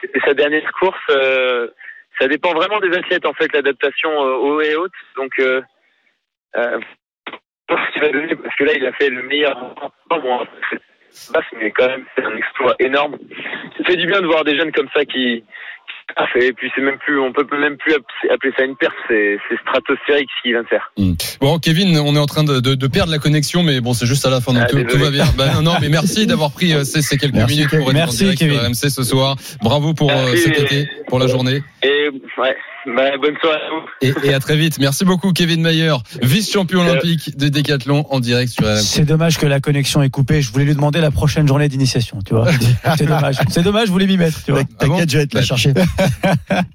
C'était 0.00 0.20
sa 0.26 0.34
dernière 0.34 0.70
course. 0.78 0.98
euh, 1.10 1.68
ça 2.18 2.28
dépend 2.28 2.52
vraiment 2.52 2.80
des 2.80 2.96
athlètes, 2.96 3.26
en 3.26 3.34
fait, 3.34 3.52
l'adaptation 3.52 4.10
euh, 4.10 4.36
aux 4.36 4.60
haies 4.60 4.76
hautes. 4.76 4.92
Donc, 5.16 5.32
euh, 5.38 5.62
euh, 6.56 6.80
parce 7.66 8.56
que 8.56 8.64
là, 8.64 8.72
il 8.74 8.86
a 8.86 8.92
fait 8.92 9.10
le 9.10 9.22
meilleur 9.22 9.54
temps. 9.74 9.92
Bon, 10.10 10.46
mais 11.56 11.70
quand 11.70 11.88
même, 11.88 12.04
c'est 12.14 12.24
un 12.24 12.36
exploit 12.36 12.74
énorme. 12.78 13.16
Ça 13.78 13.84
fait 13.84 13.96
du 13.96 14.06
bien 14.06 14.20
de 14.20 14.26
voir 14.26 14.44
des 14.44 14.56
jeunes 14.56 14.72
comme 14.72 14.88
ça 14.94 15.04
qui, 15.04 15.44
Ah, 16.16 16.26
et 16.36 16.52
puis 16.52 16.70
c'est 16.74 16.82
même 16.82 16.98
plus, 16.98 17.18
on 17.18 17.32
peut 17.32 17.46
même 17.58 17.76
plus 17.76 17.94
appeler 18.30 18.52
ça 18.56 18.64
une 18.64 18.76
perte, 18.76 18.94
c'est 19.08 19.38
c'est 19.48 19.58
stratosphérique 19.60 20.28
ce 20.36 20.42
qu'il 20.42 20.52
vient 20.52 20.62
de 20.62 20.68
faire. 20.68 20.92
Hmm. 20.98 21.14
Bon, 21.40 21.58
Kevin, 21.58 21.98
on 21.98 22.14
est 22.14 22.18
en 22.18 22.26
train 22.26 22.44
de, 22.44 22.60
de, 22.60 22.74
de 22.74 22.86
perdre 22.86 23.10
la 23.10 23.18
connexion, 23.18 23.62
mais 23.62 23.80
bon, 23.80 23.94
c'est 23.94 24.06
juste 24.06 24.24
à 24.26 24.30
la 24.30 24.40
fin, 24.40 24.52
donc 24.52 24.62
Ah, 24.64 24.70
tout, 24.70 24.82
tout 24.84 24.98
va 24.98 25.10
bien. 25.10 25.24
Ben, 25.36 25.54
non, 25.54 25.62
non, 25.62 25.72
mais 25.80 25.88
merci 25.88 26.26
d'avoir 26.28 26.52
pris 26.52 26.72
euh, 26.74 26.84
ces, 26.84 27.02
ces 27.02 27.16
quelques 27.16 27.34
Merci, 27.34 27.56
minutes 27.56 27.70
pour 27.70 27.88
être 27.90 27.94
Merci, 27.94 28.16
en 28.24 28.32
direct 28.32 28.38
Kevin. 28.38 28.54
sur 28.58 28.64
RMC 28.86 28.90
ce 28.90 29.02
soir. 29.02 29.36
Bravo 29.62 29.94
pour 29.94 30.10
euh, 30.12 30.36
cet 30.36 30.58
et- 30.58 30.62
été, 30.62 30.88
pour 31.08 31.18
la 31.18 31.26
journée. 31.26 31.62
Et 31.82 32.10
ouais, 32.38 32.56
Bah, 32.86 33.16
bonne 33.20 33.34
soirée 33.40 33.56
à 33.56 33.70
vous. 33.70 33.86
Et, 34.24 34.28
et 34.28 34.34
à 34.34 34.40
très 34.40 34.56
vite. 34.56 34.78
Merci 34.78 35.04
beaucoup, 35.06 35.32
Kevin 35.32 35.62
Mayer, 35.62 35.94
vice-champion 36.20 36.80
olympique 36.82 37.36
de 37.38 37.48
décathlon 37.48 38.04
en 38.10 38.20
direct 38.20 38.52
sur 38.52 38.64
RMC. 38.64 38.76
C'est 38.82 39.04
dommage 39.06 39.38
que 39.38 39.46
la 39.46 39.60
connexion 39.60 40.02
est 40.02 40.10
coupée. 40.10 40.42
Je 40.42 40.52
voulais 40.52 40.66
lui 40.66 40.74
demander 40.74 41.00
la 41.00 41.10
prochaine 41.10 41.48
journée 41.48 41.68
d'initiation, 41.68 42.18
tu 42.26 42.34
vois. 42.34 42.46
C'est 42.98 43.06
dommage. 43.06 43.36
C'est 43.48 43.62
dommage, 43.62 43.86
je 43.86 43.92
voulais 43.92 44.06
m'y 44.06 44.18
mettre, 44.18 44.42
tu 44.44 44.52
vois. 44.52 44.64
T'inquiète, 44.78 45.10
je 45.10 45.18
vais 45.18 45.26
te 45.26 45.34
la 45.34 45.40
Bah, 45.40 45.46
chercher. 45.46 45.72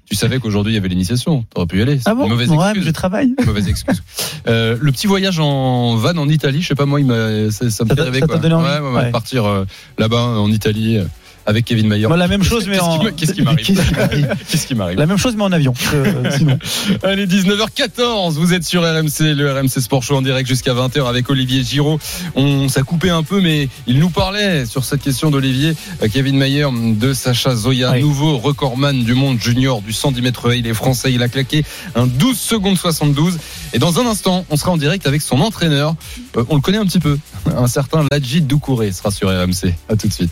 Tu 0.06 0.16
savais 0.16 0.38
qu'aujourd'hui 0.40 0.72
il 0.72 0.76
y 0.76 0.78
avait 0.78 0.88
l'initiation. 0.88 1.44
T'aurais 1.54 1.66
pu 1.66 1.78
y 1.78 1.82
aller. 1.82 1.98
C'est 1.98 2.08
Ah 2.10 2.14
bon 2.14 2.24
une 2.24 2.30
mauvaise 2.30 2.50
Ouais, 2.50 2.56
excuse. 2.56 2.82
mais 2.82 2.86
je 2.88 2.90
travaille. 2.92 3.34
Mauvaise 3.46 3.68
excuse. 3.68 4.02
Euh, 4.48 4.76
le 4.80 4.90
petit 4.92 5.06
voyage 5.06 5.38
en 5.38 5.94
van 5.96 6.16
en 6.16 6.28
Italie, 6.28 6.62
je 6.62 6.68
sais 6.68 6.74
pas 6.74 6.86
moi, 6.86 7.00
il 7.00 7.06
m'a, 7.06 7.50
ça, 7.52 7.70
ça 7.70 7.84
me 7.84 7.94
fait 7.94 8.00
rêver 8.02 8.18
ça 8.20 8.26
quoi. 8.26 8.36
t'a 8.36 8.42
donné 8.42 8.54
envie 8.54 8.66
Ouais, 8.66 8.78
ouais, 8.80 8.88
ouais, 8.90 9.00
Ouais. 9.04 9.10
partir 9.12 9.44
euh, 9.46 9.64
là-bas 9.98 10.20
en 10.40 10.50
Italie 10.50 10.98
euh, 10.98 11.04
avec 11.50 11.64
Kevin 11.66 11.86
Mayer. 11.88 12.06
Moi, 12.06 12.16
la 12.16 12.28
même 12.28 12.42
chose, 12.42 12.66
mais 12.68 12.80
en. 12.80 12.98
Qu'est-ce 13.16 13.32
qui 13.32 13.42
m'arrive 13.42 13.66
Qu'est-ce 14.48 14.66
qui 14.66 14.74
m'arrive 14.74 14.98
La 14.98 15.06
même 15.06 15.18
chose, 15.18 15.34
mais 15.36 15.42
en 15.44 15.52
avion. 15.52 15.74
euh, 15.94 16.30
sinon. 16.36 16.58
Allez, 17.02 17.26
19h14, 17.26 18.32
vous 18.34 18.54
êtes 18.54 18.64
sur 18.64 18.82
RMC, 18.82 19.34
le 19.34 19.52
RMC 19.52 19.80
Sport 19.80 20.02
Show 20.02 20.16
en 20.16 20.22
direct 20.22 20.48
jusqu'à 20.48 20.72
20h 20.74 21.06
avec 21.08 21.28
Olivier 21.28 21.62
Giraud. 21.62 21.98
On 22.34 22.68
s'est 22.68 22.82
coupé 22.82 23.10
un 23.10 23.22
peu, 23.22 23.40
mais 23.40 23.68
il 23.86 23.98
nous 23.98 24.10
parlait 24.10 24.64
sur 24.64 24.84
cette 24.84 25.02
question 25.02 25.30
d'Olivier, 25.30 25.74
euh, 26.02 26.08
Kevin 26.12 26.36
Mayer, 26.38 26.66
de 26.72 27.12
Sacha 27.12 27.54
Zoya, 27.54 27.92
Oui. 27.92 28.00
nouveau 28.02 28.38
recordman 28.38 29.04
du 29.04 29.14
monde 29.14 29.38
junior 29.40 29.82
du 29.82 29.92
110 29.92 30.22
mètres. 30.22 30.54
Il 30.54 30.66
est 30.66 30.74
français, 30.74 31.12
il 31.12 31.22
a 31.22 31.28
claqué 31.28 31.64
un 31.94 32.06
12 32.06 32.38
secondes 32.38 32.78
72. 32.78 33.38
Et 33.72 33.78
dans 33.78 33.98
un 34.00 34.06
instant, 34.06 34.44
on 34.50 34.56
sera 34.56 34.70
en 34.70 34.76
direct 34.76 35.06
avec 35.06 35.20
son 35.22 35.40
entraîneur. 35.40 35.94
Euh, 36.36 36.44
on 36.48 36.54
le 36.54 36.60
connaît 36.60 36.78
un 36.78 36.86
petit 36.86 37.00
peu, 37.00 37.18
un 37.56 37.66
certain 37.66 38.04
Ladji 38.10 38.40
Doucouré 38.40 38.92
sera 38.92 39.10
sur 39.10 39.28
RMC. 39.28 39.74
À 39.88 39.96
tout 39.96 40.06
de 40.08 40.12
suite. 40.12 40.30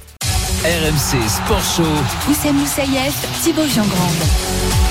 RMC 0.64 1.28
Sport 1.28 1.64
Show. 1.64 1.84
Oussem 2.28 2.56
Moussaïef, 2.56 3.14
Thibaut 3.42 3.68
Jean-Grande. 3.68 4.87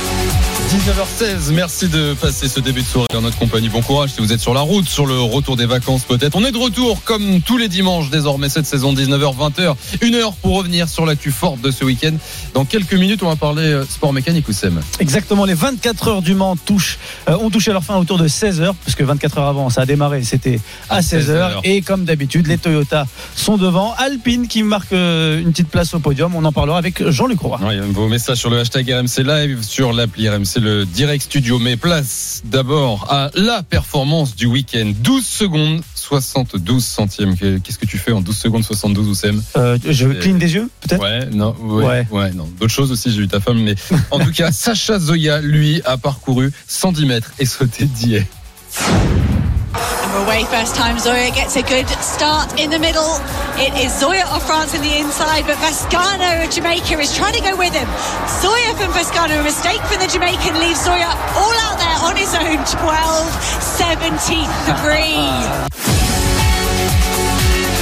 19h16, 0.67 1.53
merci 1.53 1.87
de 1.87 2.13
passer 2.13 2.49
ce 2.49 2.59
début 2.59 2.81
de 2.81 2.85
soirée 2.85 3.07
en 3.15 3.21
notre 3.21 3.37
compagnie. 3.37 3.69
Bon 3.69 3.81
courage 3.81 4.09
si 4.09 4.19
vous 4.19 4.33
êtes 4.33 4.41
sur 4.41 4.53
la 4.53 4.59
route, 4.59 4.85
sur 4.89 5.05
le 5.05 5.17
retour 5.21 5.55
des 5.55 5.65
vacances 5.65 6.03
peut-être. 6.03 6.35
On 6.35 6.43
est 6.43 6.51
de 6.51 6.57
retour 6.57 7.03
comme 7.05 7.39
tous 7.39 7.57
les 7.57 7.69
dimanches 7.69 8.09
désormais 8.09 8.49
cette 8.49 8.65
saison 8.65 8.93
19h 8.93 9.33
20h. 9.37 9.75
Une 10.01 10.15
heure 10.15 10.33
pour 10.33 10.57
revenir 10.57 10.89
sur 10.89 11.05
l'actu 11.05 11.31
forte 11.31 11.61
de 11.61 11.71
ce 11.71 11.85
week-end. 11.85 12.11
Dans 12.53 12.65
quelques 12.65 12.95
minutes, 12.95 13.23
on 13.23 13.29
va 13.29 13.37
parler 13.37 13.63
euh, 13.63 13.85
sport 13.85 14.11
mécanique 14.11 14.49
ou 14.49 14.51
Sem. 14.51 14.81
Exactement, 14.99 15.45
les 15.45 15.53
24 15.53 16.07
heures 16.09 16.21
du 16.21 16.33
Mans 16.33 16.57
touchent, 16.57 16.99
euh, 17.29 17.37
ont 17.37 17.49
touché 17.49 17.71
leur 17.71 17.85
fin 17.85 17.95
autour 17.95 18.17
de 18.17 18.27
16 18.27 18.59
heures, 18.59 18.75
parce 18.75 18.95
que 18.95 19.05
24 19.05 19.37
heures 19.37 19.47
avant, 19.47 19.69
ça 19.69 19.83
a 19.83 19.85
démarré, 19.85 20.23
c'était 20.23 20.59
à 20.89 21.01
16 21.01 21.29
heures. 21.29 21.61
Et 21.63 21.81
comme 21.81 22.03
d'habitude, 22.03 22.47
les 22.47 22.57
Toyota 22.57 23.07
sont 23.37 23.55
devant. 23.55 23.93
Alpine 23.97 24.49
qui 24.49 24.63
marque 24.63 24.91
euh, 24.91 25.39
une 25.39 25.51
petite 25.51 25.69
place 25.69 25.93
au 25.93 25.99
podium. 25.99 26.35
On 26.35 26.43
en 26.43 26.51
parlera 26.51 26.77
avec 26.77 27.09
Jean-Luc 27.09 27.39
Roy. 27.39 27.57
Ouais, 27.63 27.79
vos 27.79 28.09
messages 28.09 28.39
sur 28.39 28.49
le 28.49 28.59
hashtag 28.59 28.91
RMC 28.91 29.23
Live, 29.23 29.63
sur 29.63 29.93
l'appli 29.93 30.27
RMC 30.27 30.56
le 30.59 30.85
direct 30.85 31.23
studio. 31.23 31.59
Mais 31.59 31.77
place 31.77 32.41
d'abord 32.45 33.07
à 33.11 33.31
la 33.35 33.63
performance 33.63 34.35
du 34.35 34.45
week-end. 34.45 34.91
12 35.01 35.25
secondes 35.25 35.81
72 35.95 36.83
centièmes. 36.85 37.35
Qu'est-ce 37.37 37.77
que 37.77 37.85
tu 37.85 37.97
fais 37.97 38.11
en 38.11 38.21
12 38.21 38.35
secondes 38.37 38.63
72 38.63 39.07
Oussem? 39.09 39.43
Euh, 39.57 39.77
je 39.87 40.07
cligne 40.07 40.37
des 40.37 40.53
yeux, 40.53 40.69
peut-être? 40.81 41.01
Ouais, 41.01 41.25
non, 41.31 41.55
ouais, 41.59 41.85
Ouais. 41.85 42.07
ouais. 42.11 42.31
non. 42.33 42.47
D'autres 42.59 42.73
choses 42.73 42.91
aussi, 42.91 43.11
j'ai 43.11 43.21
eu 43.23 43.27
ta 43.27 43.39
femme, 43.39 43.59
mais 43.59 43.75
en 44.11 44.19
tout 44.19 44.31
cas, 44.31 44.51
Sacha 44.51 44.99
Zoya, 44.99 45.41
lui, 45.41 45.81
a 45.85 45.97
parcouru 45.97 46.51
110 46.67 47.05
mètres 47.05 47.31
et 47.39 47.45
sauté 47.45 47.85
d'hier. 47.85 48.23
And 49.77 50.25
away 50.25 50.43
first 50.45 50.73
time 50.75 50.97
Zoya 50.99 51.31
gets 51.31 51.55
a 51.55 51.63
good 51.63 51.87
start 52.01 52.59
in 52.59 52.69
the 52.69 52.79
middle. 52.79 53.19
It 53.57 53.73
is 53.77 53.97
Zoya 53.97 54.25
of 54.33 54.43
France 54.45 54.73
in 54.73 54.81
the 54.81 54.97
inside, 54.97 55.45
but 55.45 55.57
Vascano 55.57 56.43
of 56.43 56.49
Jamaica 56.51 56.99
is 56.99 57.15
trying 57.15 57.33
to 57.33 57.41
go 57.41 57.55
with 57.55 57.73
him. 57.73 57.87
Zoya 58.41 58.73
from 58.75 58.91
Vascano, 58.91 59.39
a 59.39 59.43
mistake 59.43 59.81
from 59.89 59.99
the 59.99 60.07
Jamaican 60.07 60.59
leaves 60.59 60.83
Zoya 60.83 61.15
all 61.37 61.53
out 61.65 61.77
there 61.77 61.97
on 62.03 62.15
his 62.15 62.33
own 62.33 62.65
12 62.65 63.31
73. 63.77 65.97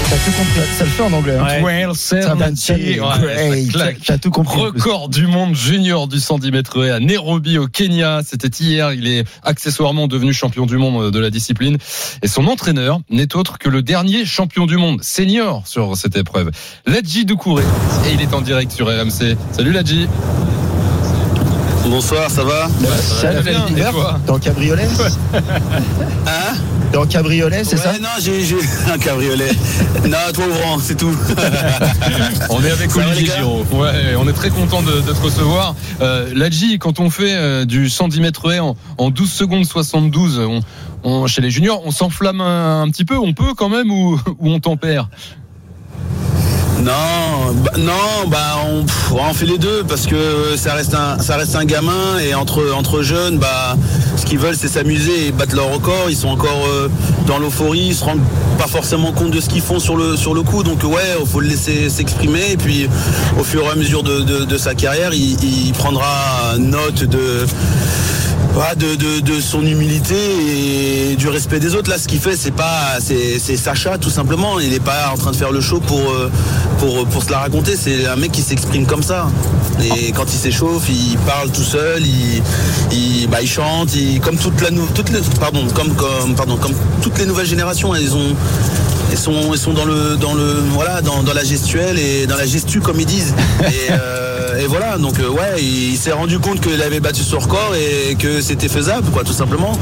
T'as 0.09 0.17
tout 0.17 0.31
compris. 0.37 0.61
Ça 0.77 0.83
le 0.83 0.89
fait 0.91 1.01
en 1.03 1.13
anglais. 1.13 1.37
hein. 1.37 1.63
Ouais. 1.63 1.85
12 1.85 1.97
Ça 1.97 2.35
va, 2.35 2.55
ça 2.55 2.73
ouais, 2.73 2.95
great. 2.95 3.65
ça 3.65 3.77
claque. 3.77 3.97
T'as 4.05 4.17
tout 4.17 4.29
compris. 4.29 4.61
Record 4.61 5.09
du 5.09 5.25
monde 5.27 5.55
junior 5.55 6.07
du 6.07 6.19
110 6.19 6.51
mètres 6.51 6.85
haies 6.85 6.91
à 6.91 6.99
Nairobi 6.99 7.57
au 7.57 7.67
Kenya. 7.67 8.21
C'était 8.25 8.47
hier. 8.63 8.93
Il 8.93 9.07
est 9.07 9.25
accessoirement 9.43 10.07
devenu 10.07 10.31
champion 10.31 10.65
du 10.65 10.77
monde 10.77 11.11
de 11.11 11.19
la 11.19 11.29
discipline. 11.31 11.77
Et 12.21 12.27
son 12.27 12.45
entraîneur 12.47 12.99
n'est 13.09 13.35
autre 13.35 13.57
que 13.57 13.67
le 13.67 13.81
dernier 13.81 14.25
champion 14.25 14.65
du 14.67 14.77
monde 14.77 15.03
senior 15.03 15.63
sur 15.65 15.97
cette 15.97 16.15
épreuve. 16.15 16.51
Ladji 16.85 17.25
Doucouré. 17.25 17.63
Et 18.07 18.13
il 18.13 18.21
est 18.21 18.33
en 18.33 18.41
direct 18.41 18.71
sur 18.71 18.87
RMC. 18.87 19.35
Salut 19.51 19.71
Ladji. 19.71 20.07
Bonsoir, 21.87 22.29
ça 22.31 22.43
va? 22.43 22.67
Salut, 22.99 23.43
bien, 23.43 23.59
David 23.59 23.77
et 23.77 23.91
toi? 23.91 24.19
En 24.27 24.39
cabriolet? 24.39 24.87
Hein? 26.27 26.55
T'es 26.95 27.01
en 27.01 27.07
cabriolet, 27.07 27.65
c'est 27.65 27.75
ouais, 27.75 27.81
ça 27.81 27.99
non, 27.99 28.07
j'ai 28.21 28.55
un 28.93 28.97
cabriolet. 28.97 29.49
non, 30.07 30.17
trop 30.31 30.43
ouvrant, 30.43 30.79
c'est 30.79 30.95
tout. 30.95 31.13
On 32.49 32.63
est 32.63 32.71
avec 32.71 32.95
Olivier 32.95 33.25
Giraud. 33.35 33.65
Ouais, 33.73 34.15
on 34.17 34.25
est 34.29 34.31
très 34.33 34.49
content 34.49 34.81
de, 34.81 35.01
de 35.01 35.11
te 35.11 35.21
recevoir. 35.21 35.75
Euh, 35.99 36.31
Ladji, 36.33 36.79
quand 36.79 37.01
on 37.01 37.09
fait 37.09 37.35
euh, 37.35 37.65
du 37.65 37.89
110 37.89 38.21
mètres 38.21 38.49
haies 38.49 38.59
en, 38.59 38.77
en 38.97 39.09
12 39.09 39.29
secondes 39.29 39.65
72, 39.65 40.39
on, 40.39 40.61
on- 41.03 41.27
chez 41.27 41.41
les 41.41 41.51
juniors, 41.51 41.81
on 41.85 41.91
s'enflamme 41.91 42.39
un, 42.39 42.83
un 42.83 42.89
petit 42.89 43.03
peu. 43.03 43.17
On 43.17 43.33
peut 43.33 43.53
quand 43.57 43.67
même 43.67 43.91
ou, 43.91 44.13
ou 44.39 44.49
on 44.49 44.61
tempère? 44.61 45.09
Non, 46.85 47.51
bah, 47.63 47.71
non, 47.79 48.27
bah 48.27 48.57
on, 48.67 48.83
pff, 48.83 49.11
on 49.11 49.33
fait 49.33 49.47
les 49.47 49.57
deux 49.57 49.83
parce 49.87 50.05
que 50.05 50.55
ça 50.55 50.75
reste 50.75 50.93
un, 50.93 51.17
ça 51.17 51.35
reste 51.35 51.55
un 51.55 51.65
gamin 51.65 52.19
et 52.23 52.35
entre 52.35 52.61
entre 52.77 53.01
jeunes, 53.01 53.39
bah 53.39 53.75
ce 54.15 54.23
qu'ils 54.23 54.37
veulent 54.37 54.55
c'est 54.55 54.67
s'amuser 54.67 55.27
et 55.27 55.31
battre 55.31 55.55
leur 55.55 55.73
record. 55.73 56.05
Ils 56.09 56.15
sont 56.15 56.27
encore 56.27 56.67
euh, 56.67 56.87
dans 57.25 57.39
l'euphorie, 57.39 57.87
ils 57.87 57.95
se 57.95 58.03
rendent 58.03 58.21
pas 58.59 58.67
forcément 58.67 59.13
compte 59.13 59.31
de 59.31 59.41
ce 59.41 59.49
qu'ils 59.49 59.63
font 59.63 59.79
sur 59.79 59.95
le 59.97 60.41
coup. 60.43 60.61
Donc 60.61 60.83
ouais, 60.83 61.01
il 61.19 61.25
faut 61.25 61.39
le 61.39 61.47
laisser 61.47 61.89
s'exprimer 61.89 62.51
et 62.51 62.57
puis 62.57 62.87
au 63.39 63.43
fur 63.43 63.63
et 63.63 63.69
à 63.69 63.75
mesure 63.75 64.03
de, 64.03 64.57
sa 64.57 64.75
carrière, 64.75 65.11
il 65.11 65.73
prendra 65.73 66.55
note 66.59 67.03
de 67.03 67.47
voilà, 68.55 68.73
de, 68.73 69.19
de, 69.19 69.41
son 69.41 69.65
humilité 69.65 70.15
et 71.11 71.15
du 71.17 71.27
respect 71.27 71.59
des 71.59 71.75
autres. 71.75 71.89
Là, 71.89 71.97
ce 71.97 72.07
qu'il 72.07 72.21
fait, 72.21 72.37
c'est 72.37 72.51
pas, 72.51 72.99
c'est, 72.99 73.57
Sacha 73.57 73.97
tout 73.97 74.09
simplement. 74.09 74.61
Il 74.61 74.69
n'est 74.69 74.79
pas 74.79 75.11
en 75.13 75.17
train 75.17 75.31
de 75.31 75.35
faire 75.35 75.51
le 75.51 75.59
show 75.59 75.81
pour, 75.81 75.99
euh, 75.99 76.31
pour, 76.79 77.05
pour 77.05 77.21
se 77.21 77.31
la 77.31 77.39
raconter. 77.39 77.75
C'est 77.75 78.07
un 78.07 78.15
mec 78.15 78.31
qui 78.31 78.41
s'exprime 78.41 78.85
comme 78.85 79.03
ça. 79.03 79.27
Et 79.83 80.13
quand 80.13 80.23
il 80.23 80.37
s'échauffe, 80.37 80.87
il 80.89 81.17
parle 81.19 81.51
tout 81.51 81.63
seul, 81.63 82.01
il, 82.01 82.41
il, 82.93 83.27
bah, 83.27 83.41
il 83.41 83.47
chante, 83.47 83.93
il, 83.93 84.21
comme 84.21 84.37
toute 84.37 84.61
la 84.61 84.69
toutes 84.93 85.09
les, 85.09 85.19
pardon, 85.37 85.67
comme, 85.73 85.93
comme, 85.93 86.33
pardon, 86.35 86.55
comme 86.55 86.73
toutes 87.01 87.19
les 87.19 87.25
nouvelles 87.25 87.45
générations, 87.45 87.93
elles 87.93 88.15
ont, 88.15 88.35
elles 89.11 89.17
sont, 89.17 89.51
elles 89.51 89.59
sont 89.59 89.73
dans 89.73 89.85
le, 89.85 90.15
dans 90.15 90.33
le, 90.33 90.61
voilà, 90.71 91.01
dans, 91.01 91.23
dans 91.23 91.33
la 91.33 91.43
gestuelle 91.43 91.99
et 91.99 92.25
dans 92.25 92.37
la 92.37 92.45
gestu 92.45 92.79
comme 92.79 93.01
ils 93.01 93.05
disent. 93.05 93.35
Et, 93.67 93.91
euh, 93.91 94.24
et 94.59 94.67
voilà, 94.67 94.97
donc 94.97 95.19
euh, 95.19 95.29
ouais, 95.29 95.61
il, 95.61 95.91
il 95.91 95.97
s'est 95.97 96.11
rendu 96.11 96.39
compte 96.39 96.61
qu'il 96.61 96.81
avait 96.81 96.99
battu 96.99 97.21
son 97.21 97.39
record 97.39 97.73
et 97.75 98.15
que 98.15 98.41
c'était 98.41 98.67
faisable, 98.67 99.09
quoi, 99.11 99.23
tout 99.23 99.33
simplement. 99.33 99.77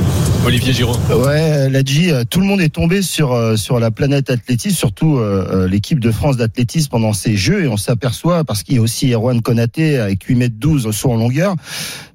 Olivier 0.45 0.73
Giraud. 0.73 0.97
Ouais, 1.09 1.69
Ladji, 1.69 2.11
euh, 2.11 2.23
tout 2.29 2.39
le 2.39 2.45
monde 2.45 2.61
est 2.61 2.73
tombé 2.73 3.01
sur 3.01 3.31
euh, 3.31 3.55
sur 3.55 3.79
la 3.79 3.91
planète 3.91 4.29
athlétisme, 4.29 4.75
surtout 4.75 5.17
euh, 5.17 5.47
euh, 5.51 5.67
l'équipe 5.67 5.99
de 5.99 6.11
France 6.11 6.37
d'athlétisme 6.37 6.89
pendant 6.89 7.13
ces 7.13 7.35
Jeux, 7.35 7.63
et 7.63 7.67
on 7.67 7.77
s'aperçoit 7.77 8.43
parce 8.43 8.63
qu'il 8.63 8.75
y 8.75 8.77
a 8.77 8.81
aussi 8.81 9.11
Erwan 9.13 9.41
Konaté 9.41 9.97
avec 9.97 10.23
8 10.23 10.35
mètres 10.35 10.55
12 10.57 10.85
au 10.85 10.91
saut 10.91 11.11
en 11.11 11.15
longueur, 11.15 11.55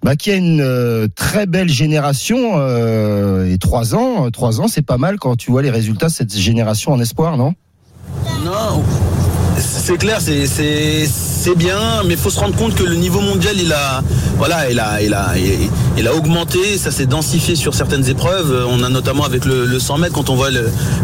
bah, 0.03 0.15
qu'il 0.17 0.33
y 0.33 0.37
a 0.37 0.39
une 0.39 0.61
euh, 0.61 1.09
très 1.15 1.47
belle 1.47 1.69
génération 1.69 2.53
euh, 2.57 3.53
et 3.53 3.59
trois 3.59 3.95
ans, 3.95 4.27
euh, 4.27 4.31
trois 4.31 4.61
ans, 4.61 4.69
c'est 4.69 4.83
pas 4.83 4.99
mal 4.99 5.19
quand 5.19 5.37
tu 5.37 5.51
vois 5.51 5.63
les 5.63 5.71
résultats 5.71 6.09
de 6.09 6.13
cette 6.13 6.37
génération 6.37 6.93
en 6.93 7.01
espoir, 7.01 7.37
non? 7.37 7.55
Non, 8.45 8.83
c'est 9.59 9.97
clair, 9.97 10.21
c'est 10.21 10.47
c'est 11.39 11.55
bien, 11.55 12.03
mais 12.05 12.15
il 12.15 12.19
faut 12.19 12.31
se 12.31 12.41
rendre 12.41 12.57
compte 12.57 12.75
que 12.75 12.83
le 12.83 12.97
niveau 12.97 13.21
mondial, 13.21 13.55
il 13.57 13.73
a 13.73 14.03
voilà, 14.39 14.69
il 14.71 14.81
a 14.81 15.01
il 15.01 15.15
a 15.15 15.35
il, 15.97 16.09
a 16.09 16.15
augmenté, 16.15 16.77
ça 16.77 16.91
s'est 16.91 17.07
densifié 17.07 17.55
sur 17.55 17.75
certaines 17.75 18.09
épreuves. 18.09 18.67
On 18.69 18.83
a 18.83 18.89
notamment 18.89 19.25
avec 19.25 19.45
le, 19.45 19.65
le 19.65 19.79
100 19.79 19.99
mètres 19.99 20.15
quand 20.15 20.31
on 20.31 20.35
voit 20.35 20.51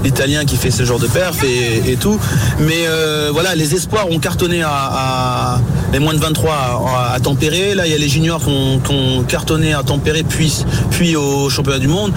l'Italien 0.02 0.44
qui 0.44 0.56
fait 0.56 0.72
ce 0.72 0.84
genre 0.84 0.98
de 0.98 1.06
perf 1.06 1.44
et, 1.44 1.96
tout. 2.00 2.18
Mais 2.58 2.86
euh, 2.88 3.30
voilà, 3.32 3.54
les 3.54 3.74
espoirs 3.76 4.10
ont 4.10 4.18
cartonné 4.18 4.62
à, 4.64 5.60
les 5.92 6.00
moins 6.00 6.14
de 6.14 6.18
23 6.18 7.12
à, 7.14 7.20
tempérer. 7.20 7.74
Là, 7.74 7.86
il 7.86 7.92
y 7.92 7.94
a 7.94 7.98
les 7.98 8.08
juniors 8.08 8.42
qui 8.42 8.50
ont, 8.50 8.80
qui 8.80 8.92
ont 8.92 9.22
cartonné 9.22 9.72
à 9.72 9.84
tempérer, 9.84 10.24
puis 10.24 10.64
puis 10.90 11.14
au 11.14 11.48
championnat 11.48 11.78
du 11.78 11.88
monde. 11.88 12.12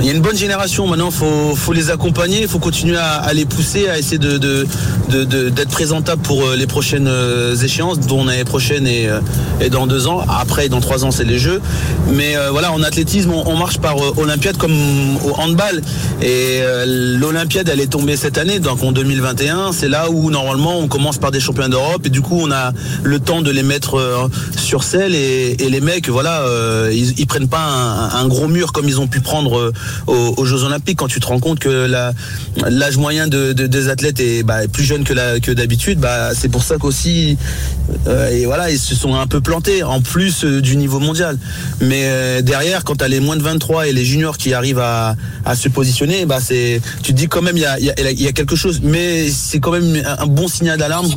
Il 0.00 0.06
y 0.06 0.08
a 0.08 0.12
une 0.12 0.22
bonne 0.22 0.36
génération 0.36 0.86
maintenant, 0.86 1.10
faut 1.10 1.54
faut 1.54 1.72
les 1.72 1.90
accompagner, 1.90 2.42
il 2.42 2.48
faut 2.48 2.58
continuer 2.58 2.96
à, 2.96 3.32
les 3.34 3.44
pousser, 3.44 3.88
à 3.88 3.98
essayer 3.98 4.18
de 4.18 4.66
d'être 5.10 5.70
présentable 5.70 6.22
pour 6.22 6.42
euh, 6.42 6.56
les 6.56 6.66
prochaines 6.66 7.08
euh, 7.08 7.54
échéances, 7.56 8.00
dont 8.00 8.24
l'année 8.24 8.44
prochaine 8.44 8.86
et, 8.86 9.08
euh, 9.08 9.20
et 9.60 9.70
dans 9.70 9.86
deux 9.86 10.06
ans. 10.06 10.24
Après, 10.28 10.68
dans 10.68 10.80
trois 10.80 11.04
ans, 11.04 11.10
c'est 11.10 11.24
les 11.24 11.38
Jeux. 11.38 11.60
Mais 12.12 12.34
voilà, 12.50 12.72
en 12.72 12.82
athlétisme, 12.82 13.30
on, 13.32 13.56
marche 13.56 13.78
par 13.78 13.96
Olympiade 14.18 14.56
comme 14.56 14.72
au 15.24 15.32
handball. 15.36 15.80
Et 16.22 16.60
l'Olympiade, 16.86 17.68
elle 17.68 17.80
est 17.80 17.90
tombée 17.90 18.16
cette 18.16 18.38
année, 18.38 18.58
donc 18.58 18.82
en 18.82 18.92
2021. 18.92 19.72
C'est 19.72 19.88
là 19.88 20.10
où 20.10 20.30
normalement 20.30 20.78
on 20.78 20.88
commence 20.88 21.18
par 21.18 21.30
des 21.30 21.40
championnats 21.40 21.68
d'Europe 21.68 22.02
et 22.04 22.10
du 22.10 22.20
coup 22.20 22.38
on 22.40 22.50
a 22.50 22.72
le 23.02 23.20
temps 23.20 23.42
de 23.42 23.50
les 23.50 23.62
mettre 23.62 24.28
sur 24.56 24.82
selle 24.82 25.14
et, 25.14 25.56
les 25.56 25.80
mecs, 25.80 26.08
voilà, 26.08 26.44
ils, 26.92 27.18
ils 27.18 27.26
prennent 27.26 27.48
pas 27.48 28.10
un, 28.12 28.26
gros 28.28 28.48
mur 28.48 28.72
comme 28.72 28.88
ils 28.88 29.00
ont 29.00 29.06
pu 29.08 29.20
prendre 29.20 29.69
aux, 30.06 30.34
aux 30.36 30.44
Jeux 30.44 30.64
Olympiques. 30.64 30.98
Quand 30.98 31.08
tu 31.08 31.20
te 31.20 31.26
rends 31.26 31.40
compte 31.40 31.58
que 31.58 31.90
l'âge 32.68 32.96
moyen 32.96 33.26
de, 33.28 33.52
de- 33.52 33.66
des 33.66 33.88
athlètes 33.88 34.20
est 34.20 34.42
bah, 34.42 34.66
plus 34.72 34.84
jeune 34.84 35.04
que, 35.04 35.12
la- 35.12 35.40
que 35.40 35.50
d'habitude, 35.52 35.98
bah, 36.00 36.30
c'est 36.34 36.48
pour 36.48 36.62
ça 36.62 36.76
qu'aussi, 36.78 37.36
euh, 38.06 38.30
et 38.30 38.44
voilà, 38.46 38.70
ils 38.70 38.78
se 38.78 38.94
sont 38.94 39.14
un 39.14 39.26
peu 39.26 39.40
plantés 39.40 39.82
en 39.82 40.00
plus 40.00 40.44
euh, 40.44 40.60
du 40.60 40.76
niveau 40.76 41.00
mondial. 41.00 41.38
Mais 41.80 42.02
euh, 42.04 42.42
derrière, 42.42 42.84
quand 42.84 42.96
tu 42.96 43.04
as 43.04 43.08
les 43.08 43.20
moins 43.20 43.36
de 43.36 43.42
23 43.42 43.88
et 43.88 43.92
les 43.92 44.04
juniors 44.04 44.36
qui 44.38 44.54
arrivent 44.54 44.78
à, 44.78 45.16
à 45.44 45.54
se 45.54 45.68
positionner, 45.68 46.26
bah, 46.26 46.38
c'est, 46.40 46.80
tu 47.02 47.12
te 47.12 47.16
dis 47.16 47.28
quand 47.28 47.42
même 47.42 47.56
il 47.56 47.60
y 47.62 47.66
a, 47.66 47.78
il 47.78 47.84
y 47.86 47.90
a- 47.90 48.10
il 48.10 48.22
y 48.22 48.28
a 48.28 48.32
quelque 48.32 48.56
chose. 48.56 48.80
Mais 48.82 49.28
c'est 49.30 49.60
quand 49.60 49.72
même 49.72 50.02
un, 50.18 50.26
bon 50.26 50.48
signal 50.48 50.78
d'alarme 50.78 51.08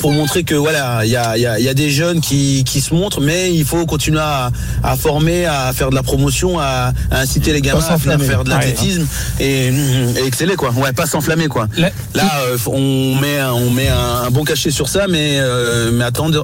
pour 0.00 0.12
montrer 0.12 0.44
que 0.44 0.54
voilà, 0.54 1.04
il 1.04 1.10
y 1.10 1.16
a, 1.16 1.36
il 1.36 1.42
y 1.42 1.46
a- 1.46 1.58
il 1.58 1.64
y 1.64 1.68
a 1.68 1.74
des 1.74 1.90
jeunes 1.90 2.20
qui, 2.20 2.64
qui 2.64 2.80
se 2.80 2.94
montrent, 2.94 3.20
mais 3.20 3.54
il 3.54 3.64
faut 3.64 3.84
continuer 3.86 4.20
à, 4.20 4.50
à 4.82 4.96
former, 4.96 5.46
à 5.46 5.72
faire 5.72 5.90
de 5.90 5.94
la 5.94 6.02
promotion, 6.02 6.58
à, 6.58 6.92
à 7.10 7.20
inciter 7.20 7.52
les 7.52 7.60
gamins 7.60 7.80
venir 7.98 8.20
faire 8.20 8.44
de 8.44 8.50
Ouais. 8.50 8.56
l'athlétisme 8.56 9.06
et, 9.40 9.68
et 9.68 10.26
exceller 10.26 10.56
quoi. 10.56 10.70
Ouais, 10.72 10.92
pas 10.92 11.06
s'enflammer 11.06 11.48
quoi. 11.48 11.68
Là, 12.14 12.30
euh, 12.46 12.56
on 12.66 13.14
met 13.20 13.38
un- 13.38 13.52
on 13.52 13.70
met 13.70 13.88
un, 13.88 14.24
un 14.26 14.30
bon 14.30 14.44
cachet 14.44 14.70
sur 14.70 14.88
ça, 14.88 15.06
mais 15.08 15.38
euh, 15.40 15.90
mais 15.92 16.04
attendez. 16.04 16.40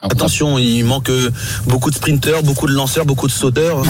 Attention, 0.00 0.58
il 0.58 0.84
manque 0.84 1.10
euh, 1.10 1.28
beaucoup 1.66 1.90
de 1.90 1.96
sprinteurs, 1.96 2.44
beaucoup 2.44 2.68
de 2.68 2.72
lanceurs, 2.72 3.04
beaucoup 3.04 3.26
de 3.26 3.32
sauteurs. 3.32 3.82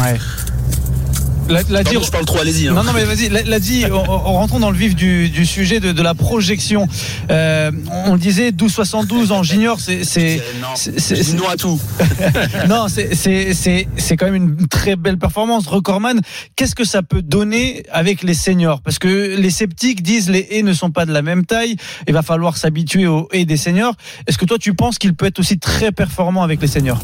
La, 1.48 1.62
la 1.70 1.82
Pardon, 1.82 2.02
je 2.02 2.10
parle 2.10 2.24
trop, 2.26 2.38
allez-y. 2.40 2.68
hein. 2.68 2.72
Non, 2.74 2.82
non, 2.84 2.92
mais 2.92 3.04
vas-y, 3.04 3.28
l'a 3.28 3.42
l'a 3.42 3.58
dit, 3.60 3.84
en 3.86 4.02
rentrons 4.02 4.60
dans 4.60 4.70
le 4.70 4.76
vif 4.76 4.94
du, 4.94 5.28
du 5.30 5.46
sujet 5.46 5.80
de, 5.80 5.92
de 5.92 6.02
la 6.02 6.14
projection. 6.14 6.86
Euh, 7.30 7.70
on 8.06 8.12
le 8.12 8.18
disait 8.18 8.50
12-72 8.50 9.32
en 9.32 9.42
junior, 9.42 9.80
c'est. 9.80 10.04
c'est 10.04 11.34
non 11.34 11.48
à 11.48 11.56
tout. 11.56 11.80
non, 12.68 12.88
c'est- 12.88 13.14
c'est 13.14 13.54
c'est- 13.54 13.88
c'est 13.96 14.16
quand 14.16 14.26
même 14.26 14.34
une 14.34 14.66
très 14.68 14.96
belle 14.96 15.18
performance. 15.18 15.66
Recordman, 15.66 16.20
qu'est-ce 16.56 16.74
que 16.74 16.84
ça 16.84 17.02
peut 17.02 17.22
donner 17.22 17.82
avec 17.90 18.22
les 18.22 18.34
seniors? 18.34 18.80
Parce 18.82 18.98
que 18.98 19.36
les 19.36 19.50
sceptiques 19.50 20.02
disent 20.02 20.28
les 20.28 20.46
haies 20.50 20.62
ne 20.62 20.72
sont 20.72 20.90
pas 20.90 21.06
de 21.06 21.12
la 21.12 21.22
même 21.22 21.46
taille, 21.46 21.76
il 22.06 22.12
va 22.14 22.22
falloir 22.22 22.56
s'habituer 22.56 23.06
aux 23.06 23.28
haies 23.32 23.44
des 23.46 23.56
seniors. 23.56 23.94
Est-ce 24.26 24.38
que 24.38 24.44
toi 24.44 24.58
tu 24.58 24.74
penses 24.74 24.98
qu'il 24.98 25.14
peut 25.14 25.26
être 25.26 25.38
aussi 25.38 25.58
très 25.58 25.92
performant 25.92 26.42
avec 26.42 26.60
les 26.60 26.68
seniors? 26.68 27.00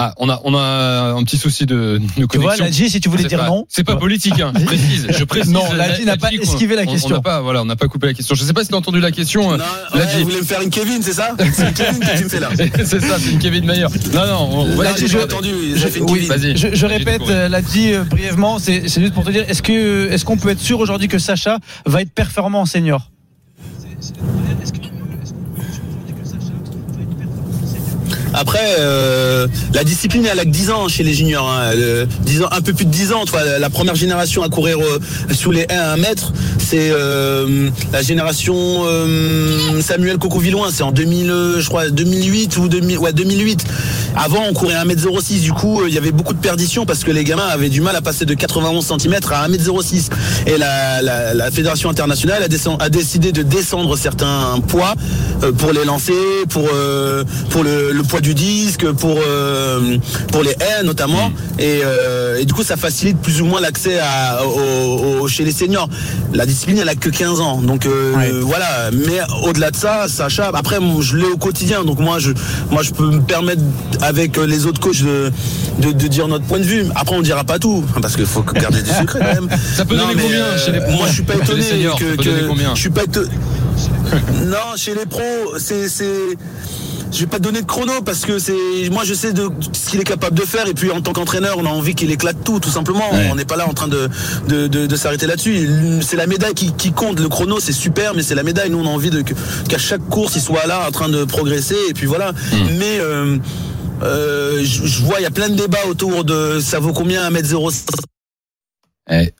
Ah, 0.00 0.14
on 0.18 0.28
a, 0.28 0.40
on 0.44 0.54
a 0.54 1.12
un 1.16 1.24
petit 1.24 1.36
souci 1.36 1.66
de, 1.66 2.00
de 2.16 2.24
connexion. 2.24 2.40
vois, 2.40 2.56
Ladji, 2.56 2.88
si 2.88 3.00
tu 3.00 3.08
voulais 3.08 3.24
dire 3.24 3.40
pas- 3.40 3.48
non. 3.48 3.66
C'est 3.68 3.82
pas 3.82 3.96
politique, 3.96 4.38
hein, 4.38 4.52
je 4.56 4.64
précise. 4.64 5.06
Je 5.10 5.24
précise 5.24 5.52
Non, 5.52 5.72
Ladji 5.72 6.04
n'a 6.04 6.16
pas 6.16 6.30
esquivé 6.30 6.76
la 6.76 6.82
on- 6.82 6.86
question. 6.86 7.10
On 7.10 7.18
n'a 7.18 7.20
pas, 7.20 7.40
voilà, 7.40 7.62
on 7.62 7.64
n'a 7.64 7.74
pas 7.74 7.88
coupé 7.88 8.06
la 8.06 8.14
question. 8.14 8.36
Je 8.36 8.44
sais 8.44 8.52
pas 8.52 8.62
si 8.62 8.68
t'as 8.70 8.76
entendu 8.76 9.00
la 9.00 9.10
question. 9.10 9.52
euh, 9.52 9.56
Ouais, 9.56 9.98
Ladji. 9.98 10.18
vous 10.18 10.28
voulez 10.28 10.40
me 10.40 10.44
faire 10.46 10.62
une 10.62 10.70
Kevin, 10.70 11.02
c'est 11.02 11.14
ça? 11.14 11.30
C'est 11.52 11.66
une 11.68 11.74
Kevin 11.74 11.98
que 11.98 12.16
tu 12.16 12.24
me 12.24 12.28
fais 12.28 12.38
là. 12.38 12.48
c'est 12.84 13.00
ça, 13.00 13.16
c'est 13.18 13.30
une 13.32 13.40
Kevin 13.40 13.64
Mayer. 13.64 13.86
Non, 14.14 14.24
non, 14.26 14.48
on, 14.52 14.82
j'ai 15.04 15.20
entendu, 15.20 15.50
j'ai 15.74 15.88
fait 15.88 15.98
une 15.98 16.04
Oui, 16.08 16.28
Kevin. 16.28 16.54
Vas-y. 16.54 16.76
je, 16.76 16.86
répète, 16.86 17.22
euh, 17.28 17.60
dit 17.72 17.92
euh, 17.92 18.04
brièvement, 18.04 18.60
c'est 18.60 18.88
c'est 18.88 19.00
juste 19.00 19.14
pour 19.14 19.24
te 19.24 19.30
dire, 19.32 19.44
est-ce 19.48 19.62
que 19.62 20.08
est-ce 20.12 20.24
qu'on 20.24 20.36
peut 20.36 20.50
être 20.50 20.60
sûr 20.60 20.78
aujourd'hui 20.78 21.08
que 21.08 21.18
Sacha 21.18 21.58
va 21.86 22.02
être 22.02 22.12
performant 22.12 22.60
en 22.60 22.66
senior? 22.66 23.10
Après, 28.40 28.76
euh, 28.78 29.48
la 29.74 29.82
discipline, 29.82 30.24
elle 30.30 30.38
a 30.38 30.44
que 30.44 30.50
10 30.50 30.70
ans 30.70 30.86
chez 30.86 31.02
les 31.02 31.12
juniors. 31.12 31.50
hein. 31.50 31.74
Le- 31.74 32.06
10 32.22 32.42
ans, 32.42 32.48
un 32.52 32.60
peu 32.60 32.72
plus 32.72 32.84
de 32.84 32.90
10 32.90 33.12
ans. 33.12 33.24
tu 33.24 33.32
vois, 33.32 33.42
la, 33.58 33.68
première 33.70 33.96
génération 33.96 34.44
à 34.44 34.48
courir 34.48 34.78
euh, 34.78 35.00
sous 35.34 35.50
les 35.50 35.66
1 35.68 35.74
à 35.76 35.92
1 35.94 35.96
mètre, 35.96 36.32
c'est 36.58 36.90
euh, 36.92 37.68
la 37.92 38.00
génération 38.00 38.54
euh, 38.84 39.80
Samuel 39.80 40.18
Coco-Villoin. 40.18 40.68
C'est 40.72 40.84
en 40.84 40.92
2000, 40.92 41.30
euh, 41.30 41.60
je 41.60 41.68
crois, 41.68 41.90
2008 41.90 42.56
ou 42.58 42.68
2000, 42.68 42.98
ouais, 42.98 43.12
2008. 43.12 43.64
Avant, 44.16 44.44
on 44.48 44.52
courait 44.52 44.74
1m06. 44.74 45.40
Du 45.40 45.52
coup, 45.52 45.80
euh, 45.80 45.88
il 45.88 45.94
y 45.94 45.98
avait 45.98 46.12
beaucoup 46.12 46.34
de 46.34 46.38
perditions 46.40 46.86
parce 46.86 47.02
que 47.02 47.10
les 47.10 47.24
gamins 47.24 47.46
avaient 47.46 47.68
du 47.68 47.80
mal 47.80 47.96
à 47.96 48.00
passer 48.02 48.24
de 48.24 48.34
91 48.34 48.86
cm 48.86 49.14
à 49.32 49.48
1m06. 49.48 50.10
Et 50.46 50.56
la, 50.58 51.50
Fédération 51.50 51.90
internationale 51.90 52.42
a, 52.42 52.88
décidé 52.88 53.32
de 53.32 53.42
descendre 53.42 53.96
certains 53.96 54.60
poids 54.68 54.94
euh, 55.42 55.50
pour 55.52 55.72
les 55.72 55.84
lancer, 55.84 56.12
pour, 56.48 56.68
euh, 56.72 57.24
le 57.56 58.02
poids 58.02 58.20
du 58.20 58.27
disque, 58.34 58.90
pour, 58.92 59.18
euh, 59.26 59.96
pour 60.32 60.42
les 60.42 60.50
haies 60.52 60.82
notamment. 60.84 61.32
Et, 61.58 61.80
euh, 61.84 62.38
et 62.38 62.44
du 62.44 62.52
coup, 62.52 62.62
ça 62.62 62.76
facilite 62.76 63.18
plus 63.20 63.40
ou 63.40 63.44
moins 63.46 63.60
l'accès 63.60 63.98
à- 63.98 64.40
au- 64.44 65.20
au- 65.22 65.28
chez 65.28 65.44
les 65.44 65.52
seniors. 65.52 65.88
La 66.32 66.46
discipline, 66.46 66.78
elle 66.78 66.88
a 66.88 66.94
que 66.94 67.08
15 67.10 67.40
ans. 67.40 67.60
Donc 67.60 67.86
euh, 67.86 68.40
voilà. 68.42 68.90
Mais 68.92 69.18
au-delà 69.44 69.70
de 69.70 69.76
ça, 69.76 70.06
Sacha, 70.08 70.50
après, 70.54 70.80
moi, 70.80 71.02
je 71.02 71.16
l'ai 71.16 71.26
au 71.26 71.36
quotidien. 71.36 71.84
Donc 71.84 71.98
moi, 71.98 72.18
je, 72.18 72.30
moi, 72.70 72.82
je 72.82 72.90
peux 72.92 73.10
me 73.10 73.20
permettre 73.20 73.62
avec 74.00 74.36
les 74.36 74.66
autres 74.66 74.80
coachs 74.80 75.02
de, 75.02 75.30
de, 75.80 75.92
de 75.92 76.06
dire 76.08 76.28
notre 76.28 76.44
point 76.44 76.58
de 76.58 76.64
vue. 76.64 76.84
Après, 76.94 77.16
on 77.16 77.22
dira 77.22 77.44
pas 77.44 77.58
tout. 77.58 77.84
Parce 78.00 78.16
qu'il 78.16 78.26
faut 78.26 78.42
garder 78.42 78.82
des 78.82 78.90
secrets 79.00 79.18
quand 79.20 79.34
même. 79.42 79.48
Ça 79.76 79.84
peut 79.84 79.96
donner 79.96 80.14
combien 80.20 80.56
chez 80.56 80.72
les 80.72 80.80
Moi, 80.80 81.06
je 81.08 81.12
suis 81.14 81.22
pas 81.22 81.34
étonné 81.34 81.62
seniors, 81.62 81.98
que, 81.98 82.16
que- 82.16 82.22
je 82.74 82.80
suis 82.80 82.90
pas 82.90 83.04
étonné. 83.04 83.28
non, 84.46 84.76
chez 84.76 84.94
les 84.94 85.06
pros, 85.06 85.22
c'est, 85.58 85.88
je 87.12 87.20
vais 87.20 87.26
pas 87.26 87.38
te 87.38 87.42
donner 87.42 87.60
de 87.62 87.66
chrono 87.66 88.02
parce 88.04 88.24
que 88.24 88.38
c'est, 88.38 88.52
moi 88.90 89.04
je 89.04 89.14
sais 89.14 89.32
de 89.32 89.48
ce 89.72 89.90
qu'il 89.90 90.00
est 90.00 90.04
capable 90.04 90.36
de 90.38 90.44
faire 90.44 90.66
et 90.66 90.74
puis 90.74 90.90
en 90.90 91.00
tant 91.00 91.12
qu'entraîneur, 91.12 91.56
on 91.58 91.66
a 91.66 91.70
envie 91.70 91.94
qu'il 91.94 92.10
éclate 92.10 92.42
tout, 92.44 92.60
tout 92.60 92.70
simplement. 92.70 93.04
On 93.30 93.34
n'est 93.34 93.44
pas 93.44 93.56
là 93.56 93.68
en 93.68 93.72
train 93.74 93.88
de, 93.88 94.08
de, 94.48 94.66
de, 94.66 94.86
de 94.86 94.96
s'arrêter 94.96 95.26
là-dessus. 95.26 95.68
C'est 96.02 96.16
la 96.16 96.26
médaille 96.26 96.54
qui, 96.54 96.72
qui 96.72 96.92
compte. 96.92 97.20
Le 97.20 97.28
chrono, 97.28 97.60
c'est 97.60 97.72
super, 97.72 98.14
mais 98.14 98.22
c'est 98.22 98.34
la 98.34 98.42
médaille. 98.42 98.70
Nous, 98.70 98.78
on 98.78 98.86
a 98.86 98.90
envie 98.90 99.10
de, 99.10 99.22
qu'à 99.22 99.78
chaque 99.78 100.06
course, 100.08 100.36
il 100.36 100.42
soit 100.42 100.66
là 100.66 100.86
en 100.86 100.90
train 100.90 101.08
de 101.08 101.24
progresser 101.24 101.76
et 101.88 101.94
puis 101.94 102.06
voilà. 102.06 102.32
Mais, 102.78 102.98
euh, 103.00 103.36
euh, 104.02 104.60
je 104.62 104.86
je 104.86 105.02
vois, 105.02 105.18
il 105.20 105.22
y 105.22 105.26
a 105.26 105.30
plein 105.30 105.48
de 105.48 105.54
débats 105.56 105.86
autour 105.88 106.24
de 106.24 106.60
ça 106.60 106.78
vaut 106.78 106.92
combien 106.92 107.28
1m05 107.30 107.82
Eh, 109.10 109.32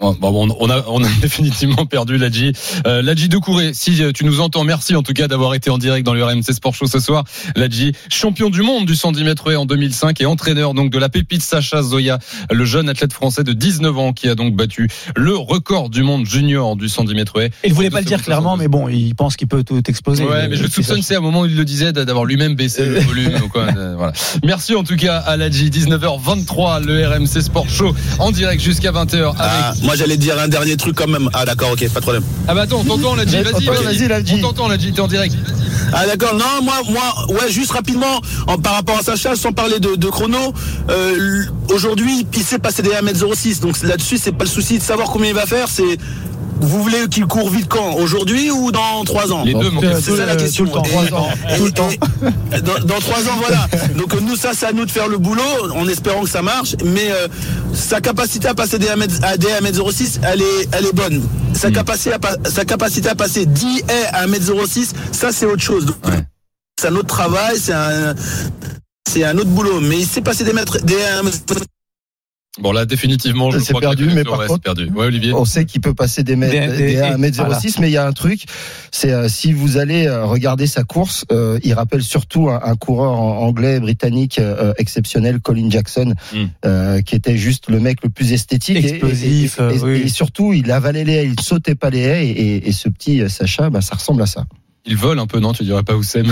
Bon, 0.00 0.12
bon, 0.18 0.48
on 0.58 0.70
a, 0.70 0.84
on 0.88 1.04
a 1.04 1.08
définitivement 1.22 1.86
perdu 1.86 2.18
Ladji. 2.18 2.52
Euh, 2.84 3.00
Ladji 3.00 3.28
Doucouré, 3.28 3.70
si 3.74 4.02
euh, 4.02 4.10
tu 4.12 4.24
nous 4.24 4.40
entends, 4.40 4.64
merci 4.64 4.96
en 4.96 5.04
tout 5.04 5.12
cas 5.12 5.28
d'avoir 5.28 5.54
été 5.54 5.70
en 5.70 5.78
direct 5.78 6.04
dans 6.04 6.14
le 6.14 6.24
RMC 6.24 6.52
Sport 6.52 6.74
Show 6.74 6.86
ce 6.86 6.98
soir. 6.98 7.22
Ladji, 7.54 7.92
champion 8.08 8.50
du 8.50 8.62
monde 8.62 8.86
du 8.86 8.96
110 8.96 9.22
mètres 9.22 9.54
en 9.54 9.66
2005 9.66 10.20
et 10.20 10.26
entraîneur 10.26 10.74
donc 10.74 10.90
de 10.90 10.98
la 10.98 11.08
pépite 11.08 11.42
Sacha 11.42 11.80
Zoya, 11.80 12.18
le 12.50 12.64
jeune 12.64 12.88
athlète 12.88 13.12
français 13.12 13.44
de 13.44 13.52
19 13.52 13.96
ans 13.96 14.12
qui 14.12 14.28
a 14.28 14.34
donc 14.34 14.56
battu 14.56 14.88
le 15.16 15.36
record 15.36 15.90
du 15.90 16.02
monde 16.02 16.26
junior 16.26 16.74
du 16.74 16.88
110 16.88 17.14
mètres. 17.14 17.48
Il 17.64 17.72
voulait 17.72 17.90
pas 17.90 18.00
le 18.00 18.06
dire 18.06 18.20
clairement, 18.20 18.56
mais 18.56 18.66
bon, 18.66 18.88
il 18.88 19.14
pense 19.14 19.36
qu'il 19.36 19.46
peut 19.46 19.62
tout 19.62 19.80
exploser. 19.88 20.24
Ouais, 20.24 20.48
mais 20.48 20.56
je 20.56 20.66
soupçonne, 20.66 21.02
c'est 21.02 21.14
à 21.14 21.18
un 21.18 21.20
moment 21.20 21.42
où 21.42 21.46
il 21.46 21.54
le 21.54 21.64
disait, 21.64 21.92
d'avoir 21.92 22.24
lui-même 22.24 22.56
baissé 22.56 22.84
le 22.84 22.98
volume. 23.06 23.36
ou 23.44 23.48
quoi, 23.48 23.68
euh, 23.76 23.94
voilà. 23.96 24.12
Merci 24.42 24.74
en 24.74 24.82
tout 24.82 24.96
cas 24.96 25.18
à 25.18 25.36
Ladji, 25.36 25.70
19h23, 25.70 26.84
le 26.84 27.06
RMC 27.06 27.42
Sport 27.42 27.68
Show 27.68 27.94
en 28.18 28.32
direct 28.32 28.60
jusqu'à 28.60 28.90
20h 28.90 29.14
avec. 29.14 29.36
Ah, 29.38 29.72
moi 29.84 29.93
j'allais 29.96 30.16
dire 30.16 30.38
un 30.38 30.48
dernier 30.48 30.76
truc 30.76 30.96
quand 30.96 31.08
même. 31.08 31.28
Ah 31.32 31.44
d'accord, 31.44 31.72
ok, 31.72 31.88
pas 31.88 32.00
de 32.00 32.04
problème. 32.04 32.24
Ah 32.48 32.54
bah 32.54 32.62
attends, 32.62 32.80
on 32.80 32.84
t'entend 32.84 33.14
Ladji, 33.14 33.42
vas-y, 33.42 33.66
vas-y, 34.08 34.34
on 34.34 34.40
t'entend 34.40 34.68
Ladji, 34.68 34.92
t'es 34.92 35.00
en 35.00 35.08
direct. 35.08 35.34
Ah 35.92 36.06
d'accord, 36.06 36.34
non, 36.34 36.62
moi, 36.62 36.74
moi, 36.88 37.26
ouais, 37.28 37.50
juste 37.50 37.72
rapidement, 37.72 38.20
en, 38.46 38.58
par 38.58 38.74
rapport 38.74 38.98
à 38.98 39.02
Sacha, 39.02 39.36
sans 39.36 39.52
parler 39.52 39.78
de, 39.80 39.96
de 39.96 40.08
chrono, 40.08 40.52
euh, 40.90 41.44
aujourd'hui, 41.70 42.26
il 42.34 42.42
sait 42.42 42.58
passer 42.58 42.82
des 42.82 42.90
1m06, 42.90 43.60
donc 43.60 43.80
là-dessus, 43.82 44.18
c'est 44.18 44.32
pas 44.32 44.44
le 44.44 44.50
souci 44.50 44.78
de 44.78 44.82
savoir 44.82 45.10
combien 45.10 45.28
il 45.30 45.34
va 45.34 45.46
faire, 45.46 45.68
c'est 45.68 45.98
vous 46.60 46.82
voulez 46.82 47.08
qu'il 47.10 47.26
court 47.26 47.50
vite 47.50 47.66
quand 47.68 47.94
Aujourd'hui 47.94 48.50
ou 48.50 48.70
dans 48.72 49.04
3 49.04 49.32
ans 49.32 49.44
Les 49.44 49.54
deux. 49.54 49.70
C'est 50.00 50.16
ça 50.16 50.26
la 50.26 50.34
Tout 50.36 50.38
le 50.38 50.44
question. 50.44 50.66
temps, 50.66 50.82
Et- 50.84 50.88
trois 50.88 51.18
ans. 51.20 51.28
et- 51.50 51.56
Tout 51.58 51.64
le 51.66 51.72
temps. 51.72 51.88
et- 51.90 52.60
dans, 52.60 52.78
dans 52.84 53.00
3 53.00 53.18
ans, 53.28 53.36
voilà. 53.40 53.66
Donc 53.96 54.14
euh, 54.14 54.20
nous, 54.20 54.36
ça, 54.36 54.50
c'est 54.54 54.66
à 54.66 54.72
nous 54.72 54.86
de 54.86 54.90
faire 54.90 55.08
le 55.08 55.18
boulot, 55.18 55.42
en 55.74 55.86
espérant 55.88 56.22
que 56.22 56.28
ça 56.30 56.42
marche, 56.42 56.76
mais 56.84 57.10
euh, 57.10 57.28
sa 57.74 58.00
capacité 58.00 58.48
à 58.48 58.54
passer 58.54 58.78
des 58.78 58.86
1m, 58.88 59.08
à 59.22 59.36
des 59.36 59.48
1m06, 59.48 60.20
elle 60.22 60.42
est, 60.42 60.68
elle 60.72 60.86
est 60.86 60.94
bonne. 60.94 61.22
Sa, 61.54 61.70
capacité 61.70 62.12
à, 62.14 62.18
sa 62.50 62.64
capacité 62.64 63.08
à 63.08 63.14
passer 63.14 63.46
10 63.46 63.80
haies 63.88 64.06
à 64.12 64.26
1m06, 64.26 64.90
ça, 65.12 65.32
c'est 65.32 65.46
autre 65.46 65.62
chose. 65.62 65.86
Donc, 65.86 65.96
C'est 66.80 66.88
un 66.88 66.96
autre 66.96 67.06
travail, 67.08 67.56
c'est 67.58 67.72
un, 67.72 68.14
c'est 69.08 69.24
un 69.24 69.36
autre 69.38 69.50
boulot. 69.50 69.80
Mais 69.80 69.98
il 70.00 70.06
sait 70.06 70.20
passer 70.22 70.44
des 70.44 70.52
mètres, 70.52 70.78
des 70.84 70.94
1m06. 70.96 71.64
Bon 72.60 72.70
là 72.70 72.86
définitivement 72.86 73.50
je 73.50 73.58
C'est 73.58 73.72
crois 73.72 73.80
que 73.80 73.86
perdu, 73.86 74.06
la 74.06 74.14
mais 74.14 74.22
par 74.22 74.46
contre, 74.46 74.60
perdu. 74.62 74.88
Ouais 74.94 75.06
Olivier. 75.06 75.32
On 75.32 75.44
sait 75.44 75.64
qu'il 75.64 75.80
peut 75.80 75.92
passer 75.94 76.22
des 76.22 76.36
mètres, 76.36 76.52
Des- 76.52 76.76
des, 76.76 76.92
des- 76.94 77.00
à 77.00 77.16
1m06, 77.16 77.34
voilà. 77.44 77.58
mais 77.80 77.88
il 77.88 77.92
y 77.92 77.96
a 77.96 78.06
un 78.06 78.12
truc, 78.12 78.44
c'est 78.92 79.10
euh, 79.10 79.28
si 79.28 79.52
vous 79.52 79.76
allez 79.76 80.06
euh, 80.06 80.24
regarder 80.24 80.68
sa 80.68 80.84
course, 80.84 81.24
euh, 81.32 81.58
il 81.64 81.74
rappelle 81.74 82.02
surtout 82.04 82.48
un, 82.50 82.60
un 82.62 82.76
coureur 82.76 83.10
anglais, 83.12 83.80
britannique 83.80 84.38
euh, 84.38 84.72
exceptionnel, 84.78 85.40
Colin 85.40 85.68
Jackson, 85.68 86.14
Hmm. 86.32 86.44
euh, 86.64 87.00
qui 87.02 87.16
était 87.16 87.36
juste 87.36 87.68
le 87.68 87.80
mec 87.80 87.98
le 88.04 88.08
plus 88.08 88.32
esthétique. 88.32 88.76
et- 88.76 88.88
Explosif, 88.88 89.58
et, 89.58 89.62
et- 89.62 89.64
euh, 89.64 89.78
oui. 89.82 90.02
et 90.04 90.08
surtout, 90.08 90.52
il 90.52 90.70
avalait 90.70 91.02
les 91.04 91.12
haies, 91.14 91.26
il 91.26 91.40
sautait 91.40 91.74
pas 91.74 91.90
les 91.90 92.00
haies, 92.02 92.26
et, 92.28 92.30
et- 92.56 92.68
et 92.68 92.72
ce 92.72 92.88
petit 92.88 93.28
Sacha, 93.28 93.68
bah, 93.68 93.80
ça 93.80 93.96
ressemble 93.96 94.22
à 94.22 94.26
ça. 94.26 94.44
Il 94.86 94.96
vole 94.98 95.18
un 95.18 95.26
peu, 95.26 95.40
non 95.40 95.54
Tu 95.54 95.64
dirais 95.64 95.82
pas 95.82 95.94
Oussem 95.96 96.30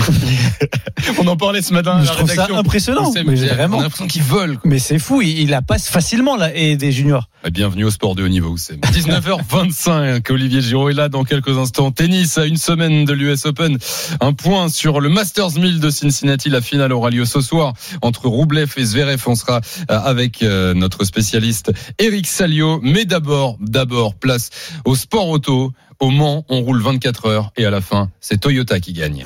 On 1.19 1.27
en 1.27 1.35
parlait 1.35 1.61
ce 1.63 1.73
matin. 1.73 1.97
à 1.97 2.03
Je 2.03 2.09
la 2.09 2.13
trouve 2.15 2.27
ça 2.27 2.33
rédaction. 2.33 2.57
impressionnant. 2.57 3.09
Oussem, 3.09 3.25
Mais 3.27 3.35
j'ai- 3.35 3.47
vraiment. 3.47 3.77
On 3.77 3.79
a 3.79 3.83
l'impression 3.83 4.05
qu'il 4.07 4.21
vole. 4.21 4.59
Mais 4.63 4.77
c'est 4.77 4.99
fou, 4.99 5.21
il, 5.23 5.39
il 5.39 5.49
la 5.49 5.61
passe 5.63 5.89
facilement 5.89 6.35
là 6.37 6.55
et 6.55 6.75
des 6.77 6.91
juniors. 6.91 7.29
Ah, 7.43 7.49
Bienvenue 7.49 7.83
au 7.83 7.89
sport 7.89 8.13
de 8.15 8.23
haut 8.23 8.27
niveau, 8.27 8.49
Oussem. 8.49 8.77
19h25, 8.79 10.31
Olivier 10.31 10.61
Giraud 10.61 10.89
est 10.89 10.93
là 10.93 11.09
dans 11.09 11.23
quelques 11.23 11.57
instants. 11.57 11.91
Tennis 11.91 12.37
à 12.37 12.45
une 12.45 12.57
semaine 12.57 13.05
de 13.05 13.13
l'US 13.13 13.45
Open. 13.45 13.77
Un 14.21 14.33
point 14.33 14.69
sur 14.69 15.01
le 15.01 15.09
Masters 15.09 15.57
1000 15.57 15.79
de 15.79 15.89
Cincinnati. 15.89 16.49
La 16.49 16.61
finale 16.61 16.93
aura 16.93 17.09
lieu 17.09 17.25
ce 17.25 17.41
soir 17.41 17.73
entre 18.03 18.27
Roublev 18.27 18.71
et 18.77 18.83
Zverev. 18.85 19.21
On 19.25 19.35
sera 19.35 19.61
euh, 19.89 19.99
avec 19.99 20.43
euh, 20.43 20.73
notre 20.75 21.05
spécialiste 21.05 21.71
Eric 21.99 22.27
Salio. 22.27 22.79
Mais 22.83 23.05
d'abord, 23.05 23.57
d'abord, 23.59 24.13
place 24.15 24.49
au 24.85 24.95
sport 24.95 25.27
auto. 25.29 25.71
Au 26.03 26.09
Mans, 26.11 26.43
on 26.49 26.59
roule 26.63 26.81
24 26.81 27.27
heures 27.29 27.51
et 27.55 27.65
à 27.65 27.69
la 27.69 27.79
fin, 27.79 28.09
c'est 28.19 28.37
Toyota 28.37 28.81
qui 28.81 28.91
gagne. 28.91 29.23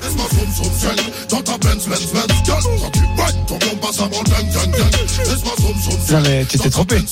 Non 6.10 6.20
mais 6.22 6.44
tu 6.48 6.58
t'es 6.58 6.70
trompé. 6.70 6.94
Ouais, 6.96 7.02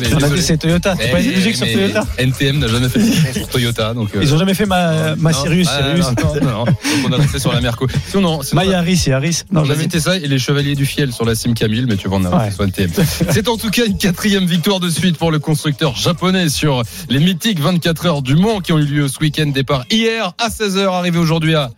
mais 0.00 0.06
On 0.12 0.16
a 0.16 0.20
désolé. 0.20 0.36
dit 0.36 0.42
c'est 0.42 0.56
Toyota. 0.56 0.94
T'as 0.98 1.08
pas 1.08 1.20
dit 1.20 1.28
musique 1.28 1.56
sur 1.56 1.66
mais 1.66 1.72
Toyota 1.74 2.06
NTM 2.18 2.58
n'a 2.58 2.68
jamais 2.68 2.88
fait 2.88 3.00
de 3.00 3.38
pour 3.40 3.48
Toyota. 3.48 3.92
Donc, 3.94 4.14
euh, 4.14 4.20
Ils 4.22 4.34
ont 4.34 4.38
jamais 4.38 4.54
fait 4.54 4.64
ma, 4.64 5.14
ma 5.16 5.32
non, 5.32 5.42
Sirius. 5.42 5.68
ah, 5.70 5.82
Sirius. 5.82 6.06
non, 6.06 6.34
non, 6.42 6.50
non. 6.58 6.64
Donc 6.64 6.76
on 7.08 7.12
a 7.12 7.16
resté 7.18 7.38
sur 7.38 7.52
la 7.52 7.60
Merco. 7.60 7.86
Sinon, 8.08 8.22
non, 8.22 8.42
sinon, 8.42 8.62
Ma 8.62 8.64
Yaris 8.66 9.04
et 9.08 9.12
Harris. 9.12 9.42
Non, 9.50 9.60
on 9.60 9.64
a 9.64 9.66
jamais. 9.68 9.82
cité 9.82 10.00
ça 10.00 10.16
et 10.16 10.20
les 10.26 10.38
Chevaliers 10.38 10.74
du 10.74 10.86
Fiel 10.86 11.12
sur 11.12 11.24
la 11.26 11.34
Sim 11.34 11.52
Camille, 11.52 11.84
mais 11.88 11.96
tu 11.96 12.08
vas 12.08 12.16
en 12.16 12.24
avoir 12.24 12.44
Ouais. 12.44 12.50
sur 12.50 12.64
NTM. 12.64 12.90
C'est 13.30 13.48
en 13.48 13.56
tout 13.58 13.70
cas 13.70 13.84
une 13.84 13.98
quatrième 13.98 14.46
victoire 14.46 14.80
de 14.80 14.88
suite 14.88 15.18
pour 15.18 15.30
le 15.30 15.38
constructeur 15.38 15.94
japonais 15.96 16.48
sur 16.48 16.82
les 17.10 17.18
mythiques 17.18 17.60
24 17.60 18.06
heures 18.06 18.22
du 18.22 18.36
Mans 18.36 18.60
qui 18.60 18.72
ont 18.72 18.78
eu 18.78 18.84
lieu 18.86 19.08
ce 19.08 19.15
week-end. 19.20 19.46
Départ 19.46 19.84
hier 19.90 20.32
à 20.38 20.48
16h, 20.48 20.86
arrivé 20.92 21.18
aujourd'hui 21.18 21.54
à 21.54 21.70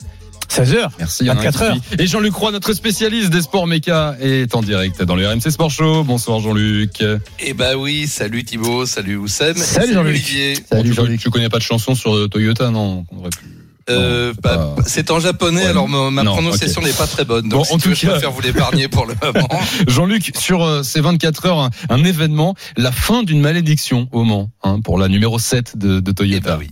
16h. 0.50 0.88
Merci. 0.98 1.24
il 1.24 1.26
y 1.26 1.30
en 1.30 1.34
a 1.36 1.40
un 1.40 1.42
24 1.42 1.58
qui 1.58 1.64
heures. 1.64 1.76
Et 2.00 2.06
Jean-Luc 2.06 2.34
Roy, 2.34 2.52
notre 2.52 2.72
spécialiste 2.72 3.28
des 3.30 3.42
sports 3.42 3.66
méca, 3.66 4.16
est 4.20 4.54
en 4.54 4.62
direct 4.62 5.02
dans 5.02 5.14
le 5.14 5.28
RMC 5.28 5.50
Sport 5.50 5.70
Show. 5.70 6.04
Bonsoir 6.04 6.40
Jean-Luc. 6.40 7.04
Eh 7.40 7.52
ben 7.52 7.76
oui, 7.76 8.06
salut 8.06 8.44
Thibaut, 8.44 8.86
salut 8.86 9.16
Oussem, 9.16 9.56
Salut 9.56 9.92
Jean-Luc. 9.92 10.10
Olivier. 10.14 10.54
Bon, 10.70 10.82
tu, 10.82 10.94
connais- 10.94 11.16
tu 11.18 11.30
connais 11.30 11.48
pas 11.50 11.58
de 11.58 11.62
chanson 11.64 11.94
sur 11.94 12.14
euh, 12.16 12.28
Toyota, 12.28 12.70
non 12.70 13.04
On 13.12 13.18
aurait 13.18 13.28
pu- 13.30 13.44
Euh, 13.90 14.32
c'est 14.34 14.40
bah, 14.42 14.74
pas- 14.76 14.82
c'est 14.86 15.10
en 15.10 15.18
japonais, 15.18 15.62
Ouais. 15.62 15.66
alors 15.68 15.88
ma, 15.88 16.10
ma 16.10 16.22
Non, 16.22 16.32
prononciation 16.32 16.82
n'est 16.82 16.92
pas 16.92 17.06
très 17.06 17.24
bonne. 17.24 17.48
Bon, 17.48 17.56
Donc, 17.58 17.66
si 17.66 17.72
en 17.72 17.76
tu 17.76 17.82
tout 17.84 17.88
veux, 17.90 17.94
je 17.94 18.02
cas- 18.02 18.10
préfère 18.12 18.32
vous 18.32 18.40
l'épargner 18.42 18.88
pour 18.88 19.06
le 19.06 19.14
moment. 19.22 19.48
Jean-Luc, 19.88 20.32
sur 20.38 20.62
euh, 20.62 20.82
ces 20.82 21.00
24 21.00 21.46
heures, 21.46 21.58
un, 21.60 21.70
un 21.88 22.04
événement, 22.04 22.54
la 22.76 22.92
fin 22.92 23.22
d'une 23.22 23.40
malédiction 23.40 24.06
au 24.12 24.24
Mans, 24.24 24.50
hein, 24.62 24.80
pour 24.82 24.98
la 24.98 25.08
numéro 25.08 25.38
7 25.38 25.78
de, 25.78 26.00
de 26.00 26.10
Eh 26.10 26.14
Toyota. 26.14 26.56
ben 26.56 26.58
oui. 26.60 26.70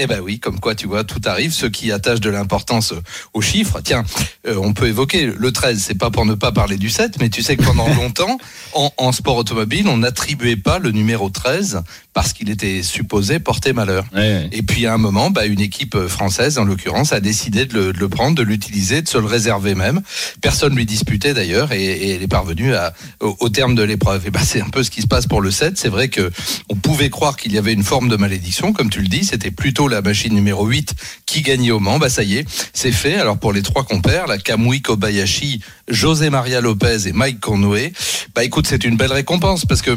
Eh 0.00 0.06
ben 0.06 0.20
oui, 0.20 0.38
comme 0.38 0.60
quoi 0.60 0.76
tu 0.76 0.86
vois, 0.86 1.02
tout 1.02 1.20
arrive. 1.24 1.52
Ceux 1.52 1.68
qui 1.68 1.90
attachent 1.90 2.20
de 2.20 2.30
l'importance 2.30 2.94
aux 3.34 3.40
chiffres, 3.40 3.80
tiens, 3.82 4.04
euh, 4.46 4.54
on 4.62 4.72
peut 4.72 4.86
évoquer 4.86 5.26
le 5.26 5.52
13, 5.52 5.82
c'est 5.82 5.98
pas 5.98 6.10
pour 6.10 6.24
ne 6.24 6.34
pas 6.34 6.52
parler 6.52 6.76
du 6.76 6.88
7, 6.88 7.18
mais 7.20 7.30
tu 7.30 7.42
sais 7.42 7.56
que 7.56 7.64
pendant 7.64 7.88
longtemps, 7.94 8.38
en, 8.74 8.92
en 8.96 9.10
sport 9.10 9.36
automobile, 9.36 9.88
on 9.88 9.98
n'attribuait 9.98 10.56
pas 10.56 10.78
le 10.78 10.92
numéro 10.92 11.30
13 11.30 11.82
parce 12.18 12.32
qu'il 12.32 12.50
était 12.50 12.82
supposé 12.82 13.38
porter 13.38 13.72
malheur. 13.72 14.04
Ouais. 14.12 14.48
Et 14.50 14.62
puis 14.62 14.86
à 14.86 14.94
un 14.94 14.98
moment, 14.98 15.30
bah, 15.30 15.46
une 15.46 15.60
équipe 15.60 15.96
française, 16.08 16.58
en 16.58 16.64
l'occurrence, 16.64 17.12
a 17.12 17.20
décidé 17.20 17.64
de 17.64 17.74
le, 17.74 17.92
de 17.92 17.98
le 18.00 18.08
prendre, 18.08 18.34
de 18.34 18.42
l'utiliser, 18.42 19.02
de 19.02 19.08
se 19.08 19.18
le 19.18 19.26
réserver 19.26 19.76
même. 19.76 20.00
Personne 20.40 20.74
lui 20.74 20.84
disputait 20.84 21.32
d'ailleurs, 21.32 21.70
et, 21.70 21.84
et 21.84 22.10
elle 22.16 22.22
est 22.24 22.26
parvenue 22.26 22.74
à, 22.74 22.92
au, 23.20 23.36
au 23.38 23.48
terme 23.50 23.76
de 23.76 23.84
l'épreuve. 23.84 24.26
Et 24.26 24.30
bah, 24.30 24.40
c'est 24.42 24.60
un 24.60 24.68
peu 24.68 24.82
ce 24.82 24.90
qui 24.90 25.00
se 25.00 25.06
passe 25.06 25.28
pour 25.28 25.40
le 25.40 25.52
7. 25.52 25.78
C'est 25.78 25.90
vrai 25.90 26.08
que 26.08 26.32
on 26.68 26.74
pouvait 26.74 27.08
croire 27.08 27.36
qu'il 27.36 27.52
y 27.52 27.58
avait 27.58 27.72
une 27.72 27.84
forme 27.84 28.08
de 28.08 28.16
malédiction, 28.16 28.72
comme 28.72 28.90
tu 28.90 29.00
le 29.00 29.06
dis. 29.06 29.24
C'était 29.24 29.52
plutôt 29.52 29.86
la 29.86 30.02
machine 30.02 30.34
numéro 30.34 30.66
8 30.66 30.94
qui 31.24 31.42
gagnait 31.42 31.70
au 31.70 31.78
Mans. 31.78 32.00
Bah 32.00 32.08
ça 32.08 32.24
y 32.24 32.38
est, 32.38 32.48
c'est 32.72 32.90
fait. 32.90 33.14
Alors 33.14 33.38
pour 33.38 33.52
les 33.52 33.62
trois 33.62 33.84
compères, 33.84 34.26
la 34.26 34.38
Kamui 34.38 34.82
Kobayashi, 34.82 35.60
José 35.86 36.30
Maria 36.30 36.60
Lopez 36.60 37.06
et 37.06 37.12
Mike 37.12 37.38
Conway, 37.38 37.92
bah 38.34 38.42
écoute, 38.42 38.66
c'est 38.66 38.82
une 38.82 38.96
belle 38.96 39.12
récompense 39.12 39.64
parce 39.64 39.82
que 39.82 39.96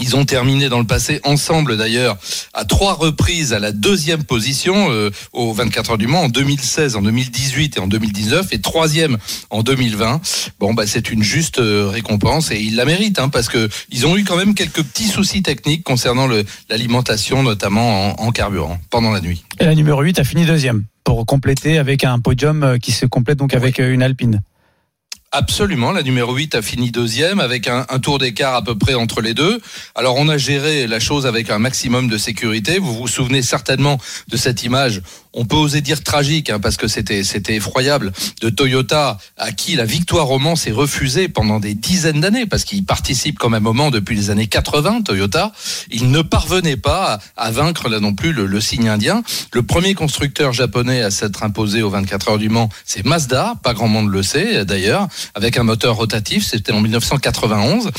ils 0.00 0.16
ont 0.16 0.24
terminé 0.24 0.68
dans 0.68 0.78
le 0.78 0.86
passé 0.86 1.20
ensemble 1.24 1.76
d'ailleurs 1.76 2.16
à 2.54 2.64
trois 2.64 2.94
reprises 2.94 3.52
à 3.52 3.58
la 3.58 3.72
deuxième 3.72 4.24
position 4.24 4.90
euh, 4.90 5.10
aux 5.32 5.52
24 5.52 5.92
heures 5.92 5.98
du 5.98 6.06
Mans 6.06 6.22
en 6.22 6.28
2016, 6.28 6.96
en 6.96 7.02
2018 7.02 7.76
et 7.76 7.80
en 7.80 7.86
2019 7.86 8.52
et 8.52 8.60
troisième 8.60 9.18
en 9.50 9.62
2020. 9.62 10.20
Bon 10.60 10.74
bah 10.74 10.86
c'est 10.86 11.10
une 11.10 11.22
juste 11.22 11.58
euh, 11.58 11.88
récompense 11.88 12.50
et 12.50 12.60
ils 12.60 12.76
la 12.76 12.84
méritent 12.84 13.18
hein, 13.18 13.28
parce 13.28 13.48
que 13.48 13.68
ils 13.90 14.06
ont 14.06 14.16
eu 14.16 14.24
quand 14.24 14.36
même 14.36 14.54
quelques 14.54 14.82
petits 14.82 15.08
soucis 15.08 15.42
techniques 15.42 15.84
concernant 15.84 16.28
l'alimentation 16.68 17.42
notamment 17.42 18.20
en, 18.20 18.26
en 18.26 18.30
carburant 18.30 18.78
pendant 18.90 19.10
la 19.10 19.20
nuit. 19.20 19.44
Et 19.60 19.64
la 19.64 19.74
numéro 19.74 20.02
8 20.02 20.18
a 20.18 20.24
fini 20.24 20.44
deuxième 20.44 20.84
pour 21.04 21.24
compléter 21.24 21.78
avec 21.78 22.04
un 22.04 22.18
podium 22.18 22.62
euh, 22.62 22.78
qui 22.78 22.92
se 22.92 23.06
complète 23.06 23.38
donc 23.38 23.54
avec 23.54 23.78
une 23.78 24.02
Alpine. 24.02 24.42
Absolument, 25.30 25.92
la 25.92 26.02
numéro 26.02 26.34
8 26.34 26.54
a 26.54 26.62
fini 26.62 26.90
deuxième 26.90 27.38
avec 27.38 27.68
un, 27.68 27.84
tour 27.98 28.18
d'écart 28.18 28.54
à 28.54 28.62
peu 28.62 28.78
près 28.78 28.94
entre 28.94 29.20
les 29.20 29.34
deux. 29.34 29.60
Alors 29.94 30.16
on 30.16 30.26
a 30.30 30.38
géré 30.38 30.86
la 30.86 31.00
chose 31.00 31.26
avec 31.26 31.50
un 31.50 31.58
maximum 31.58 32.08
de 32.08 32.16
sécurité. 32.16 32.78
Vous 32.78 32.94
vous 32.94 33.08
souvenez 33.08 33.42
certainement 33.42 33.98
de 34.28 34.36
cette 34.38 34.62
image, 34.62 35.02
on 35.34 35.44
peut 35.44 35.56
oser 35.56 35.82
dire 35.82 36.02
tragique, 36.02 36.48
hein, 36.48 36.60
parce 36.60 36.78
que 36.78 36.88
c'était 36.88 37.24
c'était 37.24 37.56
effroyable, 37.56 38.12
de 38.40 38.48
Toyota 38.48 39.18
à 39.36 39.52
qui 39.52 39.76
la 39.76 39.84
victoire 39.84 40.30
au 40.30 40.38
Mans 40.38 40.56
s'est 40.56 40.70
refusée 40.70 41.28
pendant 41.28 41.60
des 41.60 41.74
dizaines 41.74 42.22
d'années, 42.22 42.46
parce 42.46 42.64
qu'il 42.64 42.86
participe 42.86 43.38
quand 43.38 43.50
même 43.50 43.66
au 43.66 43.74
Mans 43.74 43.90
depuis 43.90 44.16
les 44.16 44.30
années 44.30 44.46
80, 44.46 45.02
Toyota. 45.02 45.52
Il 45.90 46.10
ne 46.10 46.22
parvenait 46.22 46.78
pas 46.78 47.20
à, 47.36 47.48
à 47.48 47.50
vaincre 47.50 47.90
là 47.90 48.00
non 48.00 48.14
plus 48.14 48.32
le, 48.32 48.46
le 48.46 48.60
signe 48.62 48.88
indien. 48.88 49.22
Le 49.52 49.62
premier 49.62 49.92
constructeur 49.92 50.54
japonais 50.54 51.02
à 51.02 51.10
s'être 51.10 51.42
imposé 51.42 51.82
aux 51.82 51.90
24 51.90 52.30
heures 52.30 52.38
du 52.38 52.48
Mans, 52.48 52.70
c'est 52.86 53.04
Mazda, 53.04 53.56
pas 53.62 53.74
grand 53.74 53.88
monde 53.88 54.10
le 54.10 54.22
sait 54.22 54.64
d'ailleurs, 54.64 55.06
avec 55.34 55.56
un 55.56 55.62
moteur 55.62 55.96
rotatif, 55.96 56.44
c'était 56.44 56.72
en 56.72 56.80
1991. 56.80 57.90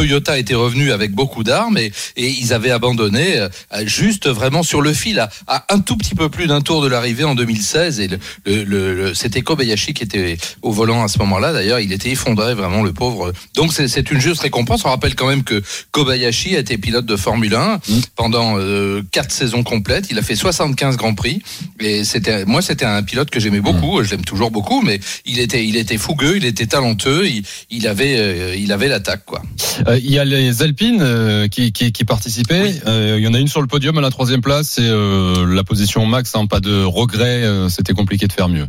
Toyota 0.00 0.38
était 0.38 0.54
revenu 0.54 0.92
avec 0.92 1.12
beaucoup 1.12 1.42
d'armes 1.42 1.78
et, 1.78 1.90
et 2.16 2.28
ils 2.28 2.52
avaient 2.52 2.70
abandonné 2.70 3.38
euh, 3.38 3.48
juste 3.86 4.28
vraiment 4.28 4.62
sur 4.62 4.82
le 4.82 4.92
fil 4.92 5.18
à, 5.20 5.30
à 5.46 5.64
un 5.72 5.78
tout 5.80 5.96
petit 5.96 6.14
peu 6.14 6.28
plus 6.28 6.46
d'un 6.48 6.60
tour 6.60 6.82
de 6.82 6.86
l'arrivée 6.88 7.24
en 7.24 7.34
2016 7.34 8.00
et 8.00 8.08
le, 8.08 8.18
le, 8.44 8.94
le- 8.94 9.14
c'était 9.14 9.40
Kobayashi 9.40 9.94
qui 9.94 10.02
était 10.04 10.36
au 10.60 10.70
volant 10.70 11.02
à 11.02 11.08
ce 11.08 11.18
moment-là. 11.20 11.54
D'ailleurs 11.54 11.80
il 11.80 11.94
était 11.94 12.10
effondré 12.10 12.52
vraiment 12.54 12.82
le 12.82 12.92
pauvre. 12.92 13.32
Donc 13.54 13.72
c'est 13.72 13.88
c'est 13.88 14.10
une 14.10 14.20
juste 14.20 14.42
récompense. 14.42 14.84
On 14.84 14.90
rappelle 14.90 15.14
quand 15.14 15.28
même 15.28 15.44
que 15.44 15.62
Kobayashi 15.92 16.56
a 16.56 16.58
été 16.58 16.76
pilote 16.76 17.06
de 17.06 17.16
Formule 17.16 17.54
1 17.54 17.80
pendant 18.16 18.58
euh, 18.58 19.00
quatre 19.12 19.32
saisons 19.32 19.62
complètes. 19.62 20.08
Il 20.10 20.18
a 20.18 20.22
fait 20.22 20.36
75 20.36 20.98
grands 20.98 21.14
prix. 21.14 21.40
Et 21.80 22.04
c'était 22.04 22.44
moi 22.44 22.60
c'était 22.60 22.84
un 22.84 23.02
pilote 23.02 23.30
que 23.30 23.40
j'aimais 23.40 23.60
beaucoup. 23.60 24.02
Je 24.04 24.10
l'aime 24.10 24.24
toujours 24.26 24.50
beaucoup 24.50 24.82
mais 24.82 25.00
il 25.24 25.38
était 25.40 25.64
il 25.64 25.76
était 25.76 25.96
fougueux 25.96 26.36
il 26.36 26.44
était 26.44 26.66
talentueux 26.66 27.26
il, 27.26 27.44
il 27.70 27.86
avait 27.88 28.16
euh, 28.18 28.54
il 28.58 28.72
avait 28.72 28.88
l'attaque 28.88 29.24
quoi 29.24 29.40
Euh, 29.88 29.98
Il 29.98 30.10
y 30.10 30.18
a 30.18 30.24
les 30.24 30.62
Alpines 30.62 31.00
euh, 31.00 31.48
qui, 31.48 31.72
qui, 31.72 31.92
qui 31.92 32.04
participaient. 32.04 32.74
Euh, 32.86 33.16
il 33.18 33.24
y 33.24 33.28
en 33.28 33.34
a 33.34 33.38
une 33.38 33.48
sur 33.48 33.60
le 33.60 33.66
podium 33.68 33.96
à 33.98 34.00
la 34.00 34.10
troisième 34.10 34.40
place. 34.40 34.68
C'est 34.74 34.82
euh, 34.82 35.46
la 35.54 35.64
position 35.64 36.04
max. 36.06 36.34
hein, 36.34 36.46
pas 36.46 36.60
de 36.60 36.82
regret. 36.82 37.44
euh, 37.44 37.68
C'était 37.68 37.92
compliqué 37.92 38.26
de 38.26 38.32
faire 38.32 38.48
mieux. 38.48 38.66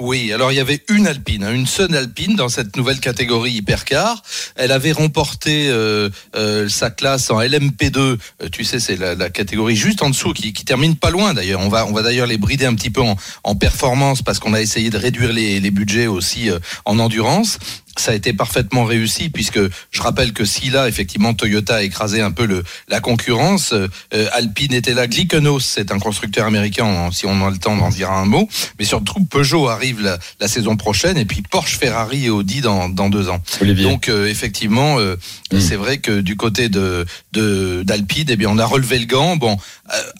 Oui, 0.00 0.32
alors 0.32 0.52
il 0.52 0.54
y 0.54 0.60
avait 0.60 0.84
une 0.90 1.08
Alpine, 1.08 1.42
hein, 1.42 1.52
une 1.52 1.66
seule 1.66 1.92
Alpine 1.96 2.36
dans 2.36 2.48
cette 2.48 2.76
nouvelle 2.76 3.00
catégorie 3.00 3.50
hypercar. 3.54 4.22
Elle 4.54 4.70
avait 4.70 4.92
remporté 4.92 5.66
euh, 5.70 6.08
euh, 6.36 6.68
sa 6.68 6.90
classe 6.90 7.32
en 7.32 7.40
LMP2. 7.40 7.98
Euh, 7.98 8.16
tu 8.52 8.62
sais, 8.62 8.78
c'est 8.78 8.94
la, 8.94 9.16
la 9.16 9.28
catégorie 9.28 9.74
juste 9.74 10.00
en 10.02 10.10
dessous 10.10 10.32
qui, 10.34 10.52
qui 10.52 10.64
termine 10.64 10.94
pas 10.94 11.10
loin 11.10 11.34
d'ailleurs. 11.34 11.58
On 11.62 11.68
va, 11.68 11.84
on 11.84 11.90
va 11.92 12.02
d'ailleurs 12.04 12.28
les 12.28 12.38
brider 12.38 12.64
un 12.64 12.76
petit 12.76 12.90
peu 12.90 13.00
en, 13.02 13.16
en 13.42 13.56
performance 13.56 14.22
parce 14.22 14.38
qu'on 14.38 14.54
a 14.54 14.60
essayé 14.60 14.88
de 14.90 14.98
réduire 14.98 15.32
les, 15.32 15.58
les 15.58 15.70
budgets 15.72 16.06
aussi 16.06 16.48
euh, 16.48 16.60
en 16.84 17.00
endurance. 17.00 17.58
Ça 17.98 18.12
a 18.12 18.14
été 18.14 18.32
parfaitement 18.32 18.84
réussi 18.84 19.28
puisque 19.28 19.58
je 19.90 20.02
rappelle 20.02 20.32
que 20.32 20.44
si 20.44 20.70
là 20.70 20.88
effectivement 20.88 21.34
Toyota 21.34 21.76
a 21.76 21.82
écrasé 21.82 22.20
un 22.20 22.30
peu 22.30 22.46
le, 22.46 22.62
la 22.88 23.00
concurrence, 23.00 23.72
euh, 23.72 23.88
Alpine 24.32 24.72
était 24.72 24.94
là, 24.94 25.06
Glickenhaus 25.06 25.60
c'est 25.60 25.90
un 25.92 25.98
constructeur 25.98 26.46
américain, 26.46 27.10
si 27.12 27.26
on 27.26 27.44
a 27.46 27.50
le 27.50 27.58
temps 27.58 27.76
d'en 27.76 27.88
dire 27.90 28.10
un 28.12 28.24
mot, 28.24 28.48
mais 28.78 28.84
surtout 28.84 29.24
Peugeot 29.24 29.68
arrive 29.68 30.00
la, 30.00 30.18
la 30.40 30.48
saison 30.48 30.76
prochaine 30.76 31.16
et 31.18 31.24
puis 31.24 31.42
Porsche, 31.42 31.76
Ferrari 31.78 32.26
et 32.26 32.30
Audi 32.30 32.60
dans, 32.60 32.88
dans 32.88 33.08
deux 33.10 33.28
ans. 33.28 33.40
Donc 33.82 34.08
euh, 34.08 34.26
effectivement, 34.26 34.98
euh, 34.98 35.16
c'est 35.60 35.76
vrai 35.76 35.98
que 35.98 36.20
du 36.20 36.36
côté 36.36 36.68
de 36.68 37.04
de- 37.32 37.82
d'Alpine, 37.84 38.28
eh 38.30 38.36
bien 38.36 38.48
on 38.50 38.58
a 38.58 38.64
relevé 38.66 38.98
le 38.98 39.06
gant. 39.06 39.36
Bon, 39.36 39.56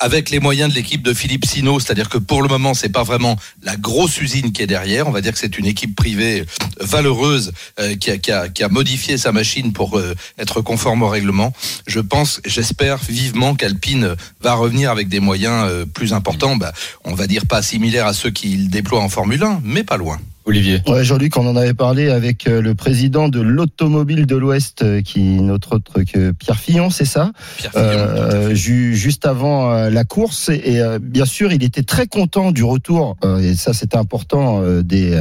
avec 0.00 0.30
les 0.30 0.40
moyens 0.40 0.70
de 0.70 0.74
l'équipe 0.74 1.02
de 1.02 1.14
Philippe 1.14 1.44
Sino, 1.46 1.78
c'est-à-dire 1.80 2.08
que 2.08 2.18
pour 2.18 2.42
le 2.42 2.48
moment 2.48 2.74
c'est 2.74 2.88
pas 2.88 3.02
vraiment 3.04 3.36
la 3.62 3.76
grosse 3.76 4.20
usine 4.20 4.52
qui 4.52 4.62
est 4.62 4.66
derrière. 4.66 5.06
On 5.06 5.10
va 5.12 5.20
dire 5.20 5.32
que 5.32 5.38
c'est 5.38 5.58
une 5.58 5.66
équipe 5.66 5.94
privée 5.94 6.44
valeureuse 6.80 7.52
qui, 7.96 8.10
a, 8.10 8.18
qui, 8.18 8.32
a, 8.32 8.48
qui 8.48 8.62
a 8.62 8.68
modifié 8.68 9.18
sa 9.18 9.32
machine 9.32 9.72
pour 9.72 9.98
euh, 9.98 10.14
être 10.38 10.60
conforme 10.60 11.02
au 11.02 11.08
règlement. 11.08 11.52
Je 11.86 12.00
pense, 12.00 12.40
j'espère 12.44 12.98
vivement 12.98 13.54
qu'Alpine 13.54 14.16
va 14.40 14.54
revenir 14.54 14.90
avec 14.90 15.08
des 15.08 15.20
moyens 15.20 15.66
euh, 15.68 15.84
plus 15.86 16.12
importants. 16.12 16.56
Bah, 16.56 16.72
on 17.04 17.14
va 17.14 17.26
dire 17.26 17.46
pas 17.46 17.62
similaires 17.62 18.06
à 18.06 18.12
ceux 18.12 18.30
qu'il 18.30 18.70
déploie 18.70 19.00
en 19.00 19.08
Formule 19.08 19.42
1, 19.42 19.60
mais 19.64 19.84
pas 19.84 19.96
loin. 19.96 20.18
Olivier. 20.48 20.80
Ouais, 20.88 21.04
Jean-Luc, 21.04 21.36
on 21.36 21.46
en 21.46 21.56
avait 21.56 21.74
parlé 21.74 22.08
avec 22.08 22.46
euh, 22.46 22.62
le 22.62 22.74
président 22.74 23.28
de 23.28 23.40
l'Automobile 23.40 24.24
de 24.26 24.34
l'Ouest, 24.34 24.82
euh, 24.82 25.02
qui 25.02 25.20
notre 25.42 25.76
autre 25.76 26.02
que 26.02 26.32
Pierre 26.32 26.58
Fillon, 26.58 26.88
c'est 26.90 27.04
ça? 27.04 27.32
Pierre 27.58 27.72
Fillon, 27.72 27.84
Euh, 27.86 28.54
ju- 28.54 28.94
Juste 28.96 29.26
avant 29.26 29.70
la 29.90 30.04
course. 30.04 30.48
Et, 30.48 30.80
bien 31.00 31.24
sûr, 31.26 31.52
il 31.52 31.62
était 31.62 31.82
très 31.82 32.06
content 32.06 32.50
du 32.52 32.64
retour, 32.64 33.16
et 33.42 33.54
ça 33.54 33.72
c'était 33.72 33.96
important, 33.96 34.62
des, 34.82 35.20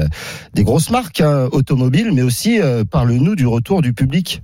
des 0.54 0.64
grosses 0.64 0.90
marques 0.90 1.22
hein, 1.22 1.48
automobiles, 1.52 2.12
mais 2.14 2.22
aussi, 2.22 2.60
parle-nous 2.90 3.36
du 3.36 3.46
retour 3.46 3.82
du 3.82 3.94
public. 3.94 4.42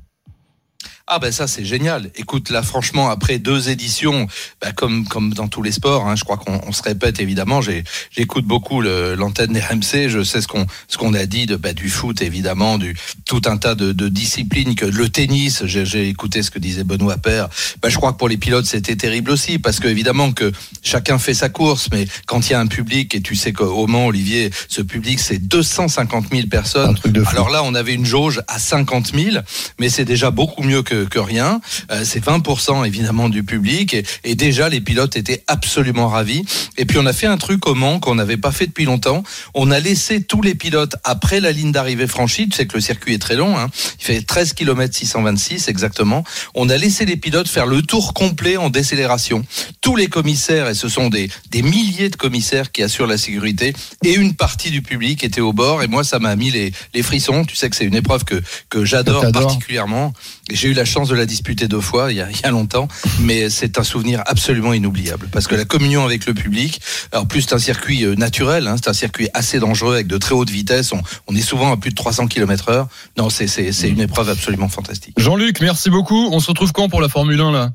Ah 1.06 1.20
ben 1.20 1.34
ça 1.34 1.48
c'est 1.48 1.66
génial. 1.66 2.10
Écoute 2.16 2.50
là 2.50 2.64
franchement 2.64 3.10
après 3.10 3.38
deux 3.38 3.68
éditions, 3.68 4.26
bah, 4.62 4.72
comme 4.72 5.06
comme 5.06 5.34
dans 5.34 5.50
tous 5.50 5.62
les 5.62 5.74
sports, 5.74 6.08
hein, 6.08 6.16
je 6.16 6.24
crois 6.24 6.38
qu'on 6.38 6.62
on 6.66 6.72
se 6.72 6.82
répète 6.82 7.20
évidemment. 7.20 7.60
J'écoute 7.60 8.46
beaucoup 8.46 8.80
l'antenne 8.80 9.52
des 9.52 9.60
RMC. 9.60 10.08
Je 10.08 10.24
sais 10.24 10.40
ce 10.40 10.48
qu'on 10.48 10.66
ce 10.88 10.98
qu'on 10.98 11.14
a 11.14 11.26
dit 11.26 11.46
de 11.46 11.58
bah, 11.58 11.74
du 11.74 11.90
foot 11.90 12.22
évidemment, 12.22 12.78
du 12.78 12.96
tout 13.26 13.42
un 13.48 13.58
tas 13.58 13.76
de, 13.76 13.92
de 13.92 14.08
disciplines 14.08 14.76
que 14.76 14.86
le 14.86 15.10
tennis. 15.10 15.66
J'ai 15.66 16.08
écouté 16.08 16.42
ce 16.42 16.50
que 16.52 16.58
disait 16.58 16.86
Benoît 16.86 17.18
Père. 17.18 17.50
Bah, 17.82 17.90
je 17.90 17.98
crois 17.98 18.14
que 18.14 18.18
pour 18.18 18.30
les 18.30 18.38
pilotes 18.38 18.66
c'était 18.66 18.96
terrible 18.96 19.32
aussi 19.32 19.60
parce 19.60 19.82
que 19.82 19.90
évidemment 19.90 20.32
que 20.32 20.54
chacun 20.84 21.20
fait 21.20 21.34
sa 21.34 21.50
course, 21.50 21.90
mais 21.92 22.08
quand 22.28 22.48
il 22.48 22.54
y 22.54 22.56
a 22.56 22.62
un 22.62 22.68
public 22.68 23.14
et 23.14 23.22
tu 23.22 23.36
sais 23.36 23.52
qu'au 23.52 23.88
Mans 23.88 24.08
Olivier, 24.08 24.52
ce 24.70 24.82
public 24.82 25.20
c'est 25.20 25.40
250 25.40 26.28
000 26.32 26.48
personnes. 26.48 26.98
Alors 27.28 27.50
là 27.50 27.62
on 27.66 27.76
avait 27.76 27.94
une 27.94 28.06
jauge 28.06 28.42
à 28.48 28.58
50 28.58 29.12
000, 29.14 29.38
mais 29.82 29.90
c'est 29.90 30.06
déjà 30.06 30.32
beaucoup 30.32 30.64
mieux 30.64 30.82
que, 30.82 30.93
que 31.10 31.20
rien. 31.20 31.62
Euh, 31.92 32.04
c'est 32.06 32.24
20% 32.24 32.86
évidemment 32.86 33.30
du 33.30 33.44
public 33.44 33.94
et, 33.94 34.04
et 34.24 34.36
déjà 34.36 34.70
les 34.70 34.82
pilotes 34.82 35.16
étaient 35.16 35.44
absolument 35.48 36.08
ravis. 36.08 36.44
Et 36.78 36.86
puis 36.86 36.98
on 36.98 37.06
a 37.06 37.14
fait 37.14 37.28
un 37.28 37.38
truc 37.38 37.68
au 37.68 37.76
Mans 37.76 38.00
qu'on 38.00 38.16
n'avait 38.16 38.38
pas 38.38 38.52
fait 38.52 38.68
depuis 38.68 38.86
longtemps. 38.86 39.24
On 39.54 39.72
a 39.72 39.80
laissé 39.80 40.24
tous 40.24 40.42
les 40.42 40.56
pilotes 40.56 40.96
après 41.04 41.40
la 41.40 41.52
ligne 41.52 41.72
d'arrivée 41.72 42.08
franchie. 42.08 42.48
Tu 42.50 42.56
sais 42.56 42.66
que 42.66 42.76
le 42.76 42.82
circuit 42.82 43.14
est 43.14 43.20
très 43.20 43.36
long. 43.36 43.58
Hein. 43.58 43.70
Il 44.00 44.06
fait 44.06 44.22
13 44.22 44.54
km 44.54 44.94
626 44.94 45.68
exactement. 45.68 46.24
On 46.56 46.70
a 46.70 46.78
laissé 46.78 47.06
les 47.06 47.18
pilotes 47.18 47.48
faire 47.48 47.66
le 47.66 47.82
tour 47.82 48.14
complet 48.14 48.58
en 48.58 48.70
décélération. 48.70 49.46
Tous 49.82 49.96
les 49.96 50.08
commissaires 50.08 50.70
et 50.70 50.74
ce 50.74 50.88
sont 50.90 51.10
des 51.10 51.30
des 51.50 51.62
milliers 51.62 52.10
de 52.10 52.16
commissaires 52.16 52.72
qui 52.72 52.84
assurent 52.84 53.08
la 53.08 53.18
sécurité 53.18 53.74
et 54.04 54.14
une 54.14 54.34
partie 54.34 54.72
du 54.72 54.82
public 54.82 55.24
était 55.24 55.42
au 55.42 55.54
bord 55.54 55.84
et 55.84 55.88
moi 55.88 56.04
ça 56.04 56.20
m'a 56.20 56.36
mis 56.36 56.52
les 56.52 56.72
les 56.94 57.04
frissons. 57.04 57.46
Tu 57.46 57.56
sais 57.56 57.70
que 57.70 57.76
c'est 57.76 57.86
une 57.86 57.96
épreuve 57.96 58.24
que 58.24 58.42
que 58.70 58.86
j'adore 58.86 59.32
particulièrement. 59.32 60.14
J'ai 60.52 60.70
eu 60.70 60.74
la 60.74 60.83
chance 60.86 61.10
de 61.10 61.16
la 61.16 61.26
disputer 61.26 61.68
deux 61.68 61.82
fois 61.82 62.12
il 62.12 62.18
y 62.18 62.22
a, 62.22 62.28
il 62.30 62.50
longtemps, 62.50 62.88
mais 63.22 63.50
c'est 63.50 63.80
un 63.80 63.84
souvenir 63.84 64.22
absolument 64.26 64.74
inoubliable 64.74 65.28
parce 65.32 65.48
que 65.48 65.56
la 65.56 65.66
communion 65.66 66.06
avec 66.06 66.26
le 66.26 66.34
public, 66.34 66.82
alors 67.12 67.28
plus 67.28 67.42
c'est 67.42 67.54
un 67.54 67.60
circuit 67.60 68.04
euh, 68.04 68.16
naturel, 68.16 68.68
hein, 68.68 68.76
c'est 68.78 68.90
un 68.90 68.94
circuit 68.94 69.30
assez 69.34 69.60
dangereux 69.60 69.96
avec 69.96 70.08
de 70.08 70.18
très 70.18 70.36
hautes 70.36 70.50
vitesses, 70.50 70.92
on, 70.92 71.02
on 71.28 71.36
est 71.36 71.42
souvent 71.42 71.72
à 71.72 71.78
plus 71.78 71.92
de 71.92 71.96
300 71.96 72.28
km 72.28 72.70
heure. 72.70 72.88
Non, 73.18 73.30
c'est 73.30 73.48
une 73.88 74.02
épreuve 74.02 74.30
absolument 74.30 74.70
fantastique. 74.70 75.14
Jean-Luc, 75.18 75.62
merci 75.62 75.90
beaucoup. 75.90 76.30
On 76.32 76.40
se 76.40 76.48
retrouve 76.48 76.72
quand 76.72 76.90
pour 76.90 77.02
la 77.02 77.10
Formule 77.10 77.40
1 77.40 77.52
là? 77.52 77.72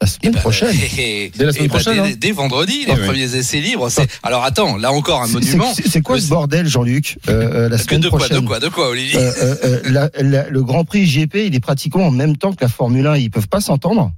La 0.00 0.06
semaine 0.06 0.34
prochaine. 0.34 0.74
Et- 0.96 1.32
Dès 1.36 1.44
la 1.44 1.52
semaine 1.52 1.64
et 1.64 1.68
bah, 1.68 1.74
prochaine, 1.80 2.02
dès, 2.04 2.12
hein. 2.12 2.14
dès 2.16 2.30
vendredi, 2.30 2.84
les 2.86 2.92
Ah 2.92 2.94
ouais. 2.94 3.06
premiers 3.06 3.34
essais 3.34 3.60
libres. 3.60 3.88
C'est 3.90 4.06
alors 4.22 4.44
attends, 4.44 4.76
là 4.76 4.92
encore 4.92 5.22
un 5.22 5.26
monument. 5.26 5.74
c'est- 5.74 5.88
C'est 5.88 6.02
quoi 6.02 6.20
ce 6.20 6.28
bordel, 6.28 6.68
Jean-Luc 6.68 7.18
euh, 7.28 7.32
euh, 7.32 7.68
La 7.68 7.76
Que 7.78 7.82
semaine 7.82 8.00
de 8.02 8.08
quoi, 8.08 8.20
prochaine. 8.20 8.40
de 8.40 8.46
quoi, 8.46 8.60
de 8.60 8.68
quoi, 8.68 8.90
Olivier 8.90 9.18
Euh, 9.18 9.32
euh, 9.42 9.56
euh, 9.64 9.80
la- 9.86 10.10
la- 10.22 10.48
le 10.48 10.62
Grand 10.62 10.84
Prix 10.84 11.04
GP, 11.04 11.46
il 11.46 11.54
est 11.56 11.60
pratiquement 11.60 12.06
en 12.06 12.10
même 12.12 12.36
temps 12.36 12.52
que 12.52 12.60
la 12.60 12.68
Formule 12.68 13.06
1. 13.08 13.16
Ils 13.16 13.30
peuvent 13.30 13.48
pas 13.48 13.60
s'entendre. 13.60 14.12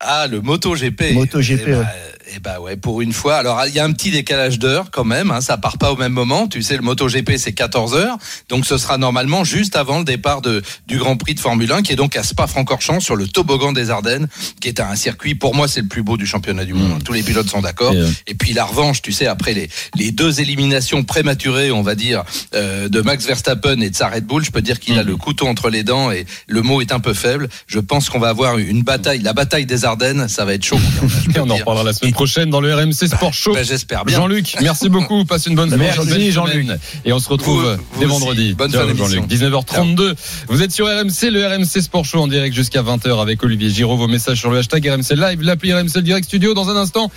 Ah, 0.00 0.26
le 0.26 0.40
MotoGP. 0.40 1.12
MotoGP, 1.12 1.60
Eh 1.66 1.70
bah, 1.72 1.78
ouais. 1.80 1.84
Eh 2.34 2.38
bah 2.38 2.60
ouais, 2.60 2.76
pour 2.76 3.00
une 3.00 3.12
fois. 3.12 3.36
Alors, 3.36 3.62
il 3.66 3.74
y 3.74 3.78
a 3.78 3.84
un 3.84 3.92
petit 3.92 4.10
décalage 4.10 4.58
d'heure 4.58 4.90
quand 4.90 5.04
même. 5.04 5.30
Hein, 5.30 5.40
ça 5.40 5.56
part 5.56 5.78
pas 5.78 5.92
au 5.92 5.96
même 5.96 6.12
moment. 6.12 6.46
Tu 6.46 6.62
sais, 6.62 6.76
le 6.76 6.82
MotoGP, 6.82 7.32
c'est 7.36 7.52
14 7.52 7.94
heures. 7.94 8.16
Donc, 8.48 8.66
ce 8.66 8.78
sera 8.78 8.98
normalement 8.98 9.44
juste 9.44 9.76
avant 9.76 9.98
le 9.98 10.04
départ 10.04 10.40
de, 10.40 10.62
du 10.86 10.98
Grand 10.98 11.16
Prix 11.16 11.34
de 11.34 11.40
Formule 11.40 11.72
1, 11.72 11.82
qui 11.82 11.92
est 11.92 11.96
donc 11.96 12.16
à 12.16 12.22
Spa-Francorchamps, 12.22 13.00
sur 13.00 13.16
le 13.16 13.26
toboggan 13.26 13.72
des 13.72 13.90
Ardennes, 13.90 14.28
qui 14.60 14.68
est 14.68 14.80
un 14.80 14.94
circuit, 14.94 15.34
pour 15.34 15.54
moi, 15.54 15.68
c'est 15.68 15.80
le 15.80 15.88
plus 15.88 16.02
beau 16.02 16.16
du 16.16 16.26
championnat 16.26 16.64
du 16.64 16.74
monde. 16.74 17.02
Tous 17.02 17.12
les 17.12 17.22
pilotes 17.22 17.48
sont 17.48 17.62
d'accord. 17.62 17.92
Et, 17.92 17.98
euh, 17.98 18.08
Et 18.26 18.34
puis, 18.34 18.52
la 18.52 18.64
revanche, 18.64 19.02
tu 19.02 19.12
sais, 19.12 19.26
après 19.26 19.52
les, 19.52 19.68
les 19.96 20.12
deux 20.12 20.40
éliminations 20.40 21.02
prématurées, 21.02 21.72
on 21.72 21.82
va 21.82 21.94
dire, 21.94 22.22
euh, 22.54 22.88
de 22.88 23.00
Max 23.00 23.26
Verstappen 23.26 23.80
et 23.80 23.90
de 23.90 23.96
sa 23.96 24.08
Red 24.08 24.24
Bull, 24.24 24.44
je 24.44 24.50
peux 24.50 24.62
dire 24.62 24.78
qu'il 24.78 24.98
a 24.98 25.02
le 25.02 25.16
couteau 25.16 25.46
entre 25.46 25.68
les 25.68 25.82
dents 25.82 26.10
et 26.12 26.26
le 26.46 26.62
mot 26.62 26.80
est 26.80 26.92
un 26.92 27.00
peu 27.00 27.14
faible. 27.14 27.48
Je 27.66 27.80
pense 27.80 28.08
qu'on 28.08 28.18
va 28.18 28.28
avoir 28.28 28.58
une 28.58 28.82
bataille, 28.82 29.20
la 29.20 29.32
bataille 29.32 29.66
des 29.66 29.84
Ardennes, 29.84 30.28
ça 30.28 30.44
va 30.44 30.54
être 30.54 30.64
chaud. 30.64 30.78
on 31.36 31.50
en 31.50 31.56
reparlera 31.56 31.84
la 31.84 31.92
semaine 31.92 32.12
prochaine 32.12 32.19
dans 32.50 32.60
le 32.60 32.74
RMC 32.74 32.92
Sport 33.08 33.32
Show. 33.34 33.54
Bah, 33.54 33.62
J'espère 33.62 34.04
bien. 34.04 34.16
Jean-Luc, 34.16 34.54
merci 34.60 34.88
beaucoup. 34.88 35.24
Passe 35.24 35.46
une 35.46 35.54
bonne 35.54 35.74
Merci, 35.76 36.06
belle 36.06 36.30
Jean-Luc. 36.30 36.64
semaine. 36.64 36.78
Et 37.04 37.12
on 37.12 37.18
se 37.18 37.28
retrouve 37.28 37.62
Vous- 37.62 37.82
vous 37.92 38.00
dès 38.00 38.06
aussi. 38.06 38.18
vendredi. 38.20 38.54
Bonne 38.54 38.70
d'émission. 38.70 39.06
Jean-Luc. 39.06 39.26
19h32. 39.26 40.14
Vous 40.48 40.62
êtes 40.62 40.72
sur 40.72 40.86
RMC, 40.86 41.30
le 41.30 41.46
RMC 41.46 41.80
Sport 41.82 42.04
Show 42.04 42.20
en 42.20 42.28
direct 42.28 42.54
jusqu'à 42.54 42.82
20h 42.82 43.20
avec 43.20 43.42
Olivier 43.42 43.70
Giraud. 43.70 43.96
Vos 43.96 44.08
messages 44.08 44.38
sur 44.38 44.50
le 44.50 44.58
hashtag 44.58 44.86
RMC 44.86 45.16
Live, 45.16 45.42
l'appli 45.42 45.72
RMC 45.72 46.02
Direct 46.02 46.26
Studio. 46.26 46.54
Dans 46.54 46.68
un 46.68 46.76
instant, 46.76 47.10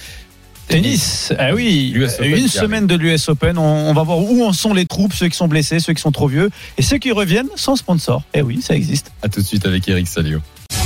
Tennis, 0.69 1.33
ah 1.37 1.53
oui, 1.53 1.91
une 2.21 2.47
semaine 2.47 2.87
de 2.87 2.95
l'US 2.95 3.27
Open. 3.27 3.57
On, 3.57 3.61
on 3.89 3.93
va 3.93 4.03
voir 4.03 4.19
où 4.19 4.45
en 4.45 4.53
sont 4.53 4.73
les 4.73 4.85
troupes, 4.85 5.13
ceux 5.13 5.27
qui 5.27 5.35
sont 5.35 5.49
blessés, 5.49 5.79
ceux 5.81 5.93
qui 5.93 6.01
sont 6.01 6.11
trop 6.13 6.27
vieux, 6.29 6.49
et 6.77 6.81
ceux 6.81 6.97
qui 6.97 7.11
reviennent 7.11 7.49
sans 7.57 7.75
sponsor. 7.75 8.23
Eh 8.33 8.41
oui, 8.41 8.61
ça 8.61 8.73
existe. 8.73 9.11
à 9.21 9.27
tout 9.27 9.41
de 9.41 9.45
suite 9.45 9.65
avec 9.65 9.85
Eric 9.89 10.07
Salio. 10.07 10.39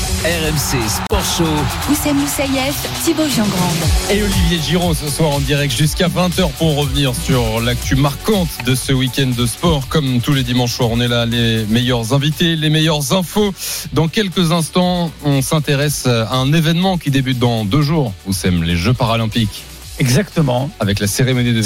RMC 0.07 0.79
Sport 0.89 1.23
Show. 1.37 1.91
Oussem 1.91 2.15
Moussaïef, 2.17 2.75
Thibaut 3.03 3.27
Giangrande. 3.27 3.75
Et 4.09 4.23
Olivier 4.23 4.57
Giraud 4.65 4.93
ce 4.93 5.09
soir 5.09 5.31
en 5.31 5.39
direct 5.41 5.75
jusqu'à 5.75 6.07
20h 6.07 6.49
pour 6.57 6.77
revenir 6.77 7.13
sur 7.13 7.59
l'actu 7.59 7.95
marquante 7.95 8.47
de 8.65 8.73
ce 8.73 8.93
week-end 8.93 9.31
de 9.37 9.45
sport. 9.45 9.87
Comme 9.89 10.21
tous 10.21 10.33
les 10.33 10.43
dimanches 10.43 10.73
soirs, 10.75 10.89
on 10.91 11.01
est 11.01 11.09
là, 11.09 11.25
les 11.25 11.65
meilleurs 11.65 12.13
invités, 12.13 12.55
les 12.55 12.69
meilleures 12.69 13.11
infos. 13.13 13.53
Dans 13.91 14.07
quelques 14.07 14.53
instants, 14.53 15.11
on 15.25 15.41
s'intéresse 15.41 16.07
à 16.07 16.35
un 16.35 16.53
événement 16.53 16.97
qui 16.97 17.11
débute 17.11 17.37
dans 17.39 17.65
deux 17.65 17.81
jours. 17.81 18.13
Oussem, 18.27 18.63
les 18.63 18.77
Jeux 18.77 18.93
paralympiques. 18.93 19.63
Exactement. 19.99 20.69
Avec 20.79 20.99
la 21.01 21.07
cérémonie 21.07 21.51
de- 21.53 21.61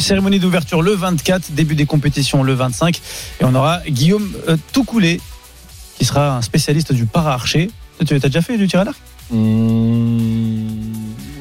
cérémonie 0.00 0.40
d'ouverture 0.40 0.82
le 0.82 0.92
24, 0.94 1.52
début 1.52 1.76
des 1.76 1.86
compétitions 1.86 2.42
le 2.42 2.54
25. 2.54 2.96
Et 3.40 3.44
on 3.44 3.54
aura 3.54 3.80
Guillaume 3.88 4.32
euh, 4.48 4.56
Toucoulé, 4.72 5.20
qui 5.96 6.04
sera 6.04 6.36
un 6.36 6.42
spécialiste 6.42 6.92
du 6.92 7.06
para-archer. 7.06 7.70
Tu 8.06 8.14
as 8.14 8.18
déjà 8.18 8.42
fait 8.42 8.56
du 8.58 8.66
tir 8.68 8.80
à 8.80 8.84
l'arc 8.84 8.98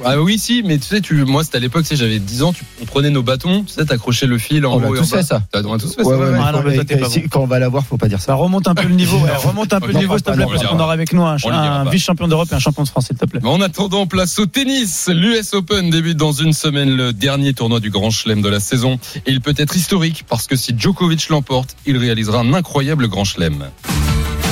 Ah 0.06 0.22
oui, 0.22 0.38
si, 0.38 0.64
mais 0.64 0.78
tu 0.78 0.86
sais, 0.86 1.00
tu, 1.00 1.14
moi, 1.24 1.44
c'était 1.46 1.58
à 1.58 1.60
l'époque, 1.62 1.84
tu 1.84 1.90
sais, 1.90 1.96
j'avais 1.96 2.20
10 2.20 2.44
ans, 2.44 2.52
tu, 2.52 2.66
on 2.82 2.86
prenait 2.86 3.10
nos 3.10 3.24
bâtons, 3.24 3.64
tu 3.64 3.74
sais, 3.74 3.86
t'accrochais 3.86 4.26
le 4.28 4.38
fil 4.38 4.66
en 4.66 4.74
On 4.74 4.84
haut 4.90 4.96
tous 4.98 5.10
bas. 5.10 5.18
fait, 5.18 5.24
ça. 5.24 5.42
T'as- 5.50 5.62
On 5.66 5.74
a 5.74 5.80
tous 5.80 5.96
fait 5.96 6.04
Ouais, 6.04 6.14
ça, 6.14 6.20
ouais, 6.20 6.30
ouais. 6.32 6.40
Ah 6.44 6.52
non, 6.52 6.62
mais 6.66 6.84
toi, 6.84 7.10
si- 7.10 7.30
quand 7.30 7.40
on 7.42 7.46
va 7.48 7.60
la 7.60 7.70
voir, 7.70 7.86
faut 7.86 7.96
pas 7.98 8.10
dire 8.10 8.20
ça. 8.22 8.34
Remonte 8.34 8.68
un 8.68 8.76
peu 8.76 8.88
le 8.88 8.96
niveau. 8.96 9.18
ouais, 9.24 9.34
remonte 9.36 9.72
un 9.74 9.80
peu 9.80 9.88
le 9.94 10.00
niveau, 10.00 10.16
s'il 10.18 10.24
te 10.26 10.32
plaît, 10.32 10.46
parce 10.46 10.66
qu'on 10.66 10.80
aura 10.80 10.92
avec 10.94 11.14
nous 11.14 11.24
un, 11.24 11.38
On 11.46 11.90
vice-champion 11.90 12.28
d'Europe 12.28 12.50
et 12.52 12.56
un 12.56 12.60
champion 12.60 12.84
de 12.84 12.90
France, 12.90 13.08
s'il 13.08 13.16
te 13.18 13.26
plaît. 13.26 13.40
Mais 13.42 13.50
en 13.50 13.62
attendant, 13.62 14.06
place 14.06 14.38
au 14.40 14.46
tennis. 14.46 15.10
L'US 15.14 15.54
Open 15.54 15.90
débute 15.90 16.18
dans 16.18 16.34
une 16.34 16.52
semaine, 16.54 16.90
le 16.96 17.14
dernier 17.14 17.54
tournoi 17.54 17.80
du 17.80 17.90
Grand 17.90 18.10
Chelem 18.12 18.42
de 18.42 18.50
la 18.50 18.60
saison. 18.60 19.00
Et 19.26 19.32
il 19.32 19.40
peut 19.42 19.54
être 19.58 19.76
historique 19.78 20.26
parce 20.28 20.48
que 20.48 20.56
si 20.58 20.74
Djokovic 20.78 21.30
l'emporte, 21.30 21.76
il 21.86 21.98
réalisera 21.98 22.40
un 22.40 22.54
incroyable 22.54 23.08
Grand 23.08 23.24
Chelem. 23.24 23.66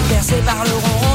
Percé 0.09 0.35
par 0.45 0.63
le 0.63 0.71
ronron 0.71 1.10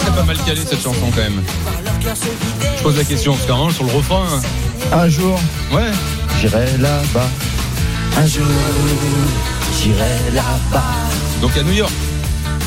serait 0.00 0.16
pas 0.16 0.22
mal 0.24 0.36
calée 0.44 0.60
cette 0.66 0.82
chanson 0.82 1.10
quand 1.14 1.20
même 1.22 1.42
Je 2.76 2.82
pose 2.82 2.96
la 2.96 3.04
question 3.04 3.34
parce 3.34 3.48
moment, 3.48 3.70
sur 3.70 3.84
le 3.84 3.92
refrain. 3.92 4.26
Un 4.92 5.08
jour, 5.08 5.38
Ouais. 5.72 5.90
j'irai 6.40 6.66
là-bas. 6.78 7.28
Un 8.16 8.26
jour, 8.26 8.46
j'irai 9.80 10.34
là-bas. 10.34 10.82
Donc 11.40 11.56
à 11.56 11.62
New 11.62 11.72
York. 11.72 11.92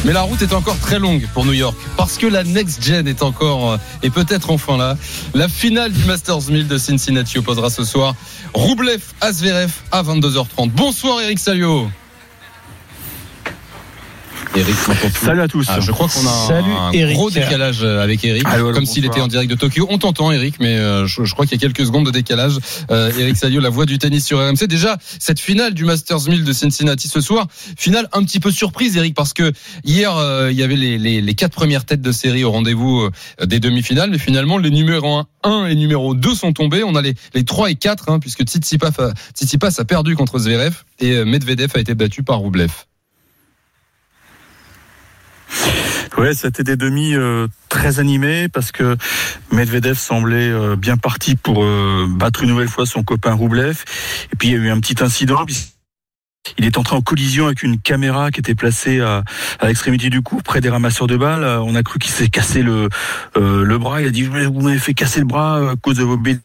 Mais 0.05 0.11
la 0.11 0.21
route 0.21 0.41
est 0.41 0.53
encore 0.53 0.77
très 0.79 0.99
longue 0.99 1.25
pour 1.33 1.45
New 1.45 1.53
York 1.53 1.75
parce 1.95 2.17
que 2.17 2.27
la 2.27 2.43
next 2.43 2.83
gen 2.83 3.07
est 3.07 3.23
encore 3.23 3.71
euh, 3.71 3.77
et 4.03 4.09
peut-être 4.09 4.49
enfin 4.51 4.75
là. 4.77 4.97
La 5.33 5.47
finale 5.47 5.93
du 5.93 6.03
Masters 6.03 6.49
1000 6.49 6.67
de 6.67 6.77
Cincinnati 6.77 7.37
opposera 7.37 7.69
ce 7.69 7.85
soir 7.85 8.13
Roublev 8.53 8.99
à 9.21 9.31
Zverev 9.31 9.71
à 9.93 10.03
22h30. 10.03 10.71
Bonsoir 10.71 11.21
Eric 11.21 11.39
Salio. 11.39 11.87
Eric, 14.55 14.75
Salut 15.19 15.41
à 15.41 15.47
tous. 15.47 15.65
Ah, 15.67 15.79
je 15.79 15.91
crois 15.91 16.07
qu'on 16.07 16.25
a 16.27 16.29
un, 16.29 16.47
Salut, 16.47 16.71
un 16.71 16.91
Eric. 16.91 17.15
gros 17.15 17.31
décalage 17.31 17.83
avec 17.83 18.23
Eric, 18.23 18.43
Allô, 18.45 18.67
allô, 18.67 18.75
comme 18.75 18.85
s'il 18.85 19.03
était 19.05 19.19
en 19.19 19.27
direct 19.27 19.49
de 19.49 19.55
Tokyo. 19.55 19.87
On 19.89 19.97
t'entend 19.97 20.31
Eric, 20.31 20.55
mais 20.59 20.77
euh, 20.77 21.07
je, 21.07 21.23
je 21.23 21.33
crois 21.33 21.45
qu'il 21.45 21.59
y 21.59 21.63
a 21.63 21.67
quelques 21.67 21.85
secondes 21.85 22.05
de 22.05 22.11
décalage. 22.11 22.57
Euh, 22.91 23.11
Eric 23.17 23.35
Salio, 23.35 23.59
la 23.59 23.69
voix 23.69 23.85
du 23.85 23.97
tennis 23.97 24.25
sur 24.25 24.37
RMC. 24.39 24.67
Déjà, 24.67 24.97
cette 25.19 25.39
finale 25.39 25.73
du 25.73 25.85
Masters 25.85 26.27
1000 26.29 26.43
de 26.43 26.53
Cincinnati 26.53 27.07
ce 27.07 27.19
soir, 27.19 27.47
finale 27.77 28.07
un 28.13 28.23
petit 28.23 28.39
peu 28.39 28.51
surprise 28.51 28.95
Eric, 28.95 29.15
parce 29.15 29.33
que 29.33 29.51
hier, 29.83 30.15
euh, 30.15 30.51
il 30.51 30.57
y 30.57 30.63
avait 30.63 30.75
les, 30.75 30.97
les, 30.99 31.21
les 31.21 31.33
quatre 31.33 31.53
premières 31.53 31.85
têtes 31.85 32.01
de 32.01 32.11
série 32.11 32.43
au 32.43 32.51
rendez-vous 32.51 33.09
euh, 33.41 33.45
des 33.45 33.59
demi-finales, 33.59 34.11
mais 34.11 34.19
finalement, 34.19 34.57
les 34.59 34.69
numéros 34.69 35.17
1, 35.17 35.27
1 35.43 35.65
et 35.67 35.75
numéro 35.75 36.13
2 36.13 36.35
sont 36.35 36.53
tombés. 36.53 36.83
On 36.83 36.95
a 36.95 37.01
les, 37.01 37.15
les 37.33 37.43
3 37.43 37.71
et 37.71 37.75
4, 37.75 38.09
hein, 38.09 38.19
puisque 38.19 38.43
Tsitsipas 38.43 38.91
a, 38.99 39.13
Tsitsipas 39.33 39.71
a 39.79 39.85
perdu 39.85 40.15
contre 40.15 40.37
Zverev 40.37 40.73
et 40.99 41.25
Medvedev 41.25 41.71
a 41.75 41.79
été 41.79 41.95
battu 41.95 42.21
par 42.23 42.37
Roublev. 42.37 42.71
Ouais, 46.17 46.33
c'était 46.33 46.63
des 46.63 46.75
demi 46.75 47.15
euh, 47.15 47.47
très 47.69 47.99
animés 47.99 48.47
parce 48.47 48.71
que 48.71 48.95
Medvedev 49.51 49.97
semblait 49.97 50.49
euh, 50.49 50.75
bien 50.75 50.95
parti 50.97 51.35
pour 51.35 51.63
euh, 51.63 52.05
battre 52.07 52.43
une 52.43 52.49
nouvelle 52.49 52.67
fois 52.67 52.85
son 52.85 53.03
copain 53.03 53.33
Roublev. 53.33 53.83
Et 54.31 54.35
puis 54.35 54.49
il 54.49 54.51
y 54.51 54.55
a 54.55 54.59
eu 54.59 54.69
un 54.69 54.79
petit 54.79 55.03
incident. 55.03 55.45
Il 56.57 56.65
est 56.65 56.77
entré 56.77 56.95
en 56.95 57.01
collision 57.01 57.47
avec 57.47 57.63
une 57.63 57.79
caméra 57.79 58.29
qui 58.29 58.41
était 58.41 58.53
placée 58.53 58.99
à, 58.99 59.23
à 59.59 59.67
l'extrémité 59.67 60.09
du 60.09 60.21
cou, 60.21 60.41
près 60.43 60.61
des 60.61 60.69
ramasseurs 60.69 61.07
de 61.07 61.17
balles. 61.17 61.43
On 61.43 61.73
a 61.73 61.83
cru 61.83 61.99
qu'il 61.99 62.11
s'est 62.11 62.29
cassé 62.29 62.61
le, 62.61 62.89
le 63.35 63.77
bras. 63.77 64.01
Il 64.01 64.07
a 64.07 64.11
dit, 64.11 64.23
vous 64.23 64.61
m'avez 64.61 64.77
fait 64.77 64.93
casser 64.93 65.21
le 65.21 65.25
bras 65.25 65.71
à 65.71 65.75
cause 65.77 65.97
de 65.97 66.03
vos 66.03 66.17
bêtises 66.17 66.41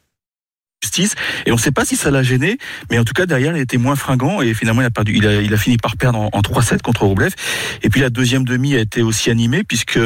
justice 0.83 1.14
et 1.45 1.51
on 1.51 1.57
ne 1.57 1.61
sait 1.61 1.73
pas 1.73 1.85
si 1.85 1.97
ça 1.97 2.11
l'a 2.11 2.23
gêné 2.23 2.59
mais 2.91 2.99
en 2.99 3.05
tout 3.05 3.12
cas 3.12 3.27
derrière 3.27 3.57
il 3.57 3.61
était 3.61 3.79
moins 3.79 3.97
fringant 3.97 4.41
et 4.41 4.55
finalement 4.55 4.81
il 4.83 4.85
a 4.85 4.91
perdu 4.91 5.17
il 5.17 5.55
a, 5.55 5.57
fini 5.57 5.77
par 5.77 5.97
perdre 5.97 6.21
en, 6.21 6.31
en 6.33 6.41
3-7 6.41 6.83
contre 6.83 7.05
Roublev 7.05 7.35
et 7.83 7.91
puis 7.91 8.01
la 8.01 8.11
deuxième 8.11 8.45
demi 8.45 8.76
a 8.76 8.79
été 8.79 9.03
aussi 9.03 9.31
animée 9.31 9.64
puisque 9.64 9.99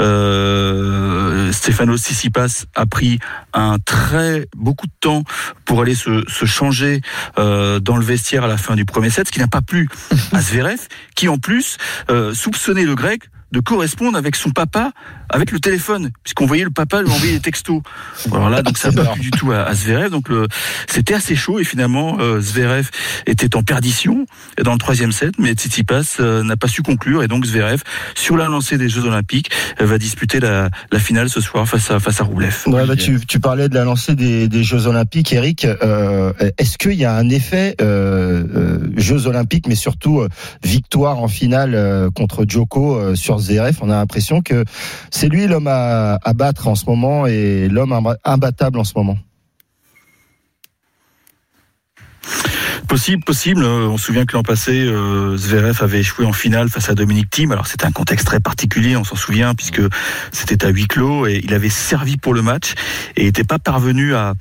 euh, 0.00 1.52
Stefano 1.52 1.96
Tsitsipas 1.96 2.64
a 2.76 2.86
pris 2.86 3.18
un 3.52 3.78
très 3.84 4.46
beaucoup 4.56 4.86
de 4.86 4.92
temps 5.00 5.24
pour 5.64 5.82
aller 5.82 5.96
se, 5.96 6.22
se 6.28 6.44
changer 6.44 7.00
euh, 7.38 7.80
dans 7.80 7.96
le 7.96 8.04
vestiaire 8.04 8.44
à 8.44 8.48
la 8.48 8.56
fin 8.56 8.76
du 8.76 8.84
premier 8.84 9.10
set 9.10 9.26
ce 9.26 9.32
qui 9.32 9.40
n'a 9.40 9.48
pas 9.48 9.62
plu 9.62 9.88
à 10.32 10.40
Zverev 10.40 10.86
qui 11.16 11.28
en 11.28 11.38
plus 11.38 11.76
euh, 12.08 12.34
soupçonnait 12.34 12.84
le 12.84 12.94
grec 12.94 13.22
de 13.52 13.58
correspondre 13.58 14.16
avec 14.16 14.36
son 14.36 14.50
papa 14.50 14.92
avec 15.30 15.52
le 15.52 15.60
téléphone, 15.60 16.10
puisqu'on 16.22 16.46
voyait 16.46 16.64
le 16.64 16.70
papa 16.70 17.02
lui 17.02 17.10
envoyer 17.10 17.34
des 17.34 17.40
textos. 17.40 17.82
Alors 18.32 18.50
là, 18.50 18.62
donc 18.62 18.78
ça 18.78 18.90
n'a 18.90 19.04
pas 19.04 19.12
plu 19.12 19.22
du 19.22 19.30
tout 19.30 19.52
à, 19.52 19.62
à 19.62 19.74
Zverev. 19.74 20.10
Donc 20.10 20.28
c'était 20.88 21.14
assez 21.14 21.36
chaud 21.36 21.58
et 21.58 21.64
finalement 21.64 22.18
euh, 22.20 22.40
Zverev 22.40 22.90
était 23.26 23.56
en 23.56 23.62
perdition 23.62 24.26
dans 24.62 24.72
le 24.72 24.78
troisième 24.78 25.12
set, 25.12 25.34
mais 25.38 25.52
Tsitsipas 25.52 26.16
euh, 26.20 26.42
n'a 26.42 26.56
pas 26.56 26.68
su 26.68 26.82
conclure 26.82 27.22
et 27.22 27.28
donc 27.28 27.44
Zverev, 27.44 27.82
sur 28.14 28.36
la 28.36 28.46
lancée 28.46 28.78
des 28.78 28.88
Jeux 28.88 29.04
Olympiques, 29.04 29.50
euh, 29.80 29.86
va 29.86 29.98
disputer 29.98 30.40
la, 30.40 30.70
la, 30.92 30.98
finale 30.98 31.28
ce 31.28 31.40
soir 31.40 31.66
face 31.68 31.90
à 31.90 31.98
face 31.98 32.20
à 32.20 32.24
Roublev. 32.24 32.54
Ouais, 32.66 32.86
bah, 32.86 32.96
tu, 32.96 33.20
tu, 33.26 33.40
parlais 33.40 33.68
de 33.68 33.74
la 33.74 33.84
lancée 33.84 34.14
des, 34.14 34.48
des 34.48 34.62
Jeux 34.62 34.86
Olympiques, 34.86 35.32
Eric. 35.32 35.64
Euh, 35.64 36.32
est-ce 36.58 36.78
qu'il 36.78 36.94
y 36.94 37.04
a 37.04 37.14
un 37.14 37.28
effet 37.28 37.76
Jeux 38.96 39.26
Olympiques, 39.26 39.66
mais 39.66 39.74
surtout 39.74 40.26
victoire 40.62 41.18
en 41.18 41.28
finale 41.28 42.10
contre 42.14 42.44
Djoko 42.46 43.14
sur 43.14 43.38
Zverev? 43.38 43.78
On 43.80 43.90
a 43.90 43.94
l'impression 43.94 44.42
que 44.42 44.64
c'est 45.20 45.28
lui 45.28 45.46
l'homme 45.46 45.66
à, 45.66 46.18
battre 46.34 46.66
en 46.66 46.74
ce 46.74 46.86
moment 46.86 47.26
et 47.26 47.68
l'homme 47.68 47.94
imbattable 48.24 48.78
en 48.78 48.84
ce 48.84 48.94
moment. 48.96 49.18
Possible, 52.88 53.22
possible. 53.22 53.62
On 53.62 53.98
se 53.98 54.06
souvient 54.06 54.24
que 54.24 54.34
l'an 54.34 54.42
passé, 54.42 54.72
euh, 54.72 55.36
Zverev 55.36 55.76
avait 55.82 56.00
échoué 56.00 56.24
en 56.24 56.32
finale 56.32 56.70
face 56.70 56.88
à 56.88 56.94
Dominique 56.94 57.28
Thiem. 57.28 57.52
Alors 57.52 57.66
c'était 57.66 57.84
un 57.84 57.92
contexte 57.92 58.26
très 58.26 58.40
particulier, 58.40 58.96
on 58.96 59.04
s'en 59.04 59.14
souvient, 59.14 59.54
puisque 59.54 59.82
c'était 60.32 60.64
à 60.64 60.70
huis 60.70 60.86
clos 60.86 61.26
et 61.26 61.42
il 61.44 61.52
avait 61.52 61.68
servi 61.68 62.16
pour 62.16 62.32
le 62.32 62.40
match 62.40 62.72
et 63.14 63.24
n'était 63.24 63.44
pas 63.44 63.58
parvenu 63.58 64.14
à, 64.14 64.32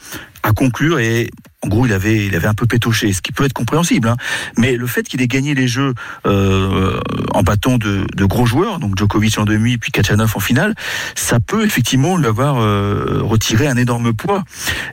à 0.43 0.53
conclure 0.53 0.99
et 0.99 1.29
en 1.61 1.67
gros, 1.67 1.85
il 1.85 1.91
avait, 1.91 2.25
il 2.25 2.35
avait 2.37 2.47
un 2.47 2.53
peu 2.53 2.65
pétoché, 2.65 3.11
ce 3.11 3.21
qui 3.21 3.33
peut 3.33 3.43
être 3.43 3.53
compréhensible. 3.53 4.07
Hein. 4.07 4.15
Mais 4.57 4.77
le 4.77 4.87
fait 4.87 5.03
qu'il 5.03 5.21
ait 5.21 5.27
gagné 5.27 5.53
les 5.53 5.67
jeux 5.67 5.93
euh, 6.25 7.01
en 7.33 7.43
battant 7.43 7.77
de, 7.77 8.05
de, 8.15 8.25
gros 8.25 8.45
joueurs, 8.45 8.79
donc 8.79 8.97
Djokovic 8.97 9.37
en 9.37 9.43
demi, 9.43 9.77
puis 9.77 9.91
Kachanov 9.91 10.31
en 10.35 10.39
finale, 10.39 10.73
ça 11.15 11.41
peut 11.41 11.65
effectivement 11.65 12.15
lui 12.15 12.27
avoir 12.27 12.61
euh, 12.61 13.19
retiré 13.23 13.67
un 13.67 13.75
énorme 13.75 14.13
poids. 14.13 14.45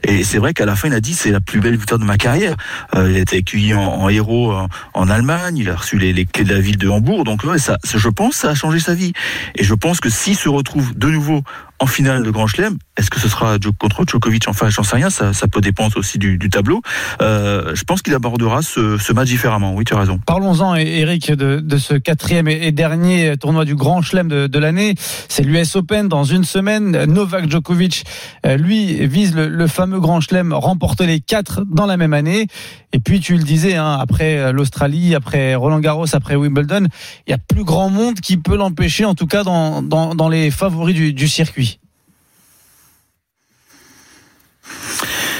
Et 0.03 0.25
c'est 0.25 0.39
vrai 0.39 0.53
qu'à 0.53 0.65
la 0.65 0.75
fin, 0.75 0.89
il 0.89 0.93
a 0.93 0.99
dit 0.99 1.13
c'est 1.13 1.31
la 1.31 1.39
plus 1.39 1.61
belle 1.61 1.77
victoire 1.77 1.99
de 1.99 2.05
ma 2.05 2.17
carrière. 2.17 2.57
Euh, 2.95 3.09
il 3.11 3.15
a 3.15 3.19
été 3.19 3.37
accueilli 3.37 3.73
en, 3.73 3.83
en 3.83 4.09
héros 4.09 4.51
en, 4.51 4.67
en, 4.93 5.09
Allemagne, 5.09 5.55
il 5.55 5.69
a 5.69 5.75
reçu 5.77 5.97
les, 5.97 6.11
les, 6.11 6.25
clés 6.25 6.43
de 6.43 6.53
la 6.53 6.59
ville 6.59 6.77
de 6.77 6.89
Hambourg. 6.89 7.23
Donc 7.23 7.45
ouais, 7.45 7.59
ça, 7.59 7.77
je 7.85 8.09
pense, 8.09 8.35
ça 8.35 8.49
a 8.49 8.55
changé 8.55 8.81
sa 8.81 8.93
vie. 8.93 9.13
Et 9.55 9.63
je 9.63 9.73
pense 9.73 10.01
que 10.01 10.09
s'il 10.09 10.35
se 10.35 10.49
retrouve 10.49 10.97
de 10.97 11.07
nouveau 11.07 11.43
en 11.79 11.85
finale 11.85 12.23
de 12.23 12.31
Grand 12.31 12.47
Chelem. 12.47 12.77
Est-ce 12.97 13.09
que 13.09 13.19
ce 13.19 13.29
sera 13.29 13.57
contre 13.79 14.03
Djokovic? 14.07 14.47
Enfin, 14.47 14.69
j'en 14.69 14.83
sais 14.83 14.95
rien. 14.95 15.09
Ça, 15.09 15.33
peut 15.51 15.61
dépendre 15.61 15.97
aussi 15.97 16.17
du, 16.17 16.37
tableau. 16.49 16.81
Euh, 17.21 17.75
je 17.75 17.83
pense 17.83 18.01
qu'il 18.01 18.13
abordera 18.13 18.61
ce, 18.61 19.13
match 19.13 19.27
différemment. 19.27 19.73
Oui, 19.73 19.85
tu 19.85 19.93
as 19.93 19.99
raison. 19.99 20.19
Parlons-en, 20.25 20.75
Eric, 20.75 21.31
de, 21.31 21.77
ce 21.77 21.93
quatrième 21.93 22.47
et 22.47 22.71
dernier 22.71 23.37
tournoi 23.37 23.65
du 23.65 23.75
Grand 23.75 24.01
Chelem 24.01 24.27
de, 24.27 24.59
l'année. 24.59 24.95
C'est 25.29 25.43
l'US 25.43 25.75
Open 25.75 26.07
dans 26.07 26.23
une 26.23 26.43
semaine. 26.43 27.05
Novak 27.05 27.49
Djokovic, 27.49 28.05
euh, 28.45 28.57
lui, 28.57 29.05
vise 29.07 29.35
le, 29.35 29.47
le 29.47 29.67
fameux 29.67 29.99
Grand 29.99 30.21
Chelem, 30.21 30.53
remporter 30.53 31.05
les 31.05 31.19
quatre 31.19 31.63
dans 31.69 31.85
la 31.85 31.97
même 31.97 32.13
année. 32.13 32.47
Et 32.93 32.99
puis, 32.99 33.19
tu 33.19 33.35
le 33.35 33.43
disais, 33.43 33.75
hein, 33.75 33.97
après 33.99 34.51
l'Australie, 34.53 35.13
après 35.13 35.55
Roland 35.55 35.79
Garros, 35.79 36.15
après 36.15 36.35
Wimbledon, 36.35 36.87
il 37.27 37.31
y 37.31 37.33
a 37.33 37.37
plus 37.37 37.63
grand 37.63 37.89
monde 37.89 38.19
qui 38.21 38.37
peut 38.37 38.55
l'empêcher, 38.55 39.03
en 39.05 39.13
tout 39.13 39.27
cas 39.27 39.43
dans, 39.43 39.81
dans, 39.81 40.15
dans 40.15 40.29
les 40.29 40.51
favoris 40.51 40.95
du, 40.95 41.27
circuit. 41.27 41.79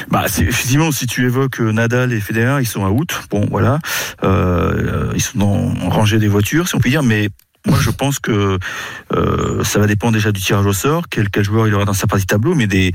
Bah, 0.10 0.26
effectivement, 0.26 0.92
si 0.92 1.06
tu 1.06 1.26
évoques 1.26 1.60
Nadal 1.60 2.14
et 2.14 2.20
Federer, 2.20 2.62
ils 2.62 2.68
sont 2.68 2.86
à 2.86 2.90
août. 2.90 3.22
Bon, 3.30 3.46
voilà, 3.50 3.80
euh, 4.24 5.12
ils 5.16 5.22
sont 5.22 5.42
en 5.42 5.90
rangée 5.90 6.20
des 6.20 6.28
voitures, 6.28 6.68
si 6.68 6.76
on 6.76 6.80
peut 6.80 6.90
dire, 6.90 7.04
mais 7.04 7.30
moi, 7.68 7.80
je 7.82 7.90
pense 7.90 8.20
que 8.20 8.58
euh, 9.14 9.64
ça 9.64 9.80
va 9.80 9.88
dépendre 9.88 10.14
déjà 10.14 10.32
du 10.32 10.42
tirage 10.42 10.66
au 10.66 10.74
sort, 10.74 11.10
quel, 11.10 11.30
quel 11.30 11.44
joueur 11.44 11.68
il 11.68 11.74
aura 11.74 11.86
dans 11.86 11.94
sa 11.94 12.08
partie 12.08 12.26
tableau, 12.26 12.56
mais 12.56 12.66
des, 12.66 12.94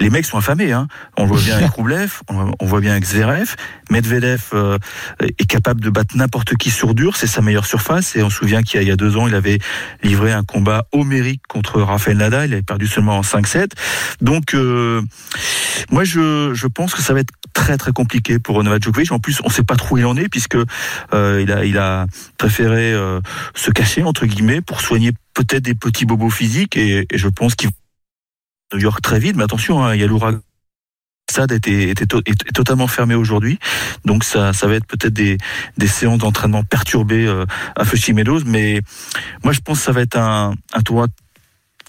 les 0.00 0.10
mecs 0.10 0.26
sont 0.26 0.38
affamés. 0.38 0.72
Hein. 0.72 0.86
On 1.16 1.24
le 1.24 1.28
voit 1.28 1.40
bien 1.40 1.56
avec 1.58 1.70
Roublev, 1.70 2.20
on, 2.28 2.52
on 2.58 2.66
voit 2.66 2.80
bien 2.80 2.92
avec 2.92 3.04
Zverev. 3.04 3.56
Medvedev 3.90 4.42
euh, 4.54 4.78
est 5.20 5.46
capable 5.46 5.80
de 5.80 5.90
battre 5.90 6.16
n'importe 6.16 6.54
qui 6.56 6.70
sur 6.70 6.94
dur, 6.94 7.16
c'est 7.16 7.26
sa 7.26 7.42
meilleure 7.42 7.66
surface. 7.66 8.16
Et 8.16 8.22
on 8.22 8.30
se 8.30 8.38
souvient 8.38 8.62
qu'il 8.62 8.80
y, 8.80 8.86
y, 8.86 8.90
a 8.90 8.96
deux 8.96 9.16
ans, 9.16 9.26
il 9.26 9.34
avait 9.34 9.58
livré 10.02 10.32
un 10.32 10.44
combat 10.44 10.86
homérique 10.92 11.42
contre 11.48 11.82
Rafael 11.82 12.16
Nadal, 12.16 12.50
il 12.50 12.52
avait 12.54 12.62
perdu 12.62 12.86
seulement 12.86 13.18
en 13.18 13.22
5-7. 13.22 13.70
Donc, 14.20 14.54
euh, 14.54 15.02
moi, 15.90 16.04
je, 16.04 16.52
je 16.54 16.66
pense 16.66 16.94
que 16.94 17.02
ça 17.02 17.12
va 17.12 17.20
être 17.20 17.32
très 17.52 17.76
très 17.76 17.92
compliqué 17.92 18.38
pour 18.38 18.62
Novak 18.62 18.82
Djokovic. 18.82 19.12
En 19.12 19.18
plus, 19.18 19.40
on 19.42 19.48
ne 19.48 19.52
sait 19.52 19.62
pas 19.62 19.76
trop 19.76 19.96
où 19.96 19.98
il 19.98 20.06
en 20.06 20.16
est 20.16 20.28
puisque 20.28 20.56
euh, 21.12 21.40
il 21.42 21.52
a 21.52 21.64
il 21.64 21.78
a 21.78 22.06
préféré 22.38 22.92
euh, 22.92 23.20
se 23.54 23.70
cacher 23.70 24.02
entre 24.12 24.26
guillemets 24.26 24.60
pour 24.60 24.82
soigner 24.82 25.12
peut-être 25.32 25.62
des 25.62 25.74
petits 25.74 26.04
bobos 26.04 26.28
physiques 26.28 26.76
et, 26.76 27.06
je 27.14 27.28
pense 27.28 27.54
qu'il 27.54 27.70
New 28.74 28.78
York 28.78 29.00
très 29.00 29.18
vite. 29.18 29.36
Mais 29.36 29.44
attention, 29.44 29.82
hein, 29.82 29.94
il 29.94 30.02
y 30.02 30.04
a 30.04 30.06
l'ouragan. 30.06 30.40
Stade 31.30 31.52
était, 31.52 31.90
est 31.90 32.52
totalement 32.52 32.88
fermé 32.88 33.14
aujourd'hui, 33.14 33.58
donc 34.04 34.22
ça, 34.22 34.52
ça 34.52 34.66
va 34.66 34.74
être 34.74 34.86
peut-être 34.86 35.14
des, 35.14 35.38
séances 35.86 36.18
d'entraînement 36.18 36.62
perturbées 36.62 37.26
euh, 37.26 37.46
à 37.74 37.84
Meadows, 38.12 38.40
mais 38.44 38.82
moi 39.42 39.54
je 39.54 39.60
pense 39.60 39.78
que 39.78 39.84
ça 39.84 39.92
va 39.92 40.02
être 40.02 40.18
un, 40.18 40.52
un 40.74 40.80
tournoi 40.82 41.06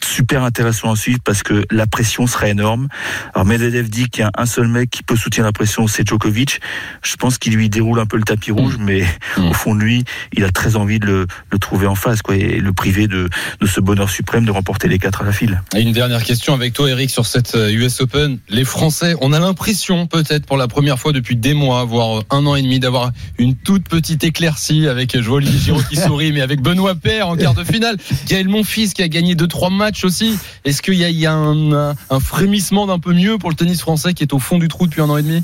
super 0.03 0.43
intéressant 0.43 0.89
ensuite 0.89 1.23
parce 1.23 1.43
que 1.43 1.65
la 1.71 1.87
pression 1.87 2.27
sera 2.27 2.49
énorme. 2.49 2.87
Alors 3.33 3.45
Medvedev 3.45 3.89
dit 3.89 4.09
qu'il 4.09 4.21
y 4.21 4.25
a 4.25 4.31
un 4.37 4.45
seul 4.45 4.67
mec 4.67 4.89
qui 4.89 5.03
peut 5.03 5.15
soutenir 5.15 5.45
la 5.45 5.51
pression, 5.51 5.87
c'est 5.87 6.07
Djokovic. 6.07 6.59
Je 7.01 7.15
pense 7.15 7.37
qu'il 7.37 7.55
lui 7.55 7.69
déroule 7.69 7.99
un 7.99 8.05
peu 8.05 8.17
le 8.17 8.23
tapis 8.23 8.51
rouge, 8.51 8.77
mmh. 8.77 8.83
mais 8.83 9.05
mmh. 9.37 9.49
au 9.49 9.53
fond 9.53 9.75
de 9.75 9.81
lui, 9.81 10.03
il 10.33 10.43
a 10.43 10.51
très 10.51 10.75
envie 10.75 10.99
de 10.99 11.05
le, 11.05 11.27
le 11.51 11.59
trouver 11.59 11.87
en 11.87 11.95
face, 11.95 12.21
quoi, 12.21 12.35
et 12.35 12.59
le 12.59 12.73
priver 12.73 13.07
de, 13.07 13.29
de, 13.59 13.67
ce 13.67 13.79
bonheur 13.79 14.09
suprême 14.09 14.45
de 14.45 14.51
remporter 14.51 14.87
les 14.87 14.99
quatre 14.99 15.21
à 15.21 15.25
la 15.25 15.31
file. 15.31 15.61
Et 15.75 15.81
une 15.81 15.93
dernière 15.93 16.23
question 16.23 16.53
avec 16.53 16.73
toi, 16.73 16.89
Eric, 16.89 17.09
sur 17.09 17.25
cette 17.25 17.55
US 17.55 18.01
Open. 18.01 18.39
Les 18.49 18.65
Français, 18.65 19.15
on 19.21 19.33
a 19.33 19.39
l'impression, 19.39 20.07
peut-être 20.07 20.45
pour 20.45 20.57
la 20.57 20.67
première 20.67 20.99
fois 20.99 21.11
depuis 21.11 21.35
des 21.35 21.53
mois, 21.53 21.83
voire 21.85 22.23
un 22.29 22.45
an 22.45 22.55
et 22.55 22.61
demi, 22.61 22.79
d'avoir 22.79 23.11
une 23.37 23.55
toute 23.55 23.87
petite 23.87 24.23
éclaircie 24.23 24.87
avec, 24.87 25.15
vois 25.15 25.37
Olivier 25.37 25.59
Giraud 25.59 25.83
qui 25.89 25.95
sourit, 25.97 26.31
mais 26.31 26.41
avec 26.41 26.61
Benoît 26.61 26.95
Père 26.95 27.27
en 27.27 27.37
quart 27.37 27.53
de 27.53 27.63
finale. 27.63 27.97
Gaël 28.27 28.47
Monfils 28.47 28.93
qui 28.93 29.01
a 29.01 29.07
gagné 29.07 29.35
deux 29.35 29.47
trois 29.47 29.69
aussi. 30.03 30.37
Est-ce 30.65 30.81
qu'il 30.81 30.95
y 30.95 31.25
a, 31.25 31.33
un, 31.33 31.95
frémissement 32.19 32.87
d'un 32.87 32.99
peu 32.99 33.13
mieux 33.13 33.37
pour 33.37 33.49
le 33.49 33.55
tennis 33.55 33.81
français 33.81 34.13
qui 34.13 34.23
est 34.23 34.33
au 34.33 34.39
fond 34.39 34.57
du 34.57 34.67
trou 34.67 34.87
depuis 34.87 35.01
un 35.01 35.09
an 35.09 35.17
et 35.17 35.23
demi? 35.23 35.43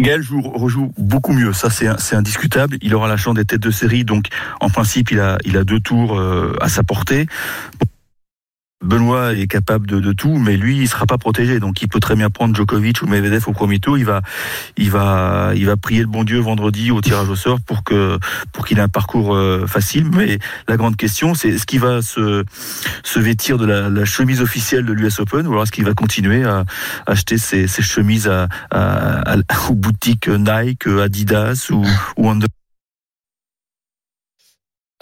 Gaël 0.00 0.22
joue, 0.22 0.40
rejoue 0.40 0.92
beaucoup 0.96 1.32
mieux, 1.32 1.52
ça 1.52 1.68
c'est 1.70 2.14
indiscutable. 2.14 2.78
Il 2.82 2.94
aura 2.94 3.08
la 3.08 3.16
chance 3.16 3.34
des 3.34 3.44
têtes 3.44 3.60
de 3.60 3.70
série, 3.70 4.04
donc 4.04 4.26
en 4.60 4.68
principe 4.68 5.10
il 5.10 5.20
a, 5.20 5.38
il 5.44 5.56
a 5.56 5.64
deux 5.64 5.80
tours 5.80 6.18
euh, 6.18 6.56
à 6.60 6.68
sa 6.68 6.82
portée. 6.82 7.26
Benoît 8.82 9.32
est 9.32 9.46
capable 9.46 9.86
de, 9.86 10.00
de, 10.00 10.12
tout, 10.12 10.38
mais 10.38 10.56
lui, 10.56 10.78
il 10.78 10.88
sera 10.88 11.06
pas 11.06 11.18
protégé. 11.18 11.60
Donc, 11.60 11.82
il 11.82 11.88
peut 11.88 12.00
très 12.00 12.16
bien 12.16 12.30
prendre 12.30 12.54
Djokovic 12.54 13.02
ou 13.02 13.06
Medvedev 13.06 13.44
au 13.46 13.52
premier 13.52 13.78
tour. 13.78 13.98
Il 13.98 14.04
va, 14.04 14.22
il 14.76 14.90
va, 14.90 15.52
il 15.54 15.66
va 15.66 15.76
prier 15.76 16.00
le 16.00 16.06
bon 16.06 16.24
Dieu 16.24 16.40
vendredi 16.40 16.90
au 16.90 17.00
tirage 17.00 17.28
au 17.28 17.36
sort 17.36 17.60
pour 17.60 17.84
que, 17.84 18.18
pour 18.52 18.66
qu'il 18.66 18.78
ait 18.78 18.82
un 18.82 18.88
parcours 18.88 19.34
euh, 19.34 19.66
facile. 19.66 20.10
Mais 20.12 20.38
la 20.68 20.76
grande 20.76 20.96
question, 20.96 21.34
c'est 21.34 21.50
est-ce 21.50 21.66
qu'il 21.66 21.80
va 21.80 22.02
se, 22.02 22.44
se 23.04 23.20
vêtir 23.20 23.58
de 23.58 23.66
la, 23.66 23.88
la 23.88 24.04
chemise 24.04 24.40
officielle 24.40 24.84
de 24.84 24.92
l'US 24.92 25.20
Open 25.20 25.46
ou 25.46 25.52
alors 25.52 25.64
est-ce 25.64 25.72
qu'il 25.72 25.84
va 25.84 25.94
continuer 25.94 26.44
à, 26.44 26.64
acheter 27.06 27.38
ses, 27.38 27.66
ses 27.66 27.82
chemises 27.82 28.28
à, 28.28 28.48
à, 28.70 29.32
à, 29.32 29.36
aux 29.68 29.74
boutiques 29.74 30.28
Nike, 30.28 30.86
Adidas 30.86 31.68
ou, 31.70 31.84
ou 32.16 32.30
Under 32.30 32.48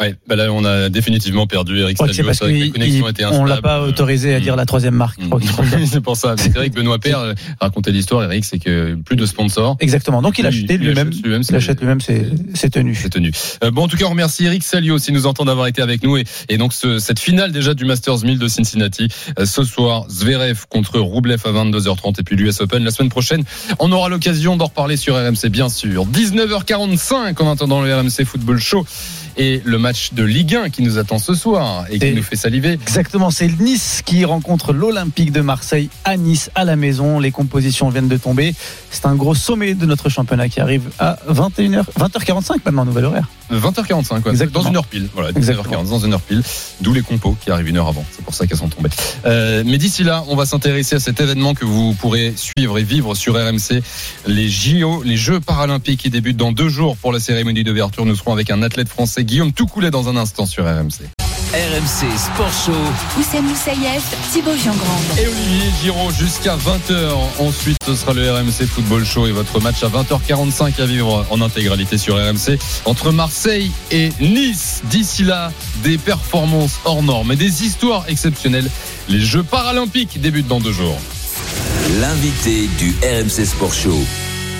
Ouais, 0.00 0.14
bah 0.26 0.34
là, 0.36 0.50
on 0.52 0.64
a 0.64 0.88
définitivement 0.88 1.46
perdu 1.46 1.78
Eric 1.78 1.98
Salio. 1.98 2.24
parce 2.24 2.38
que 2.38 2.46
la 2.46 2.68
connexion 2.70 3.08
était 3.08 3.24
on 3.26 3.44
l'a 3.44 3.60
pas 3.60 3.82
autorisé 3.82 4.34
à 4.34 4.40
dire 4.40 4.56
la 4.56 4.64
troisième 4.64 4.94
marque. 4.94 5.20
dire. 5.20 5.50
c'est 5.86 6.00
pour 6.00 6.16
ça. 6.16 6.34
C'est 6.38 6.54
vrai 6.54 6.70
que 6.70 6.74
Benoît 6.74 6.98
Père 6.98 7.18
euh, 7.18 7.34
racontait 7.60 7.90
l'histoire, 7.92 8.24
Eric, 8.24 8.44
c'est 8.46 8.58
que 8.58 8.94
plus 9.04 9.16
de 9.16 9.26
sponsors. 9.26 9.76
Exactement. 9.80 10.22
Donc 10.22 10.38
il 10.38 10.46
il 10.46 10.76
lui-même. 10.78 11.08
achète 11.08 11.22
lui-même, 11.22 11.40
Il 11.42 11.44
c'est- 11.44 11.54
achète 11.56 11.80
lui-même 11.80 12.00
ses, 12.00 12.26
ses 12.54 12.70
tenues. 12.70 12.94
C'est 12.94 13.10
tenu. 13.10 13.30
Euh, 13.62 13.70
bon, 13.70 13.82
en 13.84 13.88
tout 13.88 13.96
cas, 13.98 14.06
on 14.06 14.10
remercie 14.10 14.46
Eric 14.46 14.62
Salio 14.62 14.98
s'il 14.98 15.12
nous 15.12 15.26
entend 15.26 15.44
d'avoir 15.44 15.66
été 15.66 15.82
avec 15.82 16.02
nous. 16.02 16.16
Et, 16.16 16.24
et 16.48 16.56
donc, 16.56 16.72
ce- 16.72 16.98
cette 16.98 17.18
finale 17.20 17.52
déjà 17.52 17.74
du 17.74 17.84
Masters 17.84 18.24
1000 18.24 18.38
de 18.38 18.48
Cincinnati, 18.48 19.08
euh, 19.38 19.44
ce 19.44 19.64
soir, 19.64 20.06
Zverev 20.08 20.64
contre 20.70 20.98
Roublev 20.98 21.42
à 21.44 21.50
22h30 21.52 22.20
et 22.20 22.22
puis 22.22 22.36
l'US 22.36 22.60
Open 22.60 22.82
la 22.84 22.90
semaine 22.90 23.10
prochaine. 23.10 23.42
On 23.78 23.92
aura 23.92 24.08
l'occasion 24.08 24.56
d'en 24.56 24.66
reparler 24.66 24.96
sur 24.96 25.14
RMC, 25.14 25.50
bien 25.50 25.68
sûr. 25.68 26.06
19h45 26.06 27.40
en 27.42 27.52
attendant 27.52 27.82
le 27.82 27.94
RMC 27.94 28.24
Football 28.24 28.58
Show 28.58 28.86
et 29.36 29.60
le 29.64 29.78
match 29.78 30.12
de 30.12 30.22
Ligue 30.22 30.54
1 30.56 30.70
qui 30.70 30.82
nous 30.82 30.98
attend 30.98 31.18
ce 31.18 31.34
soir 31.34 31.84
et 31.90 31.98
qui 31.98 32.06
Et- 32.06 32.14
nous 32.14 32.22
fait 32.22 32.36
saliver. 32.36 32.72
Exactement, 32.72 33.30
c'est 33.30 33.48
Nice 33.60 34.02
qui 34.04 34.24
rencontre 34.24 34.72
l'Olympique 34.72 35.32
de 35.32 35.40
Marseille 35.40 35.88
à 36.04 36.16
Nice, 36.16 36.50
à 36.54 36.64
la 36.64 36.76
maison. 36.76 37.18
Les 37.20 37.30
compositions 37.30 37.88
viennent 37.90 38.08
de 38.08 38.16
tomber. 38.16 38.54
C'est 38.90 39.06
un 39.06 39.14
gros 39.14 39.34
sommet 39.34 39.74
de 39.74 39.86
notre 39.86 40.08
championnat 40.08 40.48
qui 40.48 40.60
arrive 40.60 40.90
à 40.98 41.18
21h, 41.28 41.84
20h45 41.98 42.56
maintenant, 42.64 42.84
nouvelle 42.84 43.04
horaire. 43.06 43.28
20h45, 43.52 44.20
quoi. 44.22 44.30
Exactement. 44.32 44.62
Dans 44.62 44.68
une 44.70 44.76
heure 44.76 44.86
pile. 44.86 45.08
Voilà, 45.14 45.30
Exactement. 45.30 45.82
19h45, 45.82 45.90
dans 45.90 45.98
une 46.06 46.12
heure 46.12 46.20
pile. 46.20 46.42
D'où 46.80 46.92
les 46.92 47.02
compos 47.02 47.36
qui 47.42 47.50
arrivent 47.50 47.68
une 47.68 47.76
heure 47.78 47.88
avant. 47.88 48.04
C'est 48.12 48.24
pour 48.24 48.34
ça 48.34 48.46
qu'elles 48.46 48.58
sont 48.58 48.68
tombées. 48.68 48.90
Euh, 49.26 49.62
mais 49.66 49.78
d'ici 49.78 50.04
là, 50.04 50.24
on 50.28 50.36
va 50.36 50.46
s'intéresser 50.46 50.96
à 50.96 51.00
cet 51.00 51.20
événement 51.20 51.54
que 51.54 51.64
vous 51.64 51.94
pourrez 51.94 52.34
suivre 52.36 52.78
et 52.78 52.82
vivre 52.84 53.14
sur 53.14 53.34
RMC. 53.34 53.82
Les 54.26 54.48
JO, 54.48 55.02
les 55.04 55.16
Jeux 55.16 55.40
paralympiques 55.40 56.00
qui 56.00 56.10
débutent 56.10 56.36
dans 56.36 56.52
deux 56.52 56.68
jours 56.68 56.96
pour 56.96 57.12
la 57.12 57.18
cérémonie 57.20 57.64
d'ouverture. 57.64 58.04
Nous 58.06 58.14
serons 58.16 58.32
avec 58.32 58.50
un 58.50 58.62
athlète 58.62 58.88
français, 58.88 59.19
Guillaume 59.22 59.52
Toucoulet, 59.52 59.90
dans 59.90 60.08
un 60.08 60.16
instant 60.16 60.46
sur 60.46 60.64
RMC. 60.64 61.10
RMC 61.52 62.16
Sport 62.16 62.52
Show. 62.52 62.72
Oussem 63.18 63.44
Moussaïef, 63.44 64.04
Thibaut 64.32 64.54
Giangrande. 64.54 65.18
Et 65.18 65.26
Olivier 65.26 65.70
Giraud 65.82 66.12
jusqu'à 66.12 66.56
20h. 66.56 67.10
Ensuite, 67.40 67.76
ce 67.84 67.96
sera 67.96 68.12
le 68.12 68.30
RMC 68.30 68.66
Football 68.68 69.04
Show 69.04 69.26
et 69.26 69.32
votre 69.32 69.58
match 69.60 69.82
à 69.82 69.88
20h45 69.88 70.80
à 70.80 70.86
vivre 70.86 71.26
en 71.28 71.40
intégralité 71.40 71.98
sur 71.98 72.14
RMC 72.14 72.56
entre 72.84 73.10
Marseille 73.10 73.72
et 73.90 74.10
Nice. 74.20 74.82
D'ici 74.84 75.24
là, 75.24 75.50
des 75.82 75.98
performances 75.98 76.78
hors 76.84 77.02
normes 77.02 77.32
et 77.32 77.36
des 77.36 77.64
histoires 77.64 78.04
exceptionnelles. 78.06 78.70
Les 79.08 79.20
Jeux 79.20 79.42
paralympiques 79.42 80.20
débutent 80.20 80.46
dans 80.46 80.60
deux 80.60 80.72
jours. 80.72 80.98
L'invité 82.00 82.68
du 82.78 82.94
RMC 83.02 83.44
Sport 83.44 83.74
Show. 83.74 83.98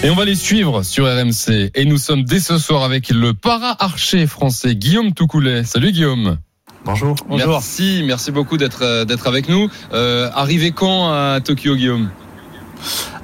Et 0.03 0.09
on 0.11 0.14
va 0.14 0.24
les 0.24 0.34
suivre 0.34 0.82
sur 0.82 1.05
RMC. 1.05 1.70
Et 1.74 1.84
nous 1.84 1.98
sommes 1.98 2.24
dès 2.24 2.40
ce 2.40 2.57
soir 2.59 2.84
avec 2.84 3.11
le 3.11 3.34
para-archer 3.34 4.26
français 4.26 4.74
Guillaume 4.74 5.12
Toucoulet. 5.12 5.64
Salut 5.64 5.92
Guillaume. 5.92 6.38
Bonjour. 6.86 7.14
Merci, 7.28 8.03
merci 8.07 8.30
beaucoup 8.32 8.57
d'être 8.57 8.82
euh, 8.82 9.05
d'être 9.05 9.26
avec 9.26 9.51
nous. 9.51 9.68
Euh, 9.92 10.30
arrivé 10.34 10.70
quand 10.72 11.12
à 11.12 11.40
Tokyo, 11.44 11.76
Guillaume? 11.76 12.09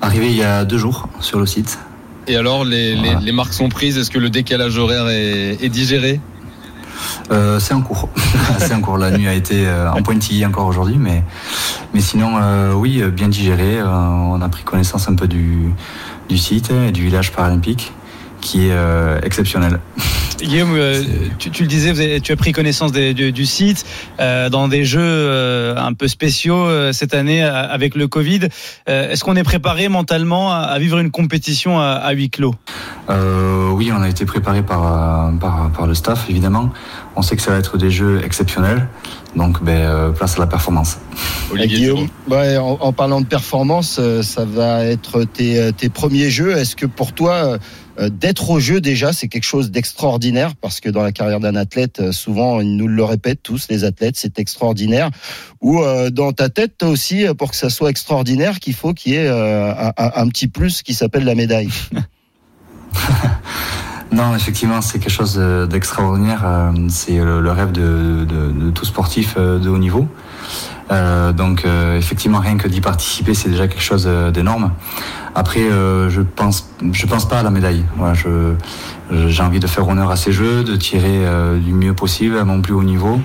Arrivé 0.03 0.27
il 0.31 0.37
y 0.37 0.43
a 0.43 0.67
deux 0.67 0.77
jours 0.77 1.09
sur 1.21 1.41
le 1.41 1.47
site. 1.47 1.79
Et 2.29 2.37
alors, 2.37 2.65
les, 2.65 2.95
les- 2.95 3.01
Voilà. 3.03 3.21
les 3.21 3.33
marques 3.33 3.55
sont 3.55 3.71
prises 3.71 3.97
Est-ce 3.97 4.11
que 4.11 4.19
le 4.19 4.29
décalage 4.29 4.77
horaire 4.77 5.09
est, 5.09 5.57
est 5.65 5.69
digéré? 5.71 6.21
Euh, 7.31 7.59
c'est 7.59 7.73
en 7.73 7.81
cours. 7.81 8.11
c'est 8.59 8.75
en 8.75 8.81
cours. 8.83 8.99
La 8.99 9.17
nuit 9.17 9.29
a 9.29 9.33
été 9.35 9.67
euh, 9.67 9.91
en 9.91 10.03
pointillé 10.03 10.45
encore 10.45 10.67
aujourd'hui, 10.67 10.97
mais, 10.99 11.25
mais 11.95 12.01
sinon, 12.01 12.37
euh, 12.39 12.73
oui, 12.75 13.03
bien 13.11 13.29
digéré. 13.29 13.79
Euh, 13.79 13.87
on 13.89 14.41
a 14.43 14.49
pris 14.51 14.65
connaissance 14.65 15.09
un 15.09 15.15
peu 15.15 15.29
du, 15.29 15.73
du 16.29 16.39
site 16.39 16.71
et 16.71 16.93
du 16.93 17.03
village 17.03 17.33
paralympique 17.33 17.93
qui 18.41 18.69
est 18.69 18.73
euh, 18.73 19.21
exceptionnel. 19.23 19.81
Guillaume, 20.39 20.75
euh, 20.77 21.03
tu, 21.39 21.51
tu 21.51 21.63
le 21.63 21.69
disais, 21.69 21.93
vous 21.93 22.01
avez- 22.01 22.21
tu 22.21 22.31
as 22.31 22.37
pris 22.37 22.53
connaissance 22.53 22.93
des- 22.93 23.15
du, 23.15 23.33
du 23.33 23.47
site 23.47 23.87
euh, 24.21 24.51
dans 24.51 24.69
des 24.69 24.85
jeux 24.85 25.01
euh, 25.01 25.75
un 25.77 25.95
peu 25.95 26.09
spéciaux 26.09 26.57
euh, 26.67 26.93
cette 26.93 27.15
année 27.15 27.43
avec 27.43 27.95
le 27.95 28.07
Covid. 28.07 28.41
Euh, 28.89 29.11
Est-ce 29.11 29.25
qu'on 29.25 29.35
est 29.37 29.43
préparé 29.43 29.89
mentalement 29.89 30.53
à, 30.53 30.59
à 30.59 30.79
vivre 30.79 30.99
une 30.99 31.11
compétition 31.11 31.81
à, 31.81 31.85
à 31.87 32.13
huis 32.13 32.29
clos? 32.31 32.55
Euh, 33.09 33.71
oui, 33.71 33.91
on 33.97 34.03
a 34.03 34.09
été 34.09 34.27
préparé 34.27 34.63
par, 34.63 35.33
par, 35.41 35.71
par 35.73 35.87
le 35.87 35.95
staff, 35.95 36.27
évidemment. 36.29 36.71
On 37.17 37.23
sait 37.23 37.35
que 37.37 37.43
ça 37.43 37.53
va 37.53 37.59
être 37.59 37.79
des 37.79 37.91
jeux 37.91 38.21
exceptionnels. 38.25 38.89
Donc, 39.37 39.63
ben, 39.63 39.73
euh, 39.77 40.11
place 40.11 40.37
à 40.37 40.41
la 40.41 40.47
performance. 40.47 40.99
Guillaume, 41.55 42.09
ouais, 42.29 42.57
en, 42.59 42.79
en 42.81 42.93
parlant 42.93 43.21
de 43.21 43.27
performance, 43.27 44.01
ça 44.23 44.45
va 44.45 44.85
être 44.85 45.25
tes, 45.25 45.73
tes 45.73 45.89
premiers 45.89 46.31
jeux. 46.31 46.57
Est-ce 46.57 46.75
que 46.77 46.87
pour 46.87 47.13
toi, 47.13 47.33
euh, 47.33 47.59
d'être 48.11 48.51
au 48.51 48.61
jeu 48.61 48.81
déjà, 48.81 49.13
c'est 49.13 49.29
quelque 49.29 49.45
chose 49.45 49.71
d'extraordinaire 49.71 50.55
Parce 50.57 50.81
que 50.81 50.89
dans 50.91 51.03
la 51.03 51.13
carrière 51.13 51.41
d'un 51.41 51.57
athlète, 51.57 52.01
euh, 52.01 52.13
souvent, 52.13 52.61
ils 52.61 52.77
nous 52.77 52.89
le 52.89 53.05
répètent 53.05 53.43
tous, 53.43 53.69
les 53.71 53.85
athlètes, 53.85 54.17
c'est 54.17 54.39
extraordinaire. 54.39 55.11
Ou 55.61 55.81
euh, 55.83 56.11
dans 56.11 56.33
ta 56.33 56.49
tête, 56.49 56.79
toi 56.79 56.89
aussi, 56.89 57.27
euh, 57.27 57.35
pour 57.35 57.51
que 57.51 57.57
ça 57.57 57.71
soit 57.71 57.91
extraordinaire, 57.91 58.61
qu'il 58.61 58.75
faut 58.75 58.93
qu'il 58.93 59.13
y 59.13 59.17
ait 59.17 59.27
euh, 59.29 59.73
un, 59.97 60.29
petit 60.29 60.49
plus 60.49 60.83
qui 60.83 60.95
s'appelle 60.95 61.25
la 61.25 61.35
médaille. 61.35 61.71
Non, 64.13 64.35
effectivement, 64.37 64.81
c'est 64.83 64.99
quelque 65.01 65.11
chose 65.11 65.35
de- 65.35 65.67
d'extraordinaire. 65.69 66.43
Euh, 66.47 66.71
C'est 66.89 67.19
le, 67.19 67.41
le 67.41 67.51
rêve 67.51 67.73
de, 67.73 68.25
de- 68.25 68.53
de 68.53 68.71
tout 68.71 68.85
sportif 68.85 69.35
euh, 69.37 69.59
de 69.59 69.69
haut 69.69 69.79
niveau. 69.79 70.07
Euh, 70.93 71.33
donc, 71.33 71.65
euh, 71.65 71.99
effectivement, 71.99 72.39
rien 72.39 72.57
que 72.57 72.69
d'y 72.69 72.81
participer, 72.81 73.35
c'est 73.35 73.49
déjà 73.49 73.67
quelque 73.67 73.83
chose 73.83 74.05
euh, 74.07 74.31
d'énorme. 74.31 74.71
Après, 75.35 75.61
euh, 75.61 76.09
je 76.11 76.23
pense, 76.23 76.69
je 76.93 77.07
pense 77.07 77.27
pas 77.29 77.41
à 77.41 77.43
la 77.43 77.51
médaille. 77.51 77.85
Voilà, 77.97 78.15
je, 78.15 78.55
je- 79.11 79.29
j'ai 79.29 79.43
envie 79.43 79.61
de 79.61 79.67
faire 79.67 79.87
honneur 79.89 80.11
à 80.11 80.17
ces 80.17 80.33
jeux, 80.33 80.63
de 80.65 80.77
tirer 80.77 81.25
du 81.61 81.73
mieux 81.73 81.95
possible 81.95 82.39
à 82.39 82.45
mon 82.45 82.61
plus 82.63 82.73
haut 82.73 82.85
niveau. 82.85 83.21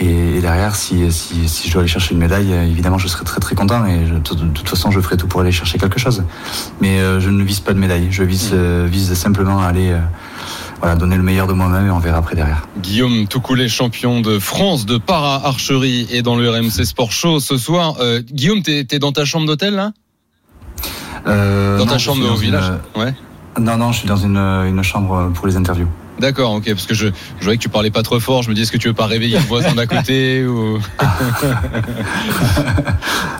Et, 0.00 0.36
et 0.36 0.40
derrière, 0.40 0.76
si, 0.76 1.10
si, 1.10 1.48
si 1.48 1.66
je 1.66 1.72
dois 1.72 1.80
aller 1.82 1.88
chercher 1.90 2.12
une 2.14 2.20
médaille, 2.20 2.52
évidemment, 2.52 2.98
je 2.98 3.08
serai 3.08 3.24
très 3.24 3.40
très 3.40 3.54
content. 3.56 3.84
Et 3.86 4.06
je- 4.06 4.14
de, 4.14 4.44
de 4.44 4.48
toute 4.52 4.68
façon, 4.68 4.90
je 4.92 5.00
ferai 5.00 5.16
tout 5.16 5.26
pour 5.26 5.40
aller 5.40 5.50
chercher 5.50 5.78
quelque 5.78 5.98
chose. 5.98 6.22
Mais 6.80 6.98
je 7.18 7.30
ne 7.30 7.42
vise 7.42 7.60
pas 7.60 7.72
de 7.72 7.78
médaille. 7.80 8.08
Je 8.10 8.22
vise, 8.22 8.50
euh, 8.52 8.86
vise 8.88 9.12
simplement 9.14 9.60
à 9.62 9.66
aller 9.66 9.96
voilà, 10.80 10.94
donner 10.96 11.16
le 11.16 11.22
meilleur 11.22 11.46
de 11.46 11.52
moi-même 11.52 11.86
et 11.86 11.90
on 11.90 11.98
verra 11.98 12.18
après 12.18 12.34
derrière. 12.36 12.66
Guillaume 12.80 13.26
Toucoulet, 13.26 13.68
champion 13.68 14.20
de 14.20 14.38
France 14.38 14.86
de 14.86 14.96
para-archerie 14.98 16.06
et 16.10 16.22
dans 16.22 16.36
le 16.36 16.48
RMC 16.50 16.84
Sport 16.84 17.10
Show 17.12 17.40
ce 17.40 17.56
soir. 17.58 17.96
Euh, 18.00 18.20
Guillaume, 18.20 18.62
t'es 18.62 18.86
es 18.90 18.98
dans 18.98 19.12
ta 19.12 19.24
chambre 19.24 19.46
d'hôtel 19.46 19.74
là? 19.74 19.92
Euh, 21.26 21.78
Dans 21.78 21.84
non, 21.86 21.90
ta 21.92 21.98
chambre 21.98 22.30
au 22.30 22.36
village 22.36 22.70
une- 22.94 23.02
Ouais. 23.02 23.14
Non, 23.58 23.76
non, 23.76 23.90
je 23.90 23.98
suis 24.00 24.08
dans 24.08 24.16
une, 24.16 24.36
une 24.36 24.82
chambre 24.84 25.30
pour 25.34 25.46
les 25.48 25.56
interviews. 25.56 25.88
D'accord, 26.20 26.52
ok, 26.54 26.64
parce 26.70 26.86
que 26.86 26.94
je, 26.94 27.08
je 27.38 27.44
voyais 27.44 27.58
que 27.58 27.62
tu 27.62 27.68
parlais 27.68 27.90
pas 27.92 28.02
trop 28.02 28.18
fort. 28.20 28.42
Je 28.42 28.50
me 28.50 28.54
dis, 28.54 28.62
est-ce 28.62 28.72
que 28.72 28.76
tu 28.76 28.88
veux 28.88 28.94
pas 28.94 29.06
réveiller 29.06 29.36
le 29.38 29.44
voisin 29.44 29.74
d'à 29.74 29.86
côté 29.86 30.44
ou... 30.46 30.78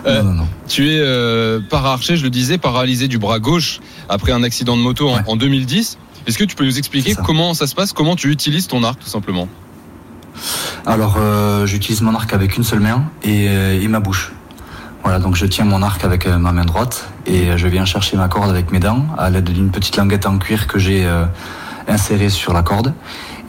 Euh, 0.07 0.23
Tu 0.69 0.89
es 0.91 0.99
euh, 1.01 1.61
para-archer, 1.69 2.17
je 2.17 2.23
le 2.25 2.31
disais, 2.31 2.57
paralysé 2.59 3.09
du 3.09 3.19
bras 3.19 3.39
gauche 3.41 3.81
après 4.09 4.33
un 4.33 4.43
accident 4.43 4.77
de 4.77 4.83
moto 4.83 5.09
en, 5.11 5.19
en 5.27 5.37
2010. 5.37 5.99
Est-ce 6.29 6.37
que 6.37 6.45
tu 6.45 6.57
peux 6.57 6.67
nous 6.67 6.77
expliquer 6.77 7.15
comment 7.25 7.55
ça 7.55 7.67
se 7.67 7.75
passe, 7.75 7.95
comment 7.95 8.15
tu 8.15 8.31
utilises 8.31 8.67
ton 8.69 8.85
arc 8.85 9.01
tout 9.01 9.09
simplement 9.09 9.49
Alors, 10.85 11.17
euh, 11.19 11.65
j'utilise 11.65 12.03
mon 12.03 12.15
arc 12.15 12.35
avec 12.35 12.59
une 12.59 12.65
seule 12.65 12.81
main 12.81 13.05
et, 13.23 13.49
euh, 13.49 13.81
et 13.81 13.89
ma 13.89 13.99
bouche. 13.99 14.33
Voilà, 15.03 15.21
donc 15.21 15.37
je 15.37 15.47
tiens 15.47 15.65
mon 15.65 15.83
arc 15.83 16.05
avec 16.05 16.27
euh, 16.27 16.37
ma 16.37 16.53
main 16.53 16.67
droite 16.67 17.09
et 17.25 17.57
je 17.57 17.67
viens 17.67 17.87
chercher 17.87 18.19
ma 18.19 18.29
corde 18.29 18.51
avec 18.51 18.73
mes 18.73 18.79
dents 18.79 19.07
à 19.17 19.31
l'aide 19.31 19.51
d'une 19.51 19.71
petite 19.71 19.97
languette 19.97 20.27
en 20.27 20.37
cuir 20.37 20.67
que 20.67 20.79
j'ai 20.79 21.07
euh, 21.07 21.25
insérée 21.89 22.29
sur 22.29 22.53
la 22.53 22.63
corde. 22.63 22.93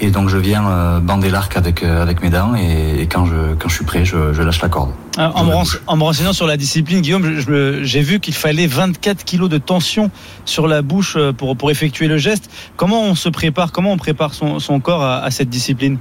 Et 0.01 0.11
donc 0.11 0.29
je 0.29 0.37
viens 0.37 0.65
euh, 0.65 0.99
bander 1.01 1.29
l'arc 1.29 1.57
avec, 1.57 1.83
euh, 1.83 2.01
avec 2.01 2.21
mes 2.21 2.29
dents 2.29 2.55
et, 2.55 3.01
et 3.01 3.07
quand, 3.07 3.25
je, 3.25 3.53
quand 3.59 3.67
je 3.67 3.75
suis 3.75 3.83
prêt, 3.85 4.05
je, 4.05 4.31
je 4.33 4.41
lâche 4.41 4.61
la 4.61 4.69
corde. 4.69 4.91
Ah, 5.17 5.31
En 5.35 5.43
me, 5.43 5.53
rense- 5.53 5.79
en 5.87 5.97
me 5.97 6.03
renseignant 6.03 6.31
sur 6.31 6.47
la 6.47 6.55
discipline, 6.55 7.01
Guillaume, 7.01 7.41
j'ai 7.83 8.01
vu 8.01 8.21
qu'il 8.21 8.33
fallait 8.33 8.67
24 8.67 9.25
kilos 9.25 9.49
de 9.49 9.57
tension 9.57 10.09
sur 10.45 10.67
la 10.67 10.81
bouche 10.81 11.15
euh, 11.17 11.33
pour, 11.33 11.57
pour 11.57 11.69
effectuer 11.69 12.07
le 12.07 12.17
geste. 12.17 12.49
Comment 12.77 13.01
on 13.03 13.15
se 13.15 13.27
prépare 13.27 13.73
Comment 13.73 13.91
on 13.91 13.97
prépare 13.97 14.33
son, 14.33 14.59
son 14.59 14.79
corps 14.79 15.03
à, 15.03 15.17
à 15.17 15.31
cette 15.31 15.49
discipline? 15.49 15.97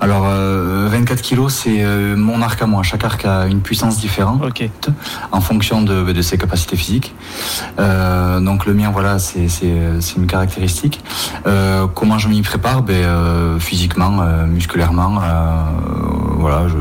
Alors, 0.00 0.26
euh, 0.28 0.86
24 0.90 1.22
kilos, 1.22 1.52
c'est 1.52 1.82
euh, 1.84 2.16
mon 2.16 2.40
arc 2.40 2.62
à 2.62 2.66
moi. 2.66 2.82
Chaque 2.84 3.02
arc 3.04 3.24
a 3.24 3.46
une 3.46 3.60
puissance 3.60 3.98
différente 3.98 4.40
en 5.32 5.40
fonction 5.40 5.82
de, 5.82 6.12
de 6.12 6.22
ses 6.22 6.38
capacités 6.38 6.76
physiques. 6.76 7.14
Euh, 7.80 8.38
donc, 8.40 8.64
le 8.66 8.74
mien, 8.74 8.90
voilà, 8.92 9.18
c'est 9.18 9.48
une 10.16 10.26
caractéristique. 10.26 11.02
Euh, 11.46 11.86
comment 11.92 12.18
je 12.18 12.28
m'y 12.28 12.42
prépare? 12.42 12.82
Ben, 12.82 12.94
euh, 12.94 13.58
Physiquement, 13.58 14.18
euh, 14.22 14.46
musculairement, 14.46 15.20
euh, 15.22 15.62
voilà, 16.38 16.68
je. 16.68 16.76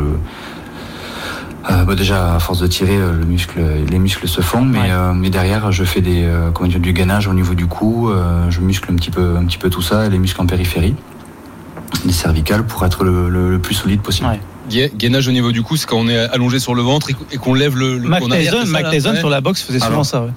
Euh, 1.69 1.83
bah, 1.83 1.95
déjà, 1.95 2.35
à 2.35 2.39
force 2.39 2.59
de 2.59 2.67
tirer, 2.67 2.95
euh, 2.95 3.11
le 3.19 3.25
muscle, 3.25 3.59
les 3.89 3.99
muscles 3.99 4.27
se 4.27 4.39
font, 4.39 4.61
mais, 4.61 4.89
euh, 4.89 5.11
mais 5.13 5.29
derrière, 5.29 5.71
je 5.71 5.83
fais 5.83 5.99
des, 5.99 6.23
euh, 6.23 6.49
comment 6.53 6.69
dire, 6.69 6.79
du 6.79 6.93
gainage 6.93 7.27
au 7.27 7.33
niveau 7.33 7.55
du 7.55 7.65
cou. 7.67 8.09
euh, 8.09 8.49
je 8.49 8.61
muscle 8.61 8.89
un 8.91 8.95
petit 8.95 9.11
peu, 9.11 9.35
un 9.37 9.43
petit 9.43 9.57
peu 9.57 9.69
tout 9.69 9.81
ça, 9.81 10.05
et 10.05 10.09
les 10.09 10.17
muscles 10.19 10.41
en 10.41 10.45
périphérie 10.45 10.95
les 12.05 12.11
cervicales 12.13 12.63
pour 12.65 12.85
être 12.85 13.03
le, 13.03 13.29
le- 13.29 13.49
le 13.51 13.59
plus 13.59 13.75
solide 13.75 14.01
possible. 14.01 14.27
Gai- 14.69 14.91
Gainage 14.95 15.27
au 15.27 15.31
niveau 15.31 15.51
du 15.51 15.61
cou, 15.63 15.77
c'est 15.77 15.87
quand 15.87 15.97
on 15.97 16.07
est 16.09 16.17
allongé 16.17 16.59
sur 16.59 16.75
le 16.75 16.81
ventre 16.81 17.09
et 17.09 17.13
qu- 17.13 17.23
et 17.31 17.37
qu'on 17.37 17.53
lève 17.53 17.77
le, 17.77 17.97
le 17.97 18.07
Mac 18.09 18.23
Tyson, 18.23 18.65
Mac 18.67 18.85
Ouais. 18.91 18.99
sur 19.19 19.29
la 19.29 19.39
boxe 19.41 19.61
faisait 19.63 19.79
souvent 19.79 19.91
Alors, 19.91 20.05
ça. 20.05 20.23
ouais. 20.23 20.31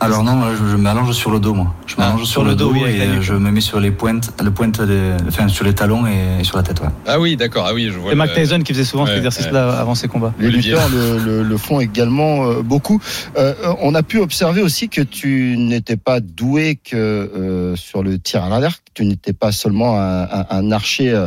Alors 0.00 0.22
non, 0.22 0.42
je, 0.54 0.70
je 0.72 0.76
m'allonge 0.76 1.12
sur 1.12 1.30
le 1.30 1.38
dos, 1.40 1.54
moi. 1.54 1.74
Je 1.86 1.96
m'allonge 1.96 2.24
sur, 2.24 2.44
le 2.44 2.54
dos, 2.54 2.74
et 2.74 3.22
je 3.22 3.32
me 3.34 3.50
mets 3.50 3.60
sur 3.60 3.80
les 3.80 3.90
pointes, 3.90 4.32
le 4.42 4.50
pointe 4.50 4.80
des- 4.82 5.12
enfin, 5.28 5.48
sur 5.48 5.64
les 5.64 5.72
talons 5.74 6.04
et, 6.06 6.44
sur 6.44 6.56
la 6.56 6.62
tête, 6.62 6.80
ouais. 6.80 6.88
Ah 7.06 7.18
oui, 7.20 7.36
d'accord. 7.36 7.64
Ah 7.68 7.72
oui, 7.72 7.88
je 7.92 7.98
vois. 7.98 8.10
C'est 8.10 8.16
Mac 8.16 8.34
Tyson 8.34 8.60
qui 8.60 8.72
faisait 8.74 8.84
souvent 8.84 9.06
cet 9.06 9.12
Ouais, 9.14 9.18
exercice-là 9.18 9.78
avant 9.78 9.94
ses 9.94 10.08
combats. 10.08 10.34
Les 10.38 10.50
lutteurs 10.50 10.88
le, 10.90 11.18
le- 11.18 11.42
le 11.42 11.56
font 11.56 11.80
également 11.80 12.44
euh, 12.46 12.62
beaucoup. 12.62 13.00
Euh, 13.38 13.54
on 13.80 13.94
a 13.94 14.02
pu 14.02 14.18
observer 14.18 14.60
aussi 14.62 14.88
que 14.88 15.00
tu 15.00 15.56
n'étais 15.58 15.96
pas 15.96 16.20
doué 16.20 16.76
que 16.82 16.96
euh, 16.96 17.76
sur 17.76 18.02
le 18.02 18.18
tir 18.18 18.42
à 18.44 18.60
l'arc. 18.60 18.82
Tu 18.94 19.04
n'étais 19.06 19.32
pas 19.32 19.52
seulement 19.52 19.98
un, 19.98 20.22
un- 20.24 20.46
un 20.50 20.70
archer 20.72 21.24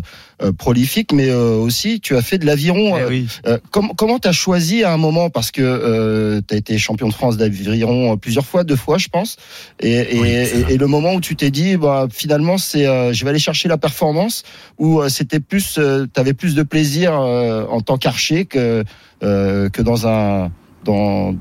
prolifique, 0.57 1.13
mais 1.13 1.29
euh, 1.29 1.55
aussi 1.55 1.99
tu 1.99 2.15
as 2.15 2.21
fait 2.21 2.37
de 2.37 2.45
l'aviron. 2.45 2.97
Eh 2.97 3.01
euh, 3.01 3.07
oui. 3.09 3.27
euh, 3.47 3.57
com- 3.71 3.91
comment 3.97 4.19
tu 4.19 4.27
as 4.27 4.31
choisi 4.31 4.83
à 4.83 4.93
un 4.93 4.97
moment? 4.97 5.29
Parce 5.29 5.51
que 5.51 6.39
tu 6.47 6.53
as 6.53 6.57
été 6.57 6.77
champion 6.77 7.07
de 7.07 7.13
France 7.13 7.37
d'aviron 7.37 8.13
euh, 8.13 8.15
plusieurs 8.17 8.45
fois, 8.45 8.63
deux 8.63 8.75
fois, 8.75 8.97
je 8.97 9.07
pense. 9.07 9.37
Et, 9.79 9.91
et, 9.93 10.19
Oui, 10.19 10.27
et- 10.29 10.73
et 10.73 10.77
le 10.77 10.87
moment 10.87 11.13
où 11.15 11.21
tu 11.21 11.35
t'es 11.35 11.49
dit, 11.51 11.77
bah, 11.77 12.07
finalement, 12.11 12.57
c'est, 12.57 12.85
euh, 12.85 13.13
je 13.13 13.23
vais 13.23 13.31
aller 13.31 13.39
chercher 13.39 13.67
la 13.67 13.77
performance, 13.77 14.43
ou 14.77 15.01
euh, 15.01 15.09
c'était 15.09 15.39
plus, 15.39 15.73
tu 16.13 16.19
avais 16.19 16.33
plus 16.33 16.55
de 16.55 16.63
plaisir 16.63 17.19
euh, 17.19 17.65
en 17.69 17.81
tant 17.81 17.97
qu'archer 17.97 18.45
que 18.45 18.83
euh, 19.23 19.69
que 19.69 19.81
dans 19.81 20.07
un 20.07 20.51
dans 20.83 21.35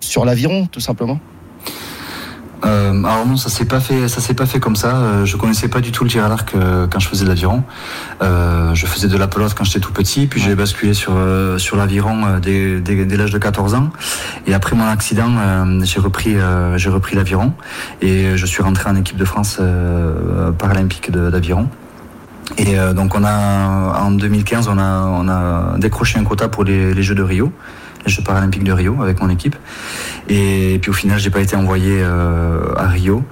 sur 0.00 0.24
l'aviron, 0.24 0.66
tout 0.66 0.80
simplement? 0.80 1.18
Euh, 2.64 3.04
alors 3.04 3.26
non, 3.26 3.36
ça 3.36 3.50
s'est 3.50 3.64
pas 3.64 3.80
fait, 3.80 4.08
ça 4.08 4.20
s'est 4.20 4.34
pas 4.34 4.46
fait 4.46 4.60
comme 4.60 4.76
ça. 4.76 4.96
Euh, 4.96 5.24
je 5.24 5.36
connaissais 5.36 5.68
pas 5.68 5.80
du 5.80 5.92
tout 5.92 6.04
le 6.04 6.10
tir 6.10 6.24
à 6.24 6.28
l'arc 6.28 6.54
euh, 6.54 6.86
quand 6.90 6.98
je 6.98 7.08
faisais 7.08 7.24
de 7.24 7.28
l'aviron. 7.28 7.62
Euh, 8.22 8.74
je 8.74 8.86
faisais 8.86 9.08
de 9.08 9.16
la 9.16 9.26
pelote 9.26 9.54
quand 9.54 9.64
j'étais 9.64 9.80
tout 9.80 9.92
petit, 9.92 10.26
puis 10.26 10.40
j'ai 10.40 10.54
basculé 10.54 10.94
sur 10.94 11.12
euh, 11.14 11.58
sur 11.58 11.76
l'aviron 11.76 12.24
euh, 12.24 12.38
dès, 12.40 12.80
dès, 12.80 13.04
dès 13.04 13.16
l'âge 13.16 13.32
de 13.32 13.38
14 13.38 13.74
ans. 13.74 13.90
Et 14.46 14.54
après 14.54 14.76
mon 14.76 14.86
accident, 14.86 15.30
euh, 15.36 15.80
j'ai 15.84 16.00
repris 16.00 16.36
euh, 16.36 16.78
j'ai 16.78 16.90
repris 16.90 17.16
l'aviron 17.16 17.52
et 18.00 18.36
je 18.36 18.46
suis 18.46 18.62
rentré 18.62 18.88
en 18.88 18.96
équipe 18.96 19.16
de 19.16 19.24
France 19.24 19.58
euh, 19.60 20.52
paralympique 20.52 21.10
d'aviron. 21.10 21.68
Et 22.58 22.78
euh, 22.78 22.92
donc 22.92 23.14
on 23.14 23.24
a 23.24 24.00
en 24.00 24.10
2015 24.10 24.68
on 24.68 24.78
a 24.78 25.06
on 25.06 25.28
a 25.28 25.78
décroché 25.78 26.18
un 26.18 26.24
quota 26.24 26.48
pour 26.48 26.64
les, 26.64 26.94
les 26.94 27.02
Jeux 27.02 27.14
de 27.14 27.22
Rio, 27.22 27.52
les 28.04 28.12
Jeux 28.12 28.22
paralympiques 28.22 28.64
de 28.64 28.72
Rio 28.72 29.02
avec 29.02 29.20
mon 29.20 29.28
équipe. 29.28 29.56
Et 30.28 30.78
puis 30.80 30.90
au 30.90 30.94
final 30.94 31.18
j'ai 31.18 31.30
pas 31.30 31.40
été 31.40 31.56
envoyé 31.56 32.00
euh, 32.02 32.74
à 32.76 32.86
Rio. 32.88 33.24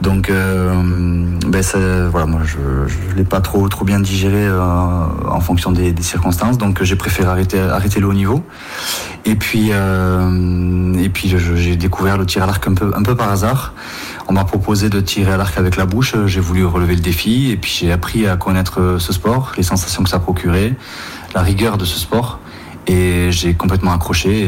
Donc 0.00 0.30
euh, 0.30 0.82
ben 1.46 1.62
voilà 2.10 2.26
moi 2.26 2.40
je 2.44 2.58
je 2.88 3.16
l'ai 3.16 3.24
pas 3.24 3.40
trop 3.40 3.68
bien 3.84 4.00
digéré 4.00 4.46
euh, 4.46 4.60
en 4.60 5.40
fonction 5.40 5.70
des, 5.70 5.94
circonstances. 6.00 6.58
Donc 6.58 6.82
j'ai 6.82 6.96
préféré 6.96 7.28
arrêter 7.28 8.00
le 8.00 8.06
haut 8.06 8.12
niveau. 8.12 8.42
Et 9.24 9.36
puis 9.36 9.70
je- 9.70 11.56
j'ai 11.56 11.76
découvert 11.76 12.18
le 12.18 12.26
tir 12.26 12.42
à 12.42 12.46
l'arc 12.46 12.66
un 12.66 12.74
peu 12.74 12.92
un 12.94 13.02
peu 13.02 13.14
par 13.14 13.30
hasard. 13.30 13.74
On 14.28 14.32
m'a 14.32 14.44
proposé 14.44 14.88
de 14.88 15.00
tirer 15.00 15.32
à 15.32 15.36
l'arc 15.36 15.56
avec 15.58 15.76
la 15.76 15.86
bouche. 15.86 16.14
J'ai 16.26 16.40
voulu 16.40 16.64
relever 16.64 16.94
le 16.96 17.00
défi 17.00 17.50
et 17.50 17.56
puis 17.56 17.70
j'ai 17.80 17.92
appris 17.92 18.26
à 18.26 18.36
connaître 18.36 18.96
ce 18.98 19.12
sport, 19.12 19.52
les 19.56 19.62
sensations 19.62 20.02
que 20.02 20.10
ça 20.10 20.18
procurait, 20.18 20.74
la 21.34 21.42
rigueur 21.42 21.78
de 21.78 21.84
ce 21.84 21.98
sport. 21.98 22.40
Et 22.86 23.30
j'ai 23.30 23.54
complètement 23.54 23.92
accroché 23.92 24.42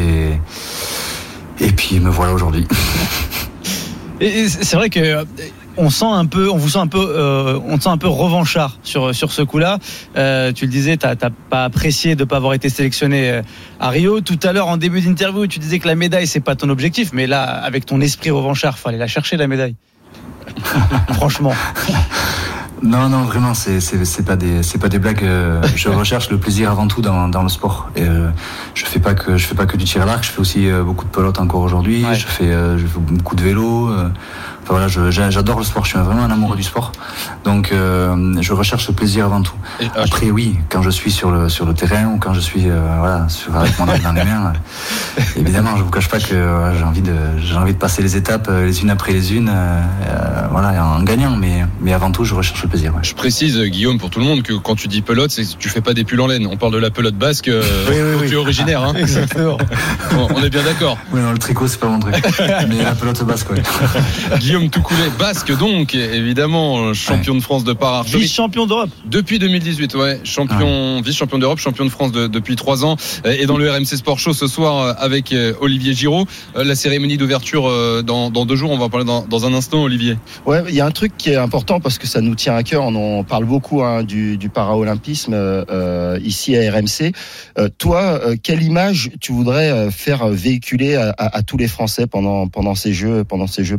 et, 1.61 1.65
et 1.65 1.73
puis 1.73 2.01
me 2.01 2.11
voilà 2.11 2.33
aujourd'hui. 2.33 2.67
Et 4.21 4.49
c'est 4.49 4.77
vrai 4.77 4.91
que 4.91 5.01
euh, 5.01 5.25
on 5.77 5.91
sent 5.91 6.07
un 6.09 6.25
peu, 6.27 6.49
on 6.49 6.57
vous 6.57 6.71
sent 6.71 6.79
un 6.79 6.87
peu, 6.87 7.05
euh, 7.05 7.59
on 7.67 7.79
te 7.79 7.83
sent 7.83 7.89
un 7.89 7.99
peu 7.99 8.07
revanchard 8.07 8.79
sur 8.83 9.15
sur 9.15 9.33
ce 9.33 9.43
coup-là. 9.43 9.79
Euh, 10.17 10.53
tu 10.53 10.67
le 10.67 10.71
disais, 10.71 10.97
t'as 10.97 11.17
pas 11.51 11.65
apprécié 11.65 12.15
de 12.15 12.25
pas 12.25 12.37
avoir 12.37 12.55
été 12.55 12.69
sélectionné 12.69 13.41
à 13.81 13.91
Rio. 13.91 14.21
Tout 14.21 14.39
à 14.45 14.53
l'heure, 14.53 14.69
en 14.69 14.77
début 14.77 15.01
d'interview, 15.01 15.47
tu 15.47 15.59
disais 15.59 15.81
que 15.81 15.89
la 15.89 15.97
médaille 15.97 16.29
c'est 16.29 16.41
pas 16.41 16.55
ton 16.55 16.69
objectif, 16.69 17.11
mais 17.13 17.27
là, 17.27 17.43
avec 17.43 17.87
ton 17.87 18.01
esprit 18.01 18.31
revanchard, 18.31 18.79
fallait 18.79 18.99
la 18.99 19.09
chercher 19.09 19.37
la 19.37 19.49
médaille. 19.49 19.75
Franchement. 21.15 21.53
Non, 22.83 23.09
non, 23.09 23.23
vraiment, 23.23 23.55
c'est 23.55 23.81
c'est 23.81 24.05
c'est 24.05 24.25
pas 24.25 24.37
des 24.37 24.63
c'est 24.63 24.79
pas 24.79 24.89
des 24.89 24.99
blagues. 24.99 25.23
euh, 25.25 25.63
Je 25.77 25.89
recherche 25.89 26.31
le 26.31 26.39
plaisir 26.39 26.71
avant 26.71 26.87
tout 26.87 27.01
dans, 27.01 27.29
dans 27.29 27.43
le 27.43 27.49
sport. 27.49 27.89
Et 27.97 28.03
euh, 28.03 28.29
je 28.75 28.85
fais 28.85 29.01
pas 29.01 29.15
que 29.15 29.37
je 29.37 29.47
fais 29.47 29.55
pas 29.55 29.67
que 29.67 29.77
du 29.77 29.85
tir 29.85 30.03
à 30.03 30.07
l'arc. 30.07 30.25
Je 30.25 30.31
fais 30.31 30.41
aussi 30.41 30.69
euh, 30.69 30.83
beaucoup 30.83 31.05
de 31.05 31.11
pelote 31.11 31.39
encore 31.39 31.61
aujourd'hui. 31.61 32.05
Je 32.15 32.27
fais 32.27 32.53
je 32.53 32.87
fais 32.87 32.99
beaucoup 33.01 33.37
de 33.37 33.43
vélo. 33.43 33.91
Euh, 34.71 34.77
Enfin 34.77 34.87
voilà, 34.87 35.31
j'adore 35.31 35.59
le 35.59 35.65
sport. 35.65 35.85
Je 35.85 35.91
suis 35.91 35.99
vraiment 35.99 36.23
un 36.25 36.31
amoureux 36.31 36.57
du 36.57 36.63
sport. 36.63 36.93
Donc 37.45 37.71
euh, 37.73 38.35
je 38.41 38.53
recherche 38.53 38.89
le 38.89 38.95
plaisir 38.95 39.27
avant 39.27 39.43
tout. 39.43 39.55
Après 39.97 40.31
oui, 40.31 40.57
quand 40.71 40.83
je 40.83 40.91
suis 40.91 41.11
sur 41.11 41.31
le 41.31 41.49
sur 41.49 41.67
le 41.67 41.75
terrain 41.75 42.07
ou 42.07 42.19
quand 42.19 42.33
je 42.35 42.41
suis 42.41 42.69
euh, 42.71 42.81
voilà 42.99 43.29
sur, 43.29 43.55
avec 43.57 43.79
mon 43.79 43.87
arme 43.89 44.01
dans 44.01 44.13
les 44.13 44.25
mains, 44.25 44.53
euh, 45.19 45.23
évidemment, 45.37 45.77
je 45.77 45.83
vous 45.83 45.91
cache 45.91 46.09
pas 46.09 46.19
que 46.19 46.35
euh, 46.35 46.77
j'ai 46.79 46.85
envie 46.85 47.03
de 47.03 47.15
envie 47.57 47.75
de 47.75 47.79
passer 47.79 48.03
les 48.03 48.17
étapes 48.17 48.49
euh, 48.51 48.67
les 48.67 48.83
unes 48.83 48.91
après 48.91 49.13
les 49.13 49.35
unes, 49.35 49.51
euh, 49.53 49.81
euh, 50.09 50.47
voilà, 50.51 50.85
en 50.85 51.03
gagnant. 51.03 51.37
Mais 51.37 51.65
mais 51.81 51.93
avant 51.93 52.11
tout, 52.11 52.25
je 52.25 52.35
recherche 52.35 52.63
le 52.63 52.69
plaisir. 52.69 52.95
ouais. 52.95 53.01
Je 53.03 53.15
précise, 53.15 53.59
euh, 53.59 53.67
Guillaume, 53.67 53.99
pour 53.99 54.11
tout 54.11 54.19
le 54.21 54.25
monde, 54.27 54.43
que 54.43 54.55
quand 54.55 54.75
tu 54.77 54.89
dis 54.89 55.03
pelote, 55.03 55.31
c'est 55.31 55.45
tu 55.59 55.69
fais 55.69 55.81
pas 55.81 55.95
des 55.95 56.05
pulls 56.05 56.21
en 56.21 56.27
laine. 56.27 56.47
On 56.51 56.57
parle 56.57 56.73
de 56.73 56.79
la 56.79 56.91
pelote 56.91 57.15
basque 57.17 57.49
euh, 57.49 57.63
dont 58.19 58.27
tu 58.27 58.33
es 58.33 58.37
originaire. 58.37 58.83
Hein. 58.83 58.95
Exactement. 58.99 59.59
Bon, 60.15 60.29
on 60.35 60.43
est 60.43 60.51
bien 60.51 60.63
d'accord. 60.63 60.97
Oui, 61.13 61.21
non, 61.21 61.33
le 61.33 61.39
tricot, 61.39 61.67
c'est 61.69 61.79
pas 61.81 61.89
mon 61.89 61.99
truc. 62.01 62.15
Mais 62.69 62.83
la 62.83 62.95
pelote 62.95 63.23
basque, 63.25 63.51
ouais. 63.51 63.63
Guillaume 64.55 64.71
Toucoulet, 64.71 65.11
basque 65.19 65.51
donc, 65.59 65.97
évidemment, 65.97 66.79
euh, 66.85 66.95
champion 66.95 67.35
de 67.35 67.41
France 67.41 67.65
de 67.65 67.73
para-archerie. 67.73 68.23
Vice-champion 68.23 68.67
d'Europe. 68.67 68.91
Depuis 69.05 69.41
2018, 69.41 69.97
ouais. 69.97 70.21
Champion, 70.23 71.01
vice-champion 71.01 71.39
d'Europe, 71.39 71.59
champion 71.59 71.85
de 71.85 71.91
France 71.91 72.13
de- 72.13 72.29
depuis 72.29 72.55
trois 72.55 72.85
ans. 72.85 72.97
Euh, 73.27 73.35
Et 73.37 73.47
dans 73.47 73.57
le 73.59 73.69
RMC 73.69 73.97
Sport 73.97 74.21
Show 74.21 74.33
ce 74.33 74.47
soir 74.47 74.79
euh, 74.79 74.93
avec 74.99 75.35
Olivier 75.61 75.93
Giraud. 75.93 76.27
La 76.55 76.77
cérémonie 76.77 77.17
d'ouverture 77.17 77.65
dans, 78.05 78.31
dans 78.31 78.47
deux 78.47 78.55
jours, 78.55 78.71
on 78.71 78.79
va 78.79 78.85
en 78.85 78.89
parler 78.91 79.05
dans, 79.05 79.23
dans 79.27 79.45
un 79.45 79.53
instant, 79.55 79.83
Olivier. 79.83 80.17
Ouais, 80.47 80.63
il 80.69 80.75
y 80.77 80.81
a 80.81 80.87
un 80.87 80.93
truc 80.93 81.17
qui 81.19 81.31
est 81.31 81.37
important 81.37 81.81
parce 81.81 81.99
que 81.99 82.07
ça 82.07 82.21
nous 82.21 82.37
tient 82.37 82.55
à 82.55 82.63
cœur. 82.63 82.85
On 82.85 82.95
en 83.19 83.25
parle 83.25 83.47
beaucoup 83.47 83.83
hein, 83.83 84.05
du, 84.05 84.37
du 84.37 84.51
para-olympisme 84.51 85.33
euh, 85.35 86.17
ici 86.23 86.57
à 86.57 86.61
RMC. 86.73 87.11
Euh, 87.59 87.69
toi, 87.77 88.21
euh, 88.25 88.37
quelle 88.41 88.63
image 88.63 89.11
tu 89.21 89.33
voudrais 89.33 89.91
faire 89.91 90.29
véhiculer 90.29 90.95
à, 90.95 91.11
à- 91.19 91.39
à 91.39 91.43
tous 91.43 91.57
les 91.57 91.67
Français 91.67 92.07
pendant 92.07 92.47
pendant 92.47 92.77
ces 92.77 92.93
jeux 92.93 93.25
pendant 93.25 93.49
ces 93.49 93.65
jeux 93.65 93.79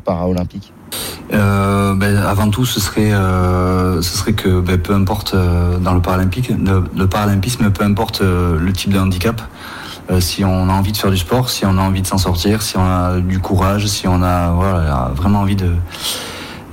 Euh, 1.34 1.96
ben, 1.96 2.18
avant 2.18 2.50
tout, 2.50 2.66
ce 2.66 2.80
serait, 2.80 3.12
euh, 3.12 4.02
ce 4.02 4.18
serait 4.18 4.34
que 4.34 4.60
ben, 4.60 4.78
peu 4.78 4.94
importe 4.94 5.34
euh, 5.34 5.78
dans 5.78 5.94
le 5.94 6.02
paralympique, 6.02 6.50
le, 6.50 7.08
paralympisme, 7.08 7.70
peu 7.72 7.84
importe 7.84 8.22
le 8.22 8.74
type 8.74 8.94
de 8.94 9.00
handicap, 9.00 9.42
si 10.20 10.46
on 10.46 10.70
a 10.70 10.74
envie 10.74 10.92
de 10.92 10.98
faire 10.98 11.10
du 11.10 11.18
sport, 11.18 11.50
si 11.50 11.66
on 11.66 11.80
a 11.80 11.82
envie 11.82 12.04
de 12.04 12.08
s'en 12.08 12.20
sortir, 12.20 12.62
si 12.62 12.78
on 12.78 12.86
a 12.86 13.20
du 13.20 13.40
courage, 13.40 13.88
si 13.88 14.08
on 14.08 14.22
a 14.22 14.52
vraiment 15.16 15.40
envie 15.40 15.56
de, 15.56 15.72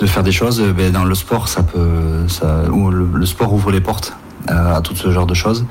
faire 0.04 0.22
des 0.24 0.32
choses, 0.32 0.60
ben, 0.76 0.92
dans 0.92 1.04
le 1.04 1.14
sport, 1.14 1.48
ça 1.48 1.62
peut, 1.62 2.26
ou 2.70 2.90
le, 2.90 3.24
sport 3.24 3.54
ouvre 3.54 3.70
les 3.70 3.80
portes 3.80 4.14
à 4.48 4.80
tout 4.82 4.94
ce 4.96 5.10
genre 5.12 5.26
de 5.26 5.34
choses 5.34 5.64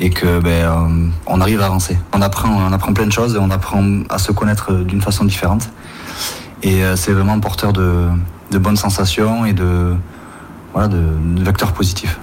et 0.00 0.10
que 0.10 0.40
on 1.26 1.40
arrive 1.40 1.60
à 1.60 1.66
avancer. 1.66 1.96
On 2.12 2.20
apprend, 2.20 2.48
on 2.48 2.72
apprend 2.72 2.92
plein 2.92 3.06
de 3.06 3.12
choses 3.12 3.36
et 3.36 3.38
on 3.38 3.50
apprend 3.50 3.84
à 4.08 4.18
se 4.18 4.32
connaître 4.32 4.72
d'une 4.72 5.02
façon 5.02 5.24
différente. 5.24 5.68
Et 6.64 6.82
euh, 6.82 6.96
c'est 6.96 7.12
vraiment 7.12 7.38
porteur 7.38 7.72
de, 7.72 8.08
de 8.50 8.58
bonnes 8.58 8.76
sensations 8.76 9.44
et 9.44 9.52
de, 9.52 9.94
voilà, 10.72 10.88
de, 10.88 10.98
de 11.36 11.44
vecteurs 11.44 11.72
positifs. 11.72 12.18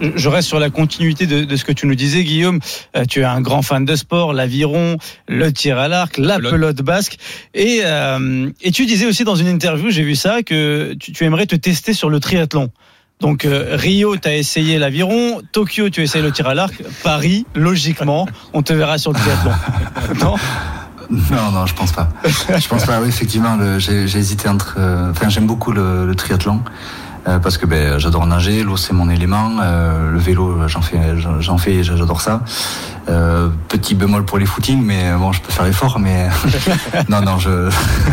Je 0.00 0.28
reste 0.28 0.48
sur 0.48 0.58
la 0.58 0.70
continuité 0.70 1.26
de, 1.26 1.44
de 1.44 1.56
ce 1.56 1.64
que 1.64 1.72
tu 1.72 1.86
nous 1.86 1.94
disais, 1.94 2.24
Guillaume. 2.24 2.58
Euh, 2.96 3.04
tu 3.04 3.20
es 3.20 3.24
un 3.24 3.40
grand 3.40 3.62
fan 3.62 3.84
de 3.84 3.94
sport, 3.94 4.32
l'aviron, 4.32 4.98
le 5.28 5.52
tir 5.52 5.78
à 5.78 5.88
l'arc, 5.88 6.18
la 6.18 6.38
pelote, 6.40 6.82
basque. 6.82 7.16
Et, 7.54 7.80
euh, 7.84 8.50
et 8.60 8.72
tu 8.72 8.86
disais 8.86 9.06
aussi 9.06 9.24
dans 9.24 9.36
une 9.36 9.46
interview, 9.46 9.90
j'ai 9.90 10.02
vu 10.02 10.16
ça, 10.16 10.42
que 10.42 10.94
tu, 10.98 11.12
tu 11.12 11.24
aimerais 11.24 11.46
te 11.46 11.56
tester 11.56 11.92
sur 11.92 12.10
le 12.10 12.18
triathlon. 12.18 12.70
Donc 13.20 13.44
euh, 13.44 13.76
Rio, 13.76 14.16
tu 14.16 14.28
as 14.28 14.36
essayé 14.36 14.78
l'aviron, 14.78 15.40
Tokyo, 15.52 15.88
tu 15.88 16.00
as 16.00 16.04
essayé 16.04 16.22
le 16.22 16.32
tir 16.32 16.48
à 16.48 16.54
l'arc, 16.54 16.74
Paris, 17.04 17.46
logiquement, 17.54 18.26
on 18.52 18.62
te 18.62 18.72
verra 18.72 18.98
sur 18.98 19.12
le 19.12 19.18
triathlon. 19.18 19.52
non? 20.20 20.34
Non, 21.10 21.50
non, 21.52 21.66
je 21.66 21.74
pense 21.74 21.92
pas. 21.92 22.08
Je 22.24 22.68
pense 22.68 22.84
pas. 22.84 23.00
Oui, 23.00 23.08
effectivement, 23.08 23.56
j'ai 23.78 24.02
hésité 24.04 24.48
entre. 24.48 24.76
euh, 24.78 25.10
Enfin, 25.10 25.28
j'aime 25.28 25.46
beaucoup 25.46 25.72
le, 25.72 26.06
le 26.06 26.14
triathlon. 26.14 26.60
euh, 27.26 27.38
parce 27.38 27.56
que 27.56 27.64
ben, 27.66 27.98
j'adore 27.98 28.26
nager, 28.26 28.62
l'eau 28.64 28.76
c'est 28.76 28.92
mon 28.92 29.08
élément, 29.08 29.52
euh, 29.62 30.10
le 30.10 30.18
vélo 30.18 30.68
j'en 30.68 30.82
fais, 30.82 31.16
j'en- 31.40 31.56
fais, 31.58 31.74
et 31.76 31.82
j'adore 31.82 32.20
ça. 32.20 32.42
Euh, 33.08 33.48
petit 33.68 33.94
bémol 33.94 34.24
pour 34.26 34.38
les 34.38 34.44
footings, 34.46 34.82
mais 34.82 35.12
bon 35.18 35.32
je 35.32 35.40
peux 35.40 35.50
faire 35.52 35.64
l'effort, 35.64 35.98
mais 35.98 36.28
non 37.08 37.20
non 37.22 37.38
je 37.38 37.70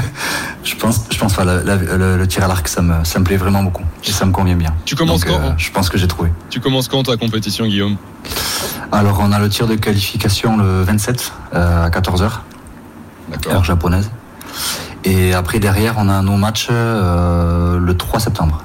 je 0.64 0.76
pense 0.76 1.02
je 1.12 1.18
pense 1.18 1.34
pas 1.34 1.44
la- 1.44 1.62
la- 1.64 1.76
le, 1.76 2.18
le 2.18 2.28
tir 2.28 2.44
à 2.46 2.48
l'arc 2.48 2.68
ça 2.70 2.82
me 2.82 3.04
ça 3.04 3.20
me 3.20 3.26
plaît 3.26 3.38
vraiment 3.38 3.64
beaucoup 3.64 3.84
et 4.06 4.12
ça 4.12 4.26
me 4.26 4.32
convient 4.32 4.56
bien. 4.56 4.74
Tu 4.86 4.96
commences 4.96 5.26
Donc, 5.26 5.40
quand? 5.42 5.56
Je 5.58 5.72
pense 5.72 5.90
que 5.90 5.98
j'ai 5.98 6.08
trouvé. 6.08 6.30
Tu 6.50 6.60
commences 6.62 6.88
quand 6.88 7.04
ta 7.04 7.18
compétition, 7.18 7.66
Guillaume? 7.66 7.98
Alors 8.94 9.20
on 9.22 9.32
a 9.34 9.40
le 9.40 9.50
tir 9.50 9.68
de 9.68 9.76
qualification 9.76 10.58
le 10.58 10.84
27 10.84 11.34
euh, 11.54 11.86
à 11.86 11.90
14h, 11.90 12.30
heure 13.48 13.64
japonaise. 13.64 14.12
Et 15.04 15.34
après 15.34 15.60
derrière 15.60 15.96
on 15.98 16.10
a 16.10 16.22
nos 16.22 16.38
matchs 16.38 16.68
euh, 16.70 17.78
le 17.80 17.98
3 17.98 18.20
septembre. 18.20 18.64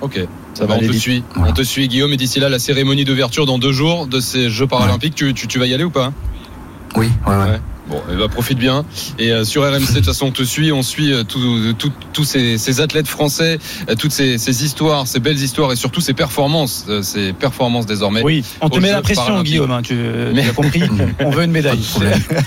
Ok. 0.00 0.26
Ça 0.54 0.66
va, 0.66 0.76
on 0.76 0.78
te 0.78 0.92
suit. 0.92 1.24
On 1.36 1.52
te 1.52 1.62
suit, 1.62 1.88
Guillaume. 1.88 2.12
Et 2.12 2.16
d'ici 2.16 2.38
là, 2.38 2.48
la 2.48 2.60
cérémonie 2.60 3.04
d'ouverture 3.04 3.44
dans 3.44 3.58
deux 3.58 3.72
jours 3.72 4.06
de 4.06 4.20
ces 4.20 4.50
Jeux 4.50 4.68
paralympiques, 4.68 5.16
tu, 5.16 5.34
tu, 5.34 5.48
tu 5.48 5.58
vas 5.58 5.66
y 5.66 5.74
aller 5.74 5.82
ou 5.82 5.90
pas 5.90 6.12
Oui, 6.94 7.10
ouais, 7.26 7.36
ouais. 7.36 7.60
Bon, 7.86 8.00
eh 8.10 8.16
ben, 8.16 8.28
profite 8.28 8.58
bien. 8.58 8.84
Et 9.18 9.30
euh, 9.30 9.44
sur 9.44 9.62
RMC, 9.62 9.80
de 9.80 9.94
toute 9.96 10.04
façon, 10.06 10.26
on 10.26 10.30
te 10.30 10.42
suit, 10.42 10.72
on 10.72 10.82
suit 10.82 11.12
euh, 11.12 11.22
tous 11.22 11.74
tout, 11.74 11.92
tous 12.14 12.24
ces, 12.24 12.56
ces 12.56 12.80
athlètes 12.80 13.06
français, 13.08 13.58
euh, 13.90 13.94
toutes 13.94 14.12
ces, 14.12 14.38
ces 14.38 14.64
histoires, 14.64 15.06
ces 15.06 15.20
belles 15.20 15.36
histoires 15.40 15.70
et 15.72 15.76
surtout 15.76 16.00
ces 16.00 16.14
performances, 16.14 16.86
euh, 16.88 17.02
ces 17.02 17.32
performances 17.34 17.84
désormais. 17.86 18.22
Oui, 18.22 18.42
on 18.62 18.70
te 18.70 18.78
met 18.78 18.90
la 18.90 19.02
pression. 19.02 19.42
Guillaume. 19.42 19.70
hein, 19.70 19.82
tu 19.82 19.96
tu 20.34 20.40
as 20.40 20.52
compris. 20.52 20.82
on 21.20 21.30
veut 21.30 21.44
une 21.44 21.50
médaille. 21.50 21.80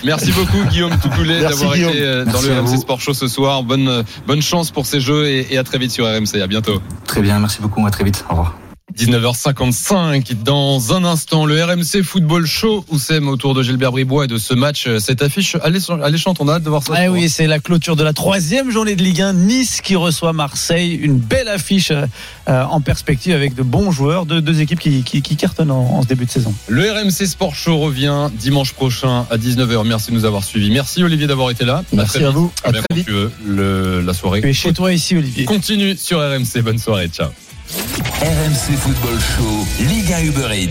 Merci 0.03 0.31
beaucoup 0.31 0.63
Guillaume 0.69 0.97
Toucoulet 0.99 1.41
d'avoir 1.41 1.75
été 1.75 2.01
euh, 2.01 2.25
dans 2.25 2.31
Merci 2.31 2.47
le 2.49 2.59
RMC. 2.61 2.77
Sport 2.79 3.01
Show 3.01 3.13
ce 3.13 3.27
soir. 3.27 3.63
Bonne, 3.63 3.87
euh, 3.87 4.03
bonne 4.25 4.41
chance 4.41 4.71
pour 4.71 4.85
ces 4.85 4.99
jeux 4.99 5.27
et, 5.27 5.53
et 5.53 5.57
à 5.57 5.63
très 5.63 5.77
vite 5.77 5.91
sur 5.91 6.05
RMC. 6.05 6.41
À 6.41 6.47
bientôt. 6.47 6.81
Très 7.05 7.21
bien, 7.21 7.39
merci 7.39 7.61
beaucoup, 7.61 7.85
à 7.85 7.91
très 7.91 8.03
vite. 8.03 8.25
Au 8.27 8.31
revoir. 8.31 8.66
19h55, 8.95 10.43
dans 10.43 10.93
un 10.93 11.03
instant, 11.03 11.45
le 11.45 11.61
RMC 11.63 12.03
Football 12.03 12.45
Show, 12.45 12.85
Oussem 12.89 13.27
autour 13.27 13.53
de 13.53 13.61
Gilbert 13.61 13.91
Bribois 13.91 14.25
et 14.25 14.27
de 14.27 14.37
ce 14.37 14.53
match, 14.53 14.85
euh, 14.87 14.99
cette 14.99 15.21
affiche 15.21 15.55
alléchante, 15.61 16.37
on 16.39 16.47
a 16.47 16.53
hâte 16.55 16.63
de 16.63 16.69
voir 16.69 16.81
ça. 16.83 16.93
Ah 16.95 17.11
oui, 17.11 17.29
c'est 17.29 17.47
la 17.47 17.59
clôture 17.59 17.95
de 17.95 18.03
la 18.03 18.13
troisième 18.13 18.71
journée 18.71 18.95
de 18.95 19.03
Ligue 19.03 19.21
1. 19.21 19.33
Nice 19.33 19.81
qui 19.81 19.95
reçoit 19.95 20.33
Marseille. 20.33 20.93
Une 20.95 21.17
belle 21.17 21.47
affiche 21.47 21.91
euh, 21.91 22.05
euh, 22.49 22.63
en 22.63 22.79
perspective 22.81 23.35
avec 23.35 23.53
de 23.55 23.61
bons 23.63 23.91
joueurs, 23.91 24.25
de 24.25 24.39
deux 24.39 24.61
équipes 24.61 24.79
qui, 24.79 25.03
qui, 25.03 25.21
qui 25.21 25.35
cartonnent 25.35 25.71
en, 25.71 25.81
en 25.97 26.01
ce 26.01 26.07
début 26.07 26.25
de 26.25 26.31
saison. 26.31 26.53
Le 26.67 26.89
RMC 26.91 27.27
Sport 27.27 27.55
Show 27.55 27.77
revient 27.79 28.29
dimanche 28.39 28.73
prochain 28.73 29.25
à 29.29 29.37
19h. 29.37 29.85
Merci 29.85 30.11
de 30.11 30.15
nous 30.15 30.25
avoir 30.25 30.43
suivis. 30.43 30.71
Merci 30.71 31.03
Olivier 31.03 31.27
d'avoir 31.27 31.49
été 31.51 31.65
là. 31.65 31.83
Merci 31.93 32.17
très 32.19 32.25
à 32.25 32.29
vous. 32.29 32.51
À 32.63 32.71
Bien 32.71 32.79
très 32.81 32.87
quand 32.89 32.95
vite. 32.95 33.05
tu 33.05 33.11
veux, 33.11 33.31
le- 33.45 34.01
la 34.01 34.13
soirée. 34.13 34.41
Tu 34.41 34.49
es 34.49 34.53
chez 34.53 34.73
toi 34.73 34.93
ici, 34.93 35.15
Olivier. 35.15 35.45
Continue 35.45 35.95
sur 35.97 36.19
RMC. 36.19 36.61
Bonne 36.63 36.79
soirée. 36.79 37.09
Ciao. 37.09 37.29
RMC 37.67 38.77
Football 38.77 39.19
Show, 39.19 39.83
Ligue 39.89 40.09
1 40.09 40.25
Uber 40.27 40.51
Eats. 40.53 40.65